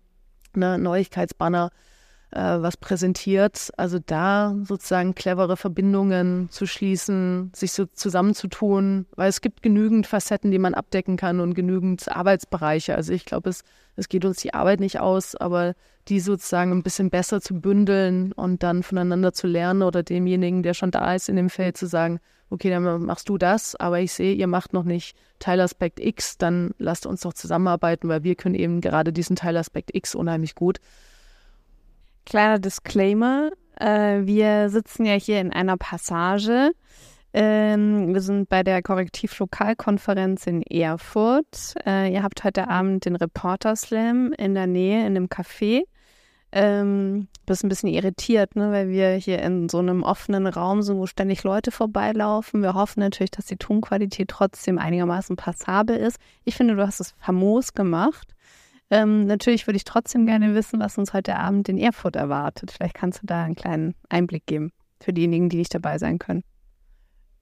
ne, 0.54 0.78
Neuigkeitsbanner 0.78 1.72
äh, 1.72 1.93
was 2.36 2.78
präsentiert. 2.78 3.72
Also 3.78 4.00
da 4.04 4.56
sozusagen 4.64 5.16
clevere 5.16 5.58
Verbindungen 5.58 6.50
zu 6.50 6.66
schließen, 6.66 7.52
sich 7.56 7.72
so 7.72 7.86
zusammenzutun, 7.86 9.06
weil 9.16 9.30
es 9.30 9.42
gibt 9.42 9.62
genügend 9.62 10.08
Facetten, 10.08 10.52
die 10.52 10.60
man 10.60 10.74
abdecken 10.74 11.18
kann 11.18 11.40
und 11.40 11.54
genügend 11.54 12.08
Arbeitsbereiche. 12.10 12.96
Also 12.96 13.14
ich 13.14 13.26
glaube, 13.26 13.50
es, 13.50 13.64
es 13.96 14.10
geht 14.10 14.26
uns 14.26 14.38
die 14.38 14.54
Arbeit 14.54 14.80
nicht 14.80 15.00
aus, 15.00 15.36
aber 15.36 15.76
die 16.08 16.20
sozusagen 16.20 16.72
ein 16.72 16.84
bisschen 16.84 17.10
besser 17.10 17.42
zu 17.42 17.60
bündeln 17.60 18.32
und 18.34 18.64
dann 18.64 18.84
voneinander 18.84 19.34
zu 19.34 19.48
lernen 19.48 19.84
oder 19.84 20.04
demjenigen, 20.04 20.64
der 20.64 20.74
schon 20.74 20.92
da 20.92 21.16
ist 21.16 21.30
in 21.30 21.36
dem 21.36 21.50
Feld, 21.50 21.78
zu 21.78 21.88
sagen, 21.88 22.20
okay, 22.50 22.70
dann 22.70 23.04
machst 23.06 23.30
du 23.30 23.38
das, 23.38 23.76
aber 23.76 24.00
ich 24.00 24.12
sehe, 24.14 24.34
ihr 24.34 24.48
macht 24.48 24.74
noch 24.74 24.84
nicht 24.84 25.18
Teilaspekt 25.40 26.00
X, 26.00 26.38
dann 26.38 26.72
lasst 26.78 27.06
uns 27.06 27.22
doch 27.22 27.34
zusammenarbeiten, 27.34 28.10
weil 28.10 28.24
wir 28.24 28.36
können 28.36 28.56
eben 28.56 28.80
gerade 28.80 29.12
diesen 29.12 29.36
Teilaspekt 29.36 29.96
X 29.96 30.14
unheimlich 30.14 30.56
gut. 30.56 30.80
Kleiner 32.26 32.60
Disclaimer, 32.60 33.52
äh, 33.80 34.22
wir 34.22 34.70
sitzen 34.70 35.06
ja 35.06 35.14
hier 35.14 35.42
in 35.42 35.52
einer 35.52 35.78
Passage. 35.78 36.72
Ähm, 37.34 38.14
wir 38.14 38.22
sind 38.22 38.50
bei 38.50 38.64
der 38.64 38.82
Korrektivlokalkonferenz 38.82 40.48
in 40.48 40.62
Erfurt. 40.62 41.76
Äh, 41.86 42.14
ihr 42.14 42.24
habt 42.24 42.44
heute 42.44 42.68
Abend 42.68 43.06
den 43.06 43.16
Reporter 43.16 43.76
Slam 43.76 44.34
in 44.38 44.54
der 44.54 44.68
Nähe 44.68 45.02
in 45.02 45.18
einem 45.18 45.26
Café 45.26 45.84
ähm, 46.54 47.28
bist 47.48 47.64
ein 47.64 47.70
bisschen 47.70 47.90
irritiert, 47.90 48.56
ne, 48.56 48.72
weil 48.72 48.90
wir 48.90 49.14
hier 49.14 49.42
in 49.42 49.70
so 49.70 49.80
einem 49.80 50.04
offenen 50.04 50.46
Raum 50.46 50.84
sind, 50.84 50.98
wo 50.98 51.08
ständig 51.08 51.44
Leute 51.44 51.72
vorbeilaufen. 51.72 52.62
Wir 52.62 52.76
hoffen 52.76 53.00
natürlich, 53.00 53.32
dass 53.32 53.48
die 53.48 53.58
Tonqualität 53.58 54.30
trotzdem 54.30 54.78
einigermaßen 54.78 55.36
passabel 55.36 55.98
ist. 55.98 56.18
Ich 56.46 56.56
finde, 56.56 56.76
du 56.76 56.86
hast 56.86 57.00
es 57.00 57.16
famos 57.20 57.74
gemacht. 57.74 58.36
Ähm, 58.94 59.26
natürlich 59.26 59.66
würde 59.66 59.78
ich 59.78 59.86
trotzdem 59.86 60.28
gerne 60.28 60.54
wissen, 60.54 60.80
was 60.80 61.00
uns 61.00 61.14
heute 61.14 61.38
Abend 61.38 61.68
in 61.68 61.80
Erfurt 61.80 62.16
erwartet. 62.16 62.70
Vielleicht 62.70 62.94
kannst 62.94 63.24
du 63.24 63.26
da 63.26 63.44
einen 63.44 63.56
kleinen 63.56 63.96
Einblick 64.08 64.46
geben 64.46 64.72
für 65.00 65.12
diejenigen, 65.12 65.50
die 65.50 65.58
nicht 65.58 65.74
dabei 65.74 65.98
sein 65.98 66.20
können. 66.20 66.44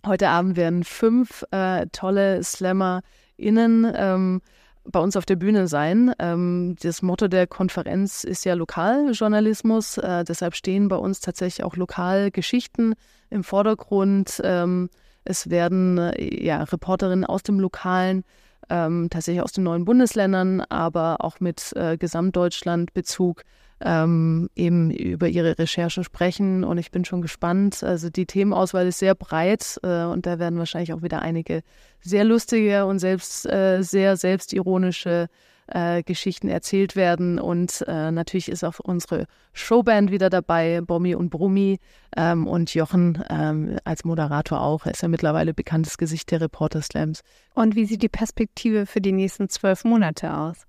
Heute 0.05 0.29
Abend 0.29 0.55
werden 0.55 0.85
fünf 0.85 1.43
äh, 1.51 1.87
tolle 1.91 2.41
SlammerInnen 2.41 3.91
ähm, 3.93 4.41
bei 4.85 5.01
uns 5.01 5.17
auf 5.17 5.25
der 5.25 5.35
Bühne 5.35 5.67
sein. 5.67 6.13
Ähm, 6.19 6.77
das 6.81 7.01
Motto 7.01 7.27
der 7.27 7.47
Konferenz 7.47 8.23
ist 8.23 8.45
ja 8.45 8.53
Lokaljournalismus. 8.53 9.97
Äh, 9.97 10.23
deshalb 10.23 10.55
stehen 10.55 10.87
bei 10.87 10.95
uns 10.95 11.19
tatsächlich 11.19 11.65
auch 11.65 11.75
Lokalgeschichten 11.75 12.95
im 13.29 13.43
Vordergrund. 13.43 14.39
Ähm, 14.45 14.89
es 15.25 15.49
werden 15.49 15.97
äh, 15.97 16.45
ja, 16.45 16.63
Reporterinnen 16.63 17.25
aus 17.25 17.43
dem 17.43 17.59
Lokalen, 17.59 18.23
ähm, 18.71 19.09
tatsächlich 19.09 19.43
aus 19.43 19.51
den 19.51 19.65
neuen 19.65 19.85
Bundesländern, 19.85 20.61
aber 20.61 21.17
auch 21.19 21.39
mit 21.39 21.73
äh, 21.75 21.97
Gesamtdeutschland-Bezug 21.97 23.43
ähm, 23.81 24.49
eben 24.55 24.91
über 24.91 25.27
ihre 25.27 25.59
Recherche 25.59 26.03
sprechen. 26.03 26.63
Und 26.63 26.77
ich 26.77 26.91
bin 26.91 27.03
schon 27.03 27.21
gespannt. 27.21 27.83
Also 27.83 28.09
die 28.09 28.25
Themenauswahl 28.25 28.87
ist 28.87 28.99
sehr 28.99 29.15
breit 29.15 29.79
äh, 29.83 30.05
und 30.05 30.25
da 30.25 30.39
werden 30.39 30.57
wahrscheinlich 30.57 30.93
auch 30.93 31.01
wieder 31.01 31.21
einige 31.21 31.61
sehr 31.99 32.23
lustige 32.23 32.85
und 32.85 32.99
selbst 32.99 33.45
äh, 33.45 33.81
sehr 33.81 34.15
selbstironische 34.17 35.27
äh, 35.73 36.03
Geschichten 36.03 36.47
erzählt 36.47 36.95
werden. 36.95 37.39
Und 37.39 37.83
äh, 37.87 38.11
natürlich 38.11 38.49
ist 38.49 38.63
auch 38.63 38.79
unsere 38.79 39.25
Showband 39.53 40.11
wieder 40.11 40.29
dabei, 40.29 40.81
Bommi 40.81 41.15
und 41.15 41.29
Brummi 41.29 41.79
ähm, 42.15 42.47
und 42.47 42.73
Jochen 42.73 43.23
ähm, 43.29 43.77
als 43.83 44.03
Moderator 44.03 44.61
auch. 44.61 44.85
Er 44.85 44.91
ist 44.91 45.01
ja 45.01 45.07
mittlerweile 45.07 45.53
bekanntes 45.53 45.97
Gesicht 45.97 46.31
der 46.31 46.41
Reporter 46.41 46.81
Slams. 46.81 47.21
Und 47.53 47.75
wie 47.75 47.85
sieht 47.85 48.03
die 48.03 48.09
Perspektive 48.09 48.85
für 48.85 49.01
die 49.01 49.11
nächsten 49.11 49.49
zwölf 49.49 49.83
Monate 49.83 50.35
aus? 50.35 50.65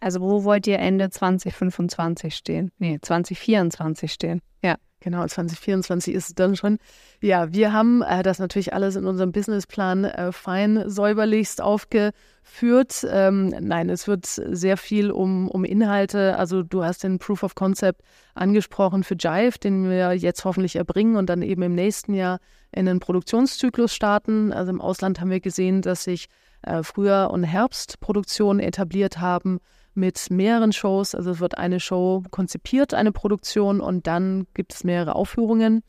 Also 0.00 0.20
wo 0.20 0.44
wollt 0.44 0.66
ihr 0.66 0.78
Ende 0.78 1.10
2025 1.10 2.34
stehen? 2.34 2.70
Nee, 2.78 2.98
2024 3.00 4.12
stehen. 4.12 4.40
Ja. 4.62 4.76
Genau, 5.06 5.24
2024 5.24 6.12
ist 6.14 6.28
es 6.30 6.34
dann 6.34 6.56
schon. 6.56 6.78
Ja, 7.20 7.52
wir 7.52 7.72
haben 7.72 8.02
äh, 8.02 8.24
das 8.24 8.40
natürlich 8.40 8.72
alles 8.72 8.96
in 8.96 9.04
unserem 9.04 9.30
Businessplan 9.30 10.02
äh, 10.04 10.32
fein 10.32 10.82
säuberlichst 10.90 11.62
aufgeführt. 11.62 13.06
Ähm, 13.08 13.54
nein, 13.60 13.88
es 13.88 14.08
wird 14.08 14.26
sehr 14.26 14.76
viel 14.76 15.12
um, 15.12 15.48
um 15.48 15.64
Inhalte. 15.64 16.36
Also 16.36 16.64
du 16.64 16.82
hast 16.82 17.04
den 17.04 17.20
Proof 17.20 17.44
of 17.44 17.54
Concept 17.54 18.02
angesprochen 18.34 19.04
für 19.04 19.14
Jive, 19.14 19.60
den 19.60 19.88
wir 19.88 20.12
jetzt 20.14 20.44
hoffentlich 20.44 20.74
erbringen 20.74 21.14
und 21.14 21.30
dann 21.30 21.42
eben 21.42 21.62
im 21.62 21.76
nächsten 21.76 22.12
Jahr 22.12 22.40
in 22.72 22.86
den 22.86 22.98
Produktionszyklus 22.98 23.94
starten. 23.94 24.52
Also 24.52 24.72
im 24.72 24.80
Ausland 24.80 25.20
haben 25.20 25.30
wir 25.30 25.38
gesehen, 25.38 25.82
dass 25.82 26.02
sich 26.02 26.26
äh, 26.62 26.82
Frühjahr- 26.82 27.30
und 27.30 27.44
Herbstproduktionen 27.44 28.58
etabliert 28.58 29.20
haben 29.20 29.60
mit 29.96 30.30
mehreren 30.30 30.72
Shows. 30.72 31.14
Also 31.14 31.30
es 31.32 31.40
wird 31.40 31.58
eine 31.58 31.80
Show 31.80 32.22
konzipiert, 32.30 32.94
eine 32.94 33.12
Produktion 33.12 33.80
und 33.80 34.06
dann 34.06 34.46
gibt 34.54 34.74
es 34.74 34.84
mehrere 34.84 35.14
Aufführungen. 35.14 35.82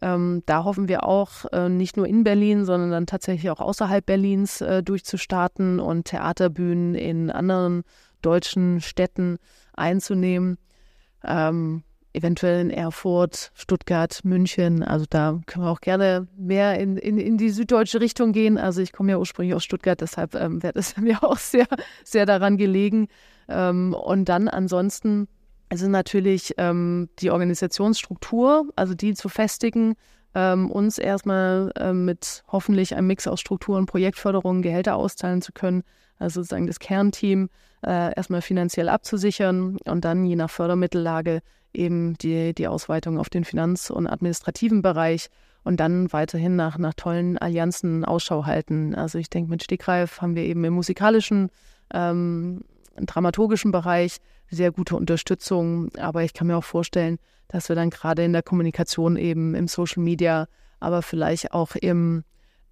Ähm, 0.00 0.42
da 0.46 0.64
hoffen 0.64 0.88
wir 0.88 1.04
auch 1.04 1.44
äh, 1.52 1.68
nicht 1.68 1.96
nur 1.96 2.06
in 2.06 2.24
Berlin, 2.24 2.64
sondern 2.64 2.90
dann 2.90 3.06
tatsächlich 3.06 3.50
auch 3.50 3.60
außerhalb 3.60 4.04
Berlins 4.04 4.60
äh, 4.60 4.82
durchzustarten 4.82 5.78
und 5.78 6.06
Theaterbühnen 6.06 6.94
in 6.94 7.30
anderen 7.30 7.82
deutschen 8.20 8.80
Städten 8.80 9.38
einzunehmen. 9.74 10.58
Ähm, 11.24 11.84
eventuell 12.14 12.60
in 12.60 12.70
Erfurt, 12.70 13.52
Stuttgart, 13.54 14.20
München. 14.24 14.82
Also 14.82 15.06
da 15.08 15.40
können 15.46 15.64
wir 15.64 15.70
auch 15.70 15.80
gerne 15.80 16.28
mehr 16.36 16.78
in, 16.78 16.96
in, 16.96 17.18
in 17.18 17.38
die 17.38 17.50
süddeutsche 17.50 18.00
Richtung 18.00 18.32
gehen. 18.32 18.58
Also 18.58 18.80
ich 18.82 18.92
komme 18.92 19.12
ja 19.12 19.18
ursprünglich 19.18 19.54
aus 19.54 19.64
Stuttgart, 19.64 20.00
deshalb 20.00 20.34
ähm, 20.34 20.62
wäre 20.62 20.78
es 20.78 20.96
mir 20.98 21.22
auch 21.22 21.38
sehr, 21.38 21.66
sehr 22.04 22.26
daran 22.26 22.56
gelegen. 22.56 23.08
Ähm, 23.52 23.94
und 23.94 24.28
dann 24.28 24.48
ansonsten 24.48 25.28
ist 25.70 25.82
natürlich 25.82 26.54
ähm, 26.58 27.08
die 27.18 27.30
Organisationsstruktur, 27.30 28.68
also 28.76 28.94
die 28.94 29.14
zu 29.14 29.28
festigen, 29.28 29.94
ähm, 30.34 30.70
uns 30.70 30.98
erstmal 30.98 31.72
ähm, 31.76 32.04
mit 32.04 32.42
hoffentlich 32.48 32.94
einem 32.94 33.06
Mix 33.06 33.26
aus 33.26 33.40
Struktur 33.40 33.76
und 33.76 33.86
Projektförderung 33.86 34.62
Gehälter 34.62 34.96
auszahlen 34.96 35.42
zu 35.42 35.52
können. 35.52 35.82
Also 36.18 36.40
sozusagen 36.40 36.66
das 36.66 36.78
Kernteam 36.78 37.48
äh, 37.84 38.14
erstmal 38.14 38.42
finanziell 38.42 38.88
abzusichern 38.88 39.76
und 39.84 40.04
dann 40.04 40.24
je 40.24 40.36
nach 40.36 40.50
Fördermittellage 40.50 41.42
eben 41.74 42.14
die, 42.18 42.54
die 42.54 42.68
Ausweitung 42.68 43.18
auf 43.18 43.30
den 43.30 43.44
Finanz- 43.44 43.90
und 43.90 44.06
administrativen 44.06 44.82
Bereich 44.82 45.28
und 45.64 45.80
dann 45.80 46.12
weiterhin 46.12 46.56
nach, 46.56 46.78
nach 46.78 46.94
tollen 46.94 47.38
Allianzen 47.38 48.04
Ausschau 48.04 48.46
halten. 48.46 48.94
Also 48.94 49.18
ich 49.18 49.30
denke, 49.30 49.50
mit 49.50 49.62
Stegreif 49.62 50.20
haben 50.20 50.34
wir 50.34 50.44
eben 50.44 50.64
im 50.64 50.74
musikalischen, 50.74 51.50
ähm, 51.94 52.62
dramaturgischen 52.96 53.72
Bereich 53.72 54.18
sehr 54.50 54.72
gute 54.72 54.96
Unterstützung. 54.96 55.90
Aber 55.96 56.22
ich 56.22 56.34
kann 56.34 56.46
mir 56.46 56.56
auch 56.56 56.64
vorstellen, 56.64 57.18
dass 57.48 57.68
wir 57.68 57.76
dann 57.76 57.90
gerade 57.90 58.24
in 58.24 58.32
der 58.32 58.42
Kommunikation 58.42 59.16
eben 59.16 59.54
im 59.54 59.68
Social 59.68 60.02
Media, 60.02 60.46
aber 60.80 61.02
vielleicht 61.02 61.52
auch 61.52 61.76
im 61.76 62.24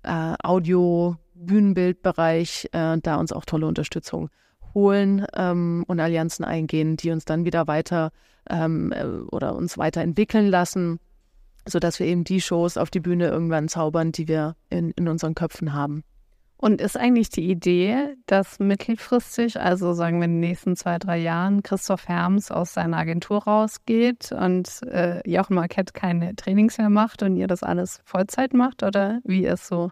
äh, 0.02 0.34
Audio-Bühnenbildbereich 0.42 2.70
äh, 2.72 2.96
da 2.98 3.16
uns 3.16 3.32
auch 3.32 3.44
tolle 3.44 3.66
Unterstützung 3.66 4.30
holen 4.74 5.26
ähm, 5.34 5.84
und 5.86 6.00
Allianzen 6.00 6.44
eingehen, 6.44 6.96
die 6.96 7.10
uns 7.10 7.24
dann 7.24 7.44
wieder 7.44 7.66
weiter 7.66 8.12
ähm, 8.48 8.92
äh, 8.92 9.04
oder 9.04 9.54
uns 9.54 9.78
weiterentwickeln 9.78 10.46
lassen, 10.46 11.00
sodass 11.66 11.98
wir 11.98 12.06
eben 12.06 12.24
die 12.24 12.40
Shows 12.40 12.76
auf 12.76 12.90
die 12.90 13.00
Bühne 13.00 13.28
irgendwann 13.28 13.68
zaubern, 13.68 14.12
die 14.12 14.28
wir 14.28 14.56
in, 14.70 14.90
in 14.92 15.08
unseren 15.08 15.34
Köpfen 15.34 15.72
haben. 15.72 16.04
Und 16.62 16.82
ist 16.82 16.98
eigentlich 16.98 17.30
die 17.30 17.50
Idee, 17.50 18.16
dass 18.26 18.58
mittelfristig, 18.58 19.58
also 19.58 19.94
sagen 19.94 20.18
wir 20.18 20.26
in 20.26 20.32
den 20.32 20.40
nächsten 20.40 20.76
zwei, 20.76 20.98
drei 20.98 21.16
Jahren, 21.16 21.62
Christoph 21.62 22.06
Herms 22.06 22.50
aus 22.50 22.74
seiner 22.74 22.98
Agentur 22.98 23.44
rausgeht 23.44 24.30
und 24.32 24.82
äh, 24.82 25.26
Jochen 25.26 25.54
Marquette 25.54 25.94
keine 25.94 26.36
Trainings 26.36 26.76
mehr 26.76 26.90
macht 26.90 27.22
und 27.22 27.36
ihr 27.36 27.46
das 27.46 27.62
alles 27.62 28.00
Vollzeit 28.04 28.52
macht? 28.52 28.82
Oder 28.82 29.20
wie 29.24 29.46
ist 29.46 29.68
so 29.68 29.90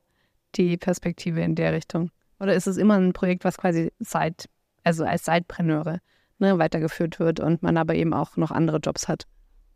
die 0.56 0.76
Perspektive 0.76 1.40
in 1.40 1.54
der 1.54 1.72
Richtung? 1.72 2.10
Oder 2.38 2.52
ist 2.52 2.66
es 2.66 2.76
immer 2.76 2.98
ein 2.98 3.14
Projekt, 3.14 3.44
was 3.44 3.56
quasi 3.56 3.90
seit, 3.98 4.50
also 4.84 5.06
als 5.06 5.24
Sidepreneure 5.24 6.00
ne, 6.38 6.58
weitergeführt 6.58 7.18
wird 7.18 7.40
und 7.40 7.62
man 7.62 7.78
aber 7.78 7.94
eben 7.94 8.12
auch 8.12 8.36
noch 8.36 8.50
andere 8.50 8.76
Jobs 8.76 9.08
hat? 9.08 9.24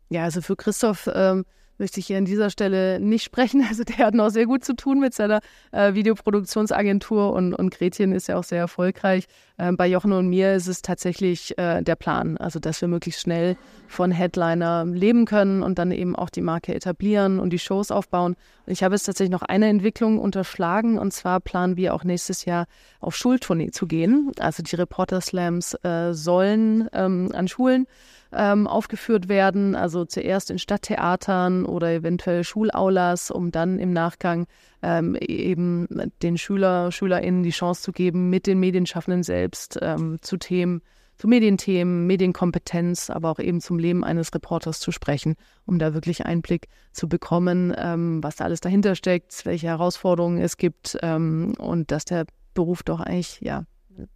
Ja, 0.09 0.25
also 0.25 0.41
für 0.41 0.55
Christoph 0.55 1.09
ähm, 1.11 1.45
möchte 1.83 1.99
ich 1.99 2.07
hier 2.07 2.17
an 2.17 2.23
dieser 2.23 2.49
Stelle 2.49 3.01
nicht 3.01 3.23
sprechen. 3.23 3.61
Also 3.73 3.83
der 3.83 4.05
hat 4.05 4.13
noch 4.13 4.29
sehr 4.29 4.45
gut 4.45 4.63
zu 4.63 4.73
tun 4.75 4.99
mit 4.99 5.13
seiner 5.13 5.41
äh, 5.71 5.95
Videoproduktionsagentur 5.95 7.33
und, 7.33 7.53
und 7.53 7.71
Gretchen 7.71 8.13
ist 8.13 8.27
ja 8.27 8.37
auch 8.37 8.43
sehr 8.43 8.59
erfolgreich. 8.59 9.25
Äh, 9.57 9.73
bei 9.73 9.87
Jochen 9.87 10.13
und 10.13 10.29
mir 10.29 10.53
ist 10.53 10.67
es 10.67 10.81
tatsächlich 10.81 11.57
äh, 11.57 11.81
der 11.81 11.95
Plan, 11.95 12.37
also 12.37 12.59
dass 12.59 12.79
wir 12.79 12.87
möglichst 12.87 13.21
schnell 13.21 13.57
von 13.87 14.11
Headliner 14.11 14.85
leben 14.85 15.25
können 15.25 15.61
und 15.61 15.77
dann 15.77 15.91
eben 15.91 16.15
auch 16.15 16.29
die 16.29 16.41
Marke 16.41 16.73
etablieren 16.73 17.39
und 17.39 17.51
die 17.51 17.59
Shows 17.59 17.91
aufbauen. 17.91 18.35
Ich 18.65 18.83
habe 18.83 18.95
jetzt 18.95 19.03
tatsächlich 19.03 19.31
noch 19.31 19.41
eine 19.41 19.67
Entwicklung 19.67 20.19
unterschlagen 20.19 20.97
und 20.97 21.11
zwar 21.11 21.41
planen 21.41 21.75
wir 21.75 21.93
auch 21.93 22.03
nächstes 22.05 22.45
Jahr 22.45 22.65
auf 23.01 23.15
Schultournee 23.15 23.71
zu 23.71 23.87
gehen. 23.87 24.31
Also 24.39 24.63
die 24.63 24.75
Reporter 24.75 25.19
Slams 25.19 25.73
äh, 25.83 26.13
sollen 26.13 26.87
ähm, 26.93 27.31
an 27.33 27.47
Schulen 27.47 27.87
ähm, 28.35 28.67
aufgeführt 28.67 29.29
werden. 29.29 29.75
Also 29.75 30.05
zuerst 30.05 30.49
in 30.49 30.59
Stadttheatern 30.59 31.65
oder 31.65 31.91
eventuell 31.91 32.43
Schulaulas, 32.43 33.31
um 33.31 33.51
dann 33.51 33.79
im 33.79 33.93
Nachgang 33.93 34.47
ähm, 34.81 35.15
eben 35.19 35.87
den 36.21 36.37
Schüler, 36.37 36.91
SchülerInnen 36.91 37.43
die 37.43 37.51
Chance 37.51 37.81
zu 37.81 37.91
geben, 37.91 38.29
mit 38.29 38.47
den 38.47 38.59
Medienschaffenden 38.59 39.23
selbst 39.23 39.79
ähm, 39.81 40.19
zu 40.21 40.37
Themen, 40.37 40.81
zu 41.17 41.27
Medienthemen, 41.27 42.07
Medienkompetenz, 42.07 43.09
aber 43.09 43.29
auch 43.29 43.39
eben 43.39 43.61
zum 43.61 43.79
Leben 43.79 44.03
eines 44.03 44.33
Reporters 44.33 44.79
zu 44.79 44.91
sprechen, 44.91 45.35
um 45.65 45.79
da 45.79 45.93
wirklich 45.93 46.25
Einblick 46.25 46.67
zu 46.91 47.07
bekommen, 47.07 47.73
ähm, 47.77 48.23
was 48.23 48.37
da 48.37 48.45
alles 48.45 48.61
dahinter 48.61 48.95
steckt, 48.95 49.45
welche 49.45 49.67
Herausforderungen 49.67 50.39
es 50.39 50.57
gibt 50.57 50.97
ähm, 51.01 51.53
und 51.59 51.91
dass 51.91 52.05
der 52.05 52.25
Beruf 52.53 52.83
doch 52.83 52.99
eigentlich 52.99 53.39
ja 53.41 53.65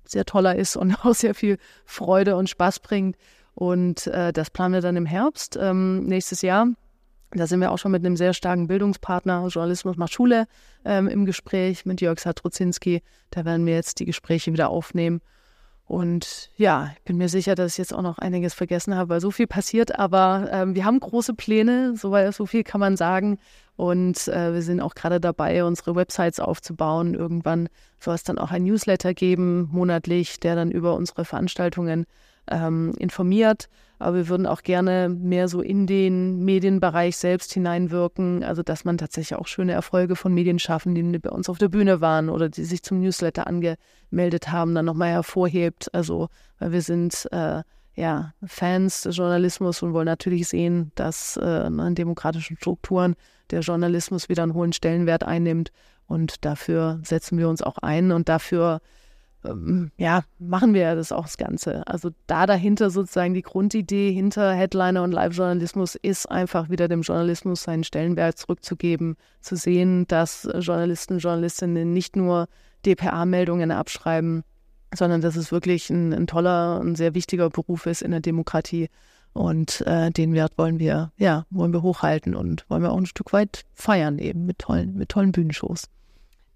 sehr 0.05 0.25
toller 0.25 0.55
ist 0.55 0.75
und 0.75 0.95
auch 1.05 1.13
sehr 1.13 1.35
viel 1.35 1.57
Freude 1.85 2.35
und 2.35 2.49
Spaß 2.49 2.79
bringt. 2.79 3.15
Und 3.57 4.05
äh, 4.05 4.31
das 4.31 4.51
planen 4.51 4.75
wir 4.75 4.81
dann 4.81 4.95
im 4.97 5.07
Herbst 5.07 5.57
ähm, 5.59 6.05
nächstes 6.05 6.43
Jahr. 6.43 6.67
Da 7.31 7.47
sind 7.47 7.59
wir 7.59 7.71
auch 7.71 7.79
schon 7.79 7.91
mit 7.91 8.05
einem 8.05 8.15
sehr 8.15 8.35
starken 8.35 8.67
Bildungspartner, 8.67 9.47
Journalismus 9.47 9.97
macht 9.97 10.13
Schule, 10.13 10.45
ähm, 10.85 11.07
im 11.07 11.25
Gespräch 11.25 11.83
mit 11.83 11.99
Jörg 11.99 12.19
Satrozinski. 12.19 13.01
Da 13.31 13.45
werden 13.45 13.65
wir 13.65 13.73
jetzt 13.73 13.99
die 13.99 14.05
Gespräche 14.05 14.53
wieder 14.53 14.69
aufnehmen. 14.69 15.21
Und 15.85 16.51
ja, 16.55 16.91
ich 16.97 17.03
bin 17.03 17.17
mir 17.17 17.29
sicher, 17.29 17.55
dass 17.55 17.71
ich 17.71 17.77
jetzt 17.79 17.95
auch 17.95 18.03
noch 18.03 18.19
einiges 18.19 18.53
vergessen 18.53 18.93
habe, 18.93 19.09
weil 19.09 19.21
so 19.21 19.31
viel 19.31 19.47
passiert. 19.47 19.97
Aber 19.97 20.49
ähm, 20.51 20.75
wir 20.75 20.85
haben 20.85 20.99
große 20.99 21.33
Pläne, 21.33 21.95
so, 21.97 22.15
so 22.31 22.45
viel 22.45 22.63
kann 22.63 22.79
man 22.79 22.95
sagen. 22.95 23.39
Und 23.75 24.27
äh, 24.27 24.53
wir 24.53 24.61
sind 24.61 24.81
auch 24.81 24.93
gerade 24.93 25.19
dabei, 25.19 25.63
unsere 25.63 25.95
Websites 25.95 26.39
aufzubauen. 26.39 27.15
Irgendwann 27.15 27.69
soll 27.99 28.13
es 28.13 28.23
dann 28.23 28.37
auch 28.37 28.51
ein 28.51 28.65
Newsletter 28.65 29.15
geben, 29.15 29.67
monatlich, 29.71 30.39
der 30.39 30.55
dann 30.55 30.69
über 30.69 30.93
unsere 30.93 31.25
Veranstaltungen 31.25 32.05
ähm, 32.49 32.93
informiert. 32.97 33.69
Aber 33.99 34.15
wir 34.15 34.29
würden 34.29 34.45
auch 34.45 34.61
gerne 34.61 35.09
mehr 35.09 35.47
so 35.47 35.61
in 35.61 35.87
den 35.87 36.43
Medienbereich 36.45 37.17
selbst 37.17 37.51
hineinwirken. 37.53 38.43
Also, 38.43 38.61
dass 38.61 38.85
man 38.85 38.97
tatsächlich 38.97 39.37
auch 39.39 39.47
schöne 39.47 39.71
Erfolge 39.71 40.15
von 40.15 40.33
Medien 40.33 40.59
schaffen, 40.59 40.93
die 40.93 41.19
bei 41.19 41.31
uns 41.31 41.49
auf 41.49 41.57
der 41.57 41.69
Bühne 41.69 41.99
waren 41.99 42.29
oder 42.29 42.47
die 42.49 42.63
sich 42.63 42.83
zum 42.83 43.01
Newsletter 43.01 43.47
angemeldet 43.47 44.51
haben, 44.51 44.75
dann 44.75 44.85
nochmal 44.85 45.09
hervorhebt. 45.09 45.93
Also, 45.93 46.29
weil 46.59 46.73
wir 46.73 46.81
sind 46.81 47.27
äh, 47.31 47.63
ja 47.95 48.33
Fans 48.45 49.01
des 49.01 49.17
Journalismus 49.17 49.81
und 49.81 49.93
wollen 49.93 50.05
natürlich 50.05 50.47
sehen, 50.47 50.91
dass 50.93 51.37
äh, 51.37 51.67
in 51.67 51.95
demokratischen 51.95 52.57
Strukturen 52.57 53.15
der 53.49 53.61
Journalismus 53.61 54.29
wieder 54.29 54.43
einen 54.43 54.53
hohen 54.53 54.73
Stellenwert 54.73 55.23
einnimmt. 55.23 55.71
Und 56.05 56.45
dafür 56.45 56.99
setzen 57.03 57.37
wir 57.37 57.49
uns 57.49 57.61
auch 57.63 57.79
ein 57.79 58.11
und 58.11 58.29
dafür 58.29 58.79
ähm, 59.47 59.91
ja, 59.97 60.23
machen 60.39 60.73
wir 60.73 60.81
ja 60.81 60.95
das 60.95 61.11
auch 61.11 61.23
das 61.23 61.37
Ganze. 61.37 61.85
Also 61.87 62.11
da 62.27 62.45
dahinter 62.45 62.89
sozusagen 62.89 63.33
die 63.33 63.41
Grundidee 63.41 64.11
hinter 64.11 64.53
Headliner 64.53 65.03
und 65.03 65.11
Live-Journalismus 65.11 65.95
ist 65.95 66.25
einfach 66.29 66.69
wieder 66.69 66.87
dem 66.87 67.01
Journalismus 67.01 67.63
seinen 67.63 67.83
Stellenwert 67.83 68.37
zurückzugeben, 68.37 69.15
zu 69.41 69.55
sehen, 69.55 70.07
dass 70.07 70.47
Journalisten 70.59 71.13
und 71.13 71.19
Journalistinnen 71.19 71.93
nicht 71.93 72.15
nur 72.15 72.47
DPA-Meldungen 72.85 73.71
abschreiben, 73.71 74.43
sondern 74.93 75.21
dass 75.21 75.35
es 75.35 75.51
wirklich 75.51 75.89
ein, 75.89 76.13
ein, 76.13 76.27
toller, 76.27 76.79
ein 76.79 76.95
sehr 76.95 77.13
wichtiger 77.13 77.49
Beruf 77.49 77.85
ist 77.85 78.01
in 78.01 78.11
der 78.11 78.21
Demokratie. 78.21 78.89
Und 79.33 79.81
äh, 79.85 80.09
den 80.09 80.33
Wert 80.33 80.53
wollen 80.57 80.79
wir, 80.79 81.11
ja, 81.17 81.45
wollen 81.51 81.73
wir 81.73 81.83
hochhalten 81.83 82.33
und 82.33 82.65
wollen 82.69 82.81
wir 82.81 82.91
auch 82.91 82.97
ein 82.97 83.05
Stück 83.05 83.33
weit 83.33 83.65
feiern 83.73 84.17
eben 84.17 84.45
mit 84.45 84.59
tollen, 84.59 84.95
mit 84.95 85.09
tollen 85.09 85.31
Bühnenshows. 85.31 85.83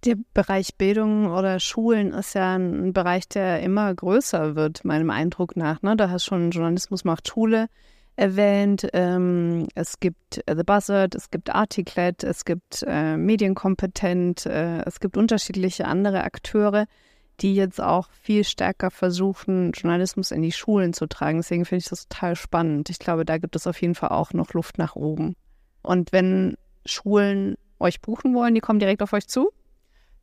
Der 0.03 0.17
Bereich 0.33 0.75
Bildung 0.77 1.27
oder 1.27 1.59
Schulen 1.59 2.11
ist 2.11 2.33
ja 2.33 2.55
ein 2.55 2.91
Bereich, 2.91 3.29
der 3.29 3.61
immer 3.61 3.93
größer 3.93 4.55
wird, 4.55 4.83
meinem 4.83 5.11
Eindruck 5.11 5.55
nach. 5.55 5.83
Ne? 5.83 5.95
Da 5.95 6.09
hast 6.09 6.25
schon 6.25 6.49
Journalismus 6.49 7.03
macht 7.03 7.27
Schule 7.27 7.67
erwähnt. 8.15 8.87
Ähm, 8.93 9.67
es 9.75 9.99
gibt 9.99 10.43
The 10.47 10.63
Buzzard, 10.63 11.13
es 11.13 11.29
gibt 11.29 11.53
Articlet, 11.53 12.23
es 12.23 12.45
gibt 12.45 12.83
äh, 12.87 13.15
Medienkompetent, 13.15 14.47
äh, 14.47 14.81
es 14.85 14.99
gibt 14.99 15.17
unterschiedliche 15.17 15.85
andere 15.85 16.23
Akteure, 16.23 16.87
die 17.39 17.53
jetzt 17.53 17.79
auch 17.79 18.09
viel 18.11 18.43
stärker 18.43 18.89
versuchen, 18.89 19.71
Journalismus 19.71 20.31
in 20.31 20.41
die 20.41 20.51
Schulen 20.51 20.93
zu 20.93 21.05
tragen. 21.05 21.37
Deswegen 21.37 21.65
finde 21.65 21.83
ich 21.83 21.89
das 21.89 22.07
total 22.07 22.35
spannend. 22.35 22.89
Ich 22.89 22.97
glaube, 22.97 23.23
da 23.23 23.37
gibt 23.37 23.55
es 23.55 23.67
auf 23.67 23.79
jeden 23.79 23.95
Fall 23.95 24.09
auch 24.09 24.33
noch 24.33 24.53
Luft 24.53 24.79
nach 24.79 24.95
oben. 24.95 25.35
Und 25.83 26.11
wenn 26.11 26.55
Schulen 26.87 27.55
euch 27.79 28.01
buchen 28.01 28.33
wollen, 28.33 28.55
die 28.55 28.61
kommen 28.61 28.79
direkt 28.79 29.03
auf 29.03 29.13
euch 29.13 29.27
zu? 29.27 29.51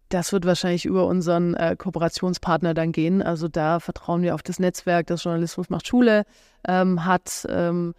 Das 0.09 0.33
wird 0.33 0.47
wahrscheinlich 0.47 0.87
über 0.87 1.07
unseren 1.07 1.55
äh, 1.55 1.77
Kooperationspartner 1.77 2.73
dann 2.73 2.93
gehen. 2.93 3.23
Also 3.23 3.49
da 3.49 3.79
vertrauen 3.79 4.23
wir 4.23 4.35
auf 4.35 4.43
das 4.43 4.59
Netzwerk, 4.59 5.07
das 5.07 5.25
Journalismus 5.25 5.69
macht 5.69 5.87
Schule 5.87 6.25
ähm, 6.67 7.05
hat. 7.05 7.47
Ähm, 7.51 7.95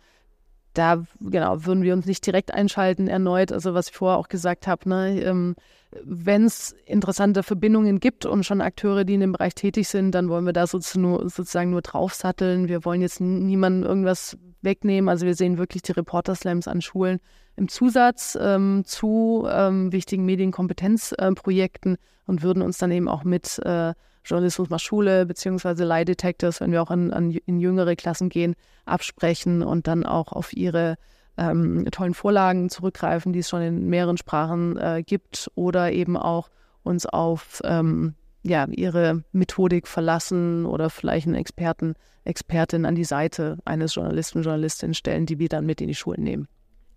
da 0.73 1.03
genau 1.19 1.65
würden 1.65 1.83
wir 1.83 1.93
uns 1.93 2.05
nicht 2.05 2.25
direkt 2.25 2.53
einschalten 2.53 3.07
erneut. 3.07 3.51
Also 3.51 3.73
was 3.73 3.89
ich 3.89 3.95
vorher 3.95 4.17
auch 4.17 4.27
gesagt 4.27 4.65
habe, 4.67 4.87
ne, 4.87 5.21
ähm, 5.21 5.55
wenn 6.03 6.45
es 6.45 6.75
interessante 6.85 7.43
Verbindungen 7.43 7.99
gibt 7.99 8.25
und 8.25 8.45
schon 8.45 8.61
Akteure, 8.61 9.03
die 9.03 9.15
in 9.15 9.21
dem 9.21 9.31
Bereich 9.31 9.55
tätig 9.55 9.87
sind, 9.87 10.11
dann 10.11 10.29
wollen 10.29 10.45
wir 10.45 10.53
da 10.53 10.67
sozusagen 10.67 11.01
nur, 11.01 11.29
sozusagen 11.29 11.71
nur 11.71 11.81
draufsatteln. 11.81 12.67
Wir 12.67 12.85
wollen 12.85 13.01
jetzt 13.01 13.19
niemandem 13.19 13.89
irgendwas 13.89 14.37
wegnehmen. 14.61 15.09
Also 15.09 15.25
wir 15.25 15.35
sehen 15.35 15.57
wirklich 15.57 15.81
die 15.81 15.93
Reporter-Slams 15.93 16.67
an 16.67 16.81
Schulen 16.81 17.19
im 17.59 17.67
Zusatz 17.67 18.37
ähm, 18.41 18.83
zu 18.85 19.47
ähm, 19.51 19.91
wichtigen 19.91 20.25
Medienkompetenzprojekten 20.25 21.97
und 22.25 22.41
würden 22.41 22.63
uns 22.63 22.77
dann 22.77 22.91
eben 22.91 23.07
auch 23.07 23.23
mit 23.23 23.59
äh, 23.59 23.93
Journalismus 24.23 24.69
macht 24.69 24.81
Schule 24.81 25.25
beziehungsweise 25.25 25.85
Lie 25.85 26.05
Detectors, 26.05 26.61
wenn 26.61 26.71
wir 26.71 26.81
auch 26.81 26.91
in, 26.91 27.11
an, 27.11 27.31
in 27.31 27.59
jüngere 27.59 27.95
Klassen 27.95 28.29
gehen, 28.29 28.55
absprechen 28.85 29.61
und 29.61 29.87
dann 29.87 30.05
auch 30.05 30.31
auf 30.31 30.53
ihre 30.53 30.95
ähm, 31.37 31.85
tollen 31.91 32.13
Vorlagen 32.13 32.69
zurückgreifen, 32.69 33.33
die 33.33 33.39
es 33.39 33.49
schon 33.49 33.61
in 33.61 33.89
mehreren 33.89 34.17
Sprachen 34.17 34.77
äh, 34.77 35.03
gibt 35.05 35.51
oder 35.55 35.91
eben 35.91 36.17
auch 36.17 36.49
uns 36.83 37.05
auf 37.05 37.61
ähm, 37.65 38.15
ja, 38.43 38.67
ihre 38.69 39.23
Methodik 39.31 39.87
verlassen 39.87 40.65
oder 40.65 40.89
vielleicht 40.89 41.27
einen 41.27 41.35
Experten, 41.35 41.95
Expertin 42.23 42.85
an 42.85 42.95
die 42.95 43.03
Seite 43.03 43.57
eines 43.65 43.95
Journalisten, 43.95 44.43
Journalistin 44.43 44.93
stellen, 44.93 45.25
die 45.25 45.39
wir 45.39 45.49
dann 45.49 45.65
mit 45.65 45.81
in 45.81 45.87
die 45.87 45.95
Schulen 45.95 46.23
nehmen. 46.23 46.47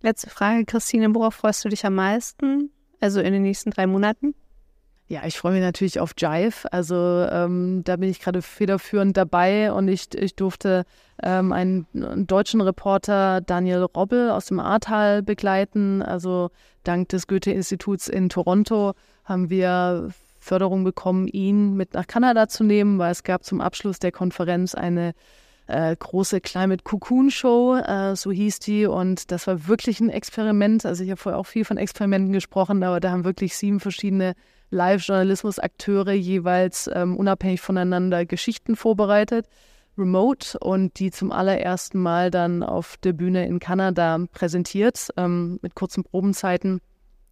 Letzte 0.03 0.29
Frage, 0.29 0.65
Christine, 0.65 1.15
worauf 1.15 1.33
freust 1.33 1.63
du 1.63 1.69
dich 1.69 1.85
am 1.85 1.95
meisten? 1.95 2.69
Also 2.99 3.21
in 3.21 3.31
den 3.31 3.41
nächsten 3.41 3.71
drei 3.71 3.87
Monaten? 3.87 4.35
Ja, 5.07 5.21
ich 5.25 5.37
freue 5.37 5.53
mich 5.53 5.61
natürlich 5.61 6.01
auf 6.01 6.11
Jive. 6.17 6.71
Also 6.73 6.95
ähm, 6.95 7.83
da 7.85 7.95
bin 7.95 8.09
ich 8.09 8.19
gerade 8.19 8.41
federführend 8.41 9.15
dabei 9.15 9.71
und 9.71 9.87
ich, 9.87 10.13
ich 10.13 10.35
durfte 10.35 10.83
ähm, 11.23 11.53
einen, 11.53 11.87
deutschen 12.27 12.59
Reporter, 12.59 13.39
Daniel 13.39 13.83
Robbel 13.83 14.29
aus 14.29 14.47
dem 14.47 14.59
Ahrtal, 14.59 15.23
begleiten. 15.23 16.01
Also 16.01 16.49
dank 16.83 17.07
des 17.07 17.25
Goethe-Instituts 17.27 18.09
in 18.09 18.27
Toronto 18.27 18.95
haben 19.23 19.49
wir 19.49 20.09
Förderung 20.37 20.83
bekommen, 20.83 21.29
ihn 21.29 21.75
mit 21.75 21.93
nach 21.93 22.07
Kanada 22.07 22.49
zu 22.49 22.65
nehmen, 22.65 22.99
weil 22.99 23.13
es 23.13 23.23
gab 23.23 23.45
zum 23.45 23.61
Abschluss 23.61 23.99
der 23.99 24.11
Konferenz 24.11 24.75
eine 24.75 25.13
äh, 25.67 25.95
große 25.95 26.41
Climate 26.41 26.83
Cocoon 26.83 27.31
Show, 27.31 27.75
äh, 27.75 28.15
so 28.15 28.31
hieß 28.31 28.59
die. 28.59 28.85
Und 28.85 29.31
das 29.31 29.47
war 29.47 29.67
wirklich 29.67 29.99
ein 29.99 30.09
Experiment. 30.09 30.85
Also 30.85 31.03
ich 31.03 31.09
habe 31.09 31.19
vorher 31.19 31.39
auch 31.39 31.47
viel 31.47 31.65
von 31.65 31.77
Experimenten 31.77 32.33
gesprochen, 32.33 32.83
aber 32.83 32.99
da 32.99 33.11
haben 33.11 33.23
wirklich 33.23 33.55
sieben 33.55 33.79
verschiedene 33.79 34.33
Live-Journalismus-Akteure 34.71 36.13
jeweils 36.13 36.89
ähm, 36.93 37.15
unabhängig 37.15 37.61
voneinander 37.61 38.25
Geschichten 38.25 38.75
vorbereitet, 38.75 39.47
remote 39.97 40.57
und 40.59 40.97
die 40.99 41.11
zum 41.11 41.31
allerersten 41.31 41.99
Mal 41.99 42.31
dann 42.31 42.63
auf 42.63 42.97
der 42.97 43.13
Bühne 43.13 43.45
in 43.45 43.59
Kanada 43.59 44.19
präsentiert, 44.31 45.09
ähm, 45.15 45.59
mit 45.61 45.75
kurzen 45.75 46.03
Probenzeiten. 46.03 46.81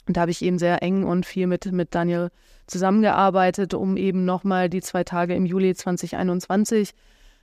Und 0.07 0.17
da 0.17 0.21
habe 0.21 0.31
ich 0.31 0.43
eben 0.43 0.59
sehr 0.59 0.83
eng 0.83 1.03
und 1.03 1.25
viel 1.25 1.47
mit, 1.47 1.71
mit 1.71 1.93
Daniel 1.95 2.29
zusammengearbeitet, 2.67 3.73
um 3.73 3.97
eben 3.97 4.23
nochmal 4.23 4.69
die 4.69 4.81
zwei 4.81 5.03
Tage 5.03 5.33
im 5.35 5.45
Juli 5.45 5.73
2021 5.73 6.93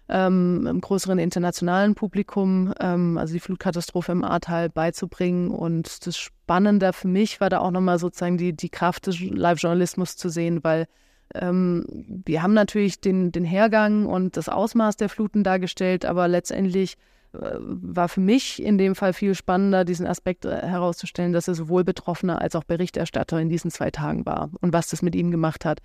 ähm, 0.08 0.66
im 0.66 0.80
größeren 0.80 1.18
internationalen 1.18 1.94
Publikum, 1.94 2.72
ähm, 2.80 3.18
also 3.18 3.34
die 3.34 3.40
Flutkatastrophe 3.40 4.12
im 4.12 4.24
Ahrtal 4.24 4.70
beizubringen. 4.70 5.50
Und 5.50 6.06
das 6.06 6.16
Spannende 6.16 6.92
für 6.92 7.08
mich 7.08 7.40
war 7.40 7.50
da 7.50 7.58
auch 7.58 7.70
nochmal 7.70 7.98
sozusagen 7.98 8.38
die, 8.38 8.54
die 8.54 8.70
Kraft 8.70 9.06
des 9.06 9.20
Live-Journalismus 9.20 10.16
zu 10.16 10.28
sehen, 10.28 10.64
weil 10.64 10.86
ähm, 11.34 11.84
wir 12.24 12.42
haben 12.42 12.54
natürlich 12.54 13.00
den, 13.00 13.32
den 13.32 13.44
Hergang 13.44 14.06
und 14.06 14.36
das 14.36 14.48
Ausmaß 14.48 14.96
der 14.96 15.10
Fluten 15.10 15.44
dargestellt, 15.44 16.06
aber 16.06 16.26
letztendlich 16.26 16.96
äh, 17.34 17.56
war 17.58 18.08
für 18.08 18.20
mich 18.20 18.62
in 18.62 18.78
dem 18.78 18.94
Fall 18.94 19.12
viel 19.12 19.34
spannender, 19.34 19.84
diesen 19.84 20.06
Aspekt 20.06 20.46
äh, 20.46 20.62
herauszustellen, 20.62 21.34
dass 21.34 21.48
er 21.48 21.54
sowohl 21.54 21.84
Betroffener 21.84 22.40
als 22.40 22.56
auch 22.56 22.64
Berichterstatter 22.64 23.38
in 23.40 23.50
diesen 23.50 23.70
zwei 23.70 23.90
Tagen 23.90 24.24
war 24.24 24.50
und 24.60 24.72
was 24.72 24.88
das 24.88 25.02
mit 25.02 25.14
ihm 25.14 25.30
gemacht 25.30 25.66
hat. 25.66 25.80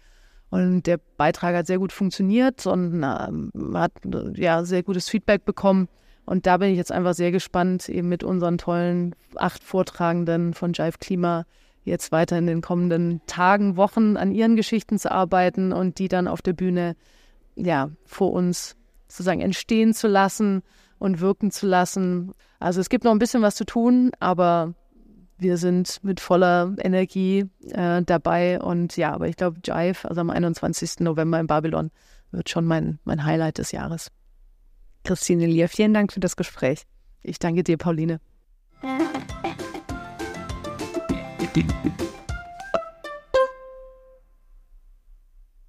Und 0.54 0.86
der 0.86 1.00
Beitrag 1.18 1.56
hat 1.56 1.66
sehr 1.66 1.80
gut 1.80 1.92
funktioniert 1.92 2.68
und 2.68 3.02
ähm, 3.04 3.52
hat 3.74 3.92
ja 4.36 4.64
sehr 4.64 4.84
gutes 4.84 5.10
Feedback 5.10 5.46
bekommen. 5.46 5.90
Und 6.28 6.46
da 6.46 6.58
bin 6.58 6.70
ich 6.70 6.78
jetzt 6.78 6.92
einfach 6.92 7.16
sehr 7.16 7.32
gespannt, 7.32 7.90
eben 7.90 8.08
mit 8.08 8.24
unseren 8.24 8.60
tollen 8.60 9.16
acht 9.36 9.64
Vortragenden 9.64 10.54
von 10.54 10.74
Jive 10.74 11.00
Klima 11.00 11.46
jetzt 11.86 12.12
weiter 12.12 12.38
in 12.38 12.46
den 12.46 12.62
kommenden 12.62 13.20
Tagen, 13.26 13.78
Wochen 13.78 14.16
an 14.16 14.32
ihren 14.32 14.56
Geschichten 14.56 15.00
zu 15.00 15.12
arbeiten 15.12 15.74
und 15.74 15.98
die 15.98 16.08
dann 16.08 16.28
auf 16.28 16.44
der 16.44 16.54
Bühne 16.54 16.96
ja 17.56 17.90
vor 18.06 18.32
uns 18.32 18.76
sozusagen 19.08 19.42
entstehen 19.42 19.96
zu 19.96 20.08
lassen 20.08 20.62
und 21.00 21.20
wirken 21.20 21.50
zu 21.50 21.66
lassen. 21.66 22.32
Also 22.60 22.80
es 22.80 22.90
gibt 22.90 23.06
noch 23.06 23.12
ein 23.12 23.18
bisschen 23.18 23.42
was 23.42 23.56
zu 23.56 23.66
tun, 23.66 24.12
aber 24.20 24.76
wir 25.44 25.58
sind 25.58 26.04
mit 26.04 26.20
voller 26.20 26.76
Energie 26.80 27.46
äh, 27.70 28.02
dabei. 28.02 28.60
Und 28.60 28.98
ja, 28.98 29.14
aber 29.14 29.28
ich 29.28 29.36
glaube, 29.36 29.60
Jive, 29.64 30.10
also 30.10 30.22
am 30.22 30.32
21. 30.32 31.02
November 31.02 31.40
in 31.40 31.48
Babylon, 31.48 31.92
wird 32.32 32.50
schon 32.50 32.66
mein, 32.66 33.00
mein 33.04 33.24
Highlight 33.24 33.60
des 33.60 33.72
Jahres. 33.72 34.12
Christine 35.04 35.46
Lier, 35.46 35.70
vielen 35.70 35.94
Dank 35.94 36.14
für 36.14 36.20
das 36.20 36.36
Gespräch. 36.36 36.84
Ich 37.22 37.38
danke 37.38 37.64
dir, 37.64 37.78
Pauline. 37.78 38.20